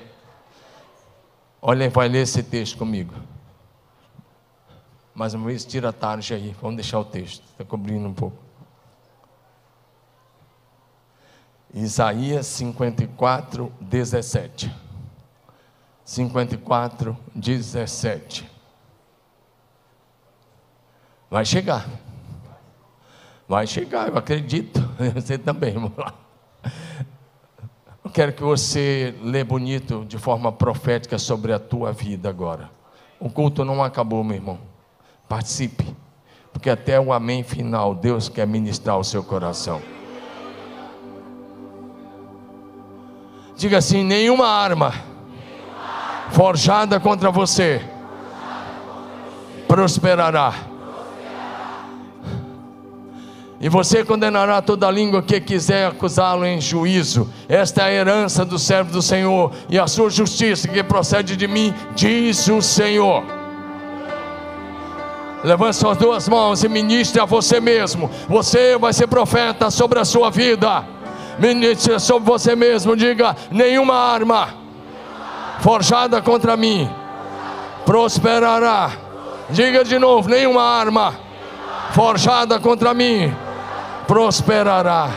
Olha, 1.61 1.89
vai 1.89 2.09
ler 2.09 2.23
esse 2.23 2.43
texto 2.43 2.77
comigo. 2.77 3.13
Mais 5.15 5.33
uma 5.33 5.47
vez, 5.47 5.63
tira 5.63 5.87
a 5.87 5.93
tarde 5.93 6.33
aí. 6.33 6.53
Vamos 6.61 6.75
deixar 6.75 6.99
o 6.99 7.05
texto. 7.05 7.45
Está 7.49 7.63
cobrindo 7.63 8.09
um 8.09 8.13
pouco. 8.13 8.35
Isaías 11.73 12.45
54, 12.45 13.71
17. 13.79 14.69
54, 16.03 17.17
17. 17.33 18.50
Vai 21.31 21.45
chegar. 21.45 21.87
Vai 23.47 23.65
chegar, 23.65 24.09
eu 24.09 24.17
acredito. 24.17 24.81
Você 25.15 25.37
também, 25.37 25.75
lá. 25.97 26.13
Eu 28.03 28.11
quero 28.11 28.33
que 28.33 28.43
você 28.43 29.15
lê 29.23 29.41
bonito 29.43 30.03
de 30.05 30.17
forma 30.17 30.51
profética 30.51 31.17
sobre 31.17 31.53
a 31.53 31.59
tua 31.59 31.93
vida 31.93 32.27
agora. 32.27 32.69
O 33.17 33.29
culto 33.29 33.63
não 33.63 33.81
acabou, 33.81 34.21
meu 34.23 34.35
irmão. 34.35 34.59
Participe. 35.29 35.95
Porque 36.51 36.69
até 36.69 36.99
o 36.99 37.13
amém 37.13 37.43
final, 37.43 37.95
Deus 37.95 38.27
quer 38.27 38.45
ministrar 38.45 38.97
o 38.97 39.03
seu 39.03 39.23
coração. 39.23 39.81
Diga 43.55 43.77
assim: 43.77 44.03
nenhuma 44.03 44.47
arma 44.47 44.93
forjada 46.31 46.99
contra 46.99 47.31
você 47.31 47.81
prosperará. 49.67 50.70
E 53.61 53.69
você 53.69 54.03
condenará 54.03 54.59
toda 54.59 54.89
língua 54.89 55.21
que 55.21 55.39
quiser 55.39 55.85
acusá-lo 55.85 56.43
em 56.47 56.59
juízo. 56.59 57.29
Esta 57.47 57.83
é 57.83 57.85
a 57.85 57.91
herança 57.91 58.43
do 58.43 58.57
servo 58.57 58.91
do 58.91 59.03
Senhor 59.03 59.51
e 59.69 59.77
a 59.77 59.85
sua 59.85 60.09
justiça 60.09 60.67
que 60.67 60.81
procede 60.81 61.37
de 61.37 61.47
mim, 61.47 61.71
diz 61.95 62.47
o 62.47 62.59
Senhor. 62.59 63.23
Levante 65.43 65.75
suas 65.75 65.95
duas 65.95 66.27
mãos 66.27 66.63
e 66.63 66.69
ministre 66.69 67.21
a 67.21 67.25
você 67.25 67.59
mesmo. 67.59 68.09
Você 68.27 68.79
vai 68.79 68.93
ser 68.93 69.05
profeta 69.05 69.69
sobre 69.69 69.99
a 69.99 70.05
sua 70.05 70.31
vida. 70.31 70.83
Ministre 71.37 71.99
sobre 71.99 72.27
você 72.27 72.55
mesmo. 72.55 72.95
Diga: 72.95 73.35
nenhuma 73.51 73.93
arma 73.93 74.55
forjada 75.59 76.19
contra 76.19 76.57
mim 76.57 76.89
prosperará. 77.85 78.91
Diga 79.51 79.83
de 79.83 79.99
novo: 79.99 80.29
nenhuma 80.29 80.63
arma 80.63 81.13
forjada 81.91 82.59
contra 82.59 82.91
mim 82.93 83.31
prosperará. 84.11 85.09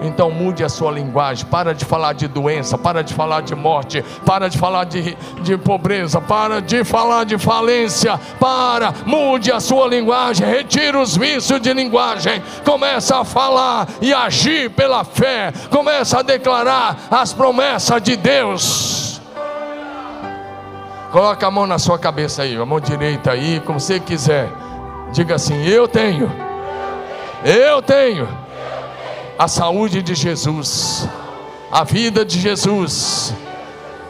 Então 0.00 0.30
mude 0.30 0.64
a 0.64 0.68
sua 0.70 0.90
linguagem, 0.90 1.44
para 1.44 1.74
de 1.74 1.84
falar 1.84 2.14
de 2.14 2.26
doença, 2.26 2.78
para 2.78 3.04
de 3.04 3.12
falar 3.12 3.42
de 3.42 3.54
morte, 3.54 4.02
para 4.24 4.48
de 4.48 4.56
falar 4.56 4.84
de, 4.84 5.14
de 5.42 5.58
pobreza, 5.58 6.22
para 6.22 6.62
de 6.62 6.82
falar 6.84 7.24
de 7.24 7.36
falência, 7.36 8.18
para, 8.40 8.94
mude 9.04 9.52
a 9.52 9.60
sua 9.60 9.86
linguagem, 9.86 10.46
retire 10.46 10.96
os 10.96 11.14
vícios 11.14 11.60
de 11.60 11.70
linguagem, 11.74 12.42
começa 12.64 13.18
a 13.18 13.26
falar 13.26 13.86
e 14.00 14.10
agir 14.10 14.70
pela 14.70 15.04
fé, 15.04 15.52
começa 15.68 16.20
a 16.20 16.22
declarar 16.22 16.96
as 17.10 17.34
promessas 17.34 18.02
de 18.02 18.16
Deus. 18.16 19.20
Coloca 21.12 21.46
a 21.46 21.50
mão 21.50 21.66
na 21.66 21.78
sua 21.78 21.98
cabeça 21.98 22.40
aí, 22.40 22.56
a 22.56 22.64
mão 22.64 22.80
direita 22.80 23.32
aí, 23.32 23.60
como 23.66 23.78
você 23.78 24.00
quiser. 24.00 24.48
Diga 25.12 25.34
assim: 25.34 25.62
Eu 25.66 25.86
tenho, 25.86 26.49
eu 27.44 27.80
tenho 27.80 28.28
a 29.38 29.48
saúde 29.48 30.02
de 30.02 30.14
Jesus, 30.14 31.08
a 31.72 31.82
vida 31.84 32.24
de 32.24 32.38
Jesus. 32.38 33.34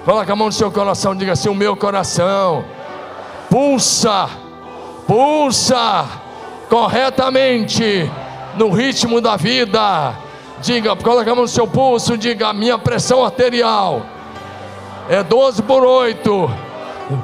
Coloque 0.04 0.32
a 0.32 0.36
mão 0.36 0.48
no 0.48 0.52
seu 0.52 0.70
coração, 0.70 1.14
diga 1.14 1.32
assim: 1.32 1.48
o 1.48 1.54
meu 1.54 1.76
coração 1.76 2.64
pulsa, 3.48 4.28
pulsa 5.06 6.06
corretamente 6.68 8.10
no 8.56 8.70
ritmo 8.70 9.20
da 9.20 9.36
vida. 9.36 10.14
Diga, 10.60 10.94
coloque 10.96 11.30
a 11.30 11.34
mão 11.34 11.42
no 11.42 11.48
seu 11.48 11.66
pulso, 11.66 12.18
diga: 12.18 12.48
a 12.48 12.52
minha 12.52 12.78
pressão 12.78 13.24
arterial 13.24 14.02
é 15.08 15.22
12 15.22 15.62
por 15.62 15.84
8. 15.84 16.50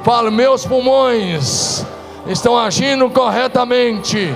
Fala, 0.03 0.29
meus 0.29 0.65
pulmões 0.65 1.85
estão 2.27 2.57
agindo 2.57 3.09
corretamente 3.09 4.35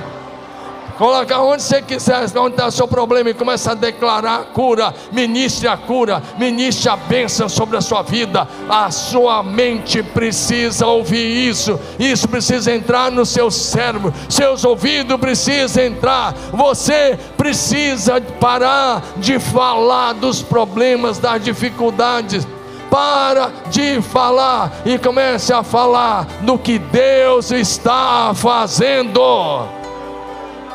Coloca 1.01 1.39
onde 1.39 1.63
você 1.63 1.81
quiser, 1.81 2.25
onde 2.37 2.53
está 2.53 2.67
o 2.67 2.71
seu 2.71 2.87
problema, 2.87 3.31
e 3.31 3.33
começa 3.33 3.71
a 3.71 3.73
declarar 3.73 4.51
cura. 4.53 4.93
Ministre 5.11 5.67
a 5.67 5.75
cura, 5.75 6.21
ministre 6.37 6.89
a 6.89 6.95
bênção 6.95 7.49
sobre 7.49 7.75
a 7.75 7.81
sua 7.81 8.03
vida. 8.03 8.47
A 8.69 8.91
sua 8.91 9.41
mente 9.41 10.03
precisa 10.03 10.85
ouvir 10.85 11.49
isso. 11.49 11.79
Isso 11.97 12.29
precisa 12.29 12.71
entrar 12.71 13.09
no 13.09 13.25
seu 13.25 13.49
cérebro. 13.49 14.13
Seus 14.29 14.63
ouvidos 14.63 15.19
precisam 15.19 15.85
entrar. 15.85 16.35
Você 16.53 17.17
precisa 17.35 18.21
parar 18.39 19.01
de 19.17 19.39
falar 19.39 20.13
dos 20.13 20.43
problemas, 20.43 21.17
das 21.17 21.43
dificuldades 21.43 22.47
para 22.91 23.49
de 23.71 24.03
falar 24.03 24.71
e 24.85 24.99
comece 24.99 25.51
a 25.51 25.63
falar 25.63 26.27
do 26.41 26.59
que 26.59 26.77
Deus 26.77 27.49
está 27.49 28.33
fazendo. 28.35 29.80